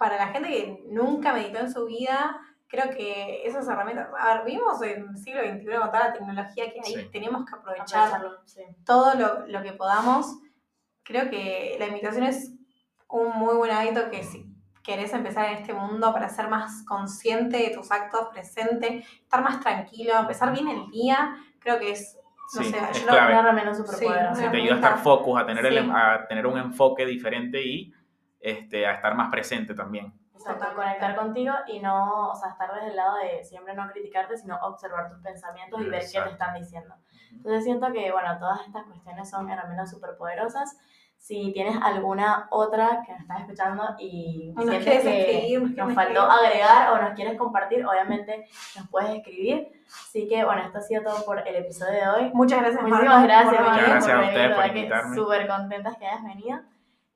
Para 0.00 0.16
la 0.16 0.28
gente 0.28 0.48
que 0.48 0.82
nunca 0.88 1.34
meditó 1.34 1.58
en 1.58 1.70
su 1.70 1.84
vida, 1.84 2.40
creo 2.68 2.88
que 2.96 3.42
esas 3.46 3.68
herramientas, 3.68 4.08
a 4.18 4.34
ver, 4.36 4.44
vivimos 4.46 4.80
en 4.80 5.08
el 5.10 5.16
siglo 5.18 5.42
XXI 5.42 5.66
con 5.78 5.90
toda 5.90 6.06
la 6.06 6.12
tecnología 6.14 6.72
que 6.72 6.80
hay, 6.82 6.94
Sí. 6.94 7.08
tenemos 7.12 7.44
que 7.44 7.54
aprovechar 7.54 8.10
sí. 8.46 8.62
todo 8.86 9.12
lo, 9.14 9.46
lo 9.46 9.62
que 9.62 9.74
podamos. 9.74 10.38
Creo 11.02 11.28
que 11.28 11.76
la 11.78 11.88
meditación 11.88 12.24
es 12.24 12.50
un 13.10 13.28
muy 13.38 13.56
buen 13.56 13.70
hábito 13.72 14.08
que 14.10 14.22
si 14.22 14.46
querés 14.82 15.12
empezar 15.12 15.44
en 15.52 15.58
este 15.58 15.74
mundo 15.74 16.14
para 16.14 16.30
ser 16.30 16.48
más 16.48 16.82
consciente 16.86 17.58
de 17.58 17.68
tus 17.76 17.90
actos, 17.92 18.28
presente, 18.32 19.04
estar 19.20 19.42
más 19.44 19.60
tranquilo, 19.60 20.18
empezar 20.18 20.50
bien 20.50 20.68
el 20.68 20.90
día, 20.90 21.36
creo 21.58 21.78
que 21.78 21.90
es, 21.90 22.16
no 22.56 22.62
Sí, 22.62 22.70
sé, 22.70 22.78
es 22.90 23.00
yo 23.02 23.06
clave. 23.06 23.34
herramienta 23.34 23.74
súper 23.74 23.96
Sí, 23.96 24.04
poderosa. 24.06 24.42
Sí, 24.44 24.48
te 24.50 24.56
ayuda 24.56 24.72
a 24.72 24.76
estar 24.76 24.98
focus, 25.00 25.38
a 25.38 25.44
tener, 25.44 25.66
el- 25.66 25.84
Sí. 25.84 25.90
a 25.94 26.26
tener 26.26 26.46
un 26.46 26.56
enfoque 26.58 27.04
diferente 27.04 27.62
y 27.62 27.92
este, 28.40 28.86
a 28.86 28.92
estar 28.92 29.14
más 29.14 29.30
presente 29.30 29.74
también. 29.74 30.12
Exacto, 30.34 30.74
conectar 30.74 31.14
contigo 31.16 31.52
y 31.68 31.80
no, 31.80 32.30
o 32.30 32.34
sea, 32.34 32.50
estar 32.50 32.72
desde 32.72 32.88
el 32.88 32.96
lado 32.96 33.16
de 33.18 33.44
siempre 33.44 33.74
no 33.74 33.86
criticarte, 33.90 34.38
sino 34.38 34.56
observar 34.62 35.10
tus 35.10 35.18
pensamientos 35.18 35.78
y 35.80 35.84
ver 35.84 36.00
qué 36.00 36.06
Exacto. 36.06 36.28
te 36.28 36.32
están 36.32 36.54
diciendo. 36.54 36.94
Entonces 37.30 37.64
siento 37.64 37.92
que, 37.92 38.10
bueno, 38.10 38.38
todas 38.38 38.66
estas 38.66 38.84
cuestiones 38.84 39.28
son 39.28 39.50
herramientas 39.50 39.90
súper 39.90 40.16
poderosas. 40.16 40.78
Si 41.18 41.52
tienes 41.52 41.76
alguna 41.82 42.48
otra 42.50 43.02
que 43.04 43.12
nos 43.12 43.20
estás 43.20 43.40
escuchando 43.40 43.94
y 43.98 44.54
nos 44.56 44.64
sientes 44.64 44.84
quieres 44.84 45.02
que 45.02 45.36
escribir, 45.36 45.60
nos 45.60 45.88
nos 45.88 45.94
faltó 45.94 46.20
escribir. 46.22 46.46
agregar 46.46 46.92
o 46.92 47.02
nos 47.02 47.10
quieres 47.12 47.36
compartir, 47.36 47.84
obviamente 47.84 48.48
nos 48.76 48.88
puedes 48.88 49.10
escribir. 49.10 49.70
Así 49.86 50.26
que, 50.26 50.42
bueno, 50.42 50.62
esto 50.62 50.78
ha 50.78 50.80
sido 50.80 51.02
todo 51.02 51.22
por 51.26 51.46
el 51.46 51.56
episodio 51.56 51.92
de 51.92 52.08
hoy. 52.08 52.30
Muchas 52.32 52.60
gracias, 52.60 52.82
Muchísimas 52.82 53.26
Marco, 53.26 53.26
gracias, 53.26 53.54
por 53.54 53.66
María. 53.66 53.82
Muchas 53.82 54.06
gracias 54.06 54.08
a 54.08 54.16
por 54.16 54.24
ustedes 54.24 54.42
venir, 54.42 54.56
por 54.56 54.66
invitarme. 54.66 55.16
Súper 55.16 55.48
contentas 55.48 55.96
que 55.98 56.06
hayas 56.06 56.24
venido. 56.24 56.60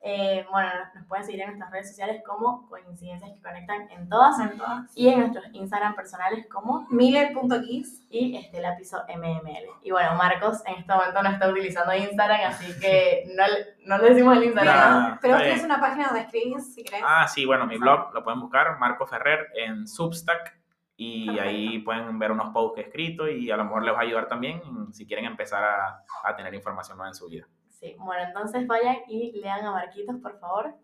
Eh, 0.06 0.44
bueno, 0.50 0.68
nos, 0.94 1.06
pueden 1.06 1.24
seguir 1.24 1.40
en 1.40 1.46
nuestras 1.48 1.70
redes 1.72 1.88
sociales 1.88 2.22
como 2.26 2.68
Coincidencias 2.68 3.30
que 3.32 3.40
Conectan 3.40 3.88
en 3.90 4.06
todas 4.10 4.38
En 4.38 4.58
todas. 4.58 4.92
y 4.94 5.08
en 5.08 5.20
nuestros 5.20 5.46
Instagram 5.54 5.94
personales 5.94 6.46
como 6.52 6.86
Mile.kiss. 6.90 8.04
y 8.10 8.36
este 8.36 8.60
lápizo 8.60 9.02
MML. 9.08 9.66
Y 9.82 9.90
bueno, 9.92 10.14
Marcos 10.16 10.62
en 10.66 10.74
este 10.76 10.92
momento 10.92 11.22
no 11.22 11.30
está 11.30 11.48
utilizando 11.48 11.94
Instagram, 11.94 12.40
así 12.50 12.78
que 12.80 13.24
no, 13.34 13.46
le- 13.46 13.86
no 13.86 13.96
le 13.98 14.10
decimos 14.10 14.36
el 14.36 14.44
Instagram. 14.44 14.74
¿no? 14.76 15.06
Ah, 15.14 15.18
Pero 15.22 15.38
tienes 15.38 15.64
una 15.64 15.80
página 15.80 16.06
donde 16.08 16.20
escribís, 16.20 16.74
si 16.74 16.84
querés. 16.84 17.02
Ah, 17.06 17.26
sí, 17.26 17.46
bueno, 17.46 17.66
mi 17.66 17.78
blog 17.78 18.12
lo 18.12 18.22
pueden 18.22 18.40
buscar, 18.40 18.78
Marco 18.78 19.06
Ferrer, 19.06 19.48
en 19.56 19.88
Substack. 19.88 20.54
Y 20.96 21.26
Perfecto. 21.26 21.48
ahí 21.48 21.78
pueden 21.80 22.18
ver 22.20 22.30
unos 22.30 22.50
posts 22.52 22.74
que 22.76 22.80
he 22.82 22.84
escrito 22.84 23.26
y 23.28 23.50
a 23.50 23.56
lo 23.56 23.64
mejor 23.64 23.82
les 23.82 23.92
va 23.94 23.98
a 23.98 24.02
ayudar 24.02 24.28
también 24.28 24.62
si 24.92 25.06
quieren 25.08 25.24
empezar 25.24 25.64
a, 25.64 26.04
a 26.22 26.36
tener 26.36 26.54
información 26.54 26.96
nueva 26.98 27.08
en 27.08 27.14
su 27.16 27.26
vida. 27.26 27.46
Sí, 27.84 27.94
bueno, 27.98 28.22
entonces 28.22 28.66
vayan 28.66 28.96
y 29.08 29.38
lean 29.42 29.62
a 29.66 29.72
Marquitos, 29.72 30.16
por 30.22 30.38
favor. 30.40 30.74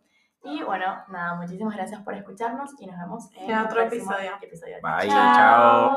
Y 0.45 0.63
bueno, 0.63 1.03
nada, 1.09 1.35
muchísimas 1.35 1.75
gracias 1.75 2.03
por 2.03 2.13
escucharnos 2.13 2.73
y 2.79 2.87
nos 2.87 2.99
vemos 2.99 3.31
en, 3.37 3.57
otro 3.57 3.81
episodio. 3.81 4.33
Bye, 4.83 5.09
chao. 5.09 5.97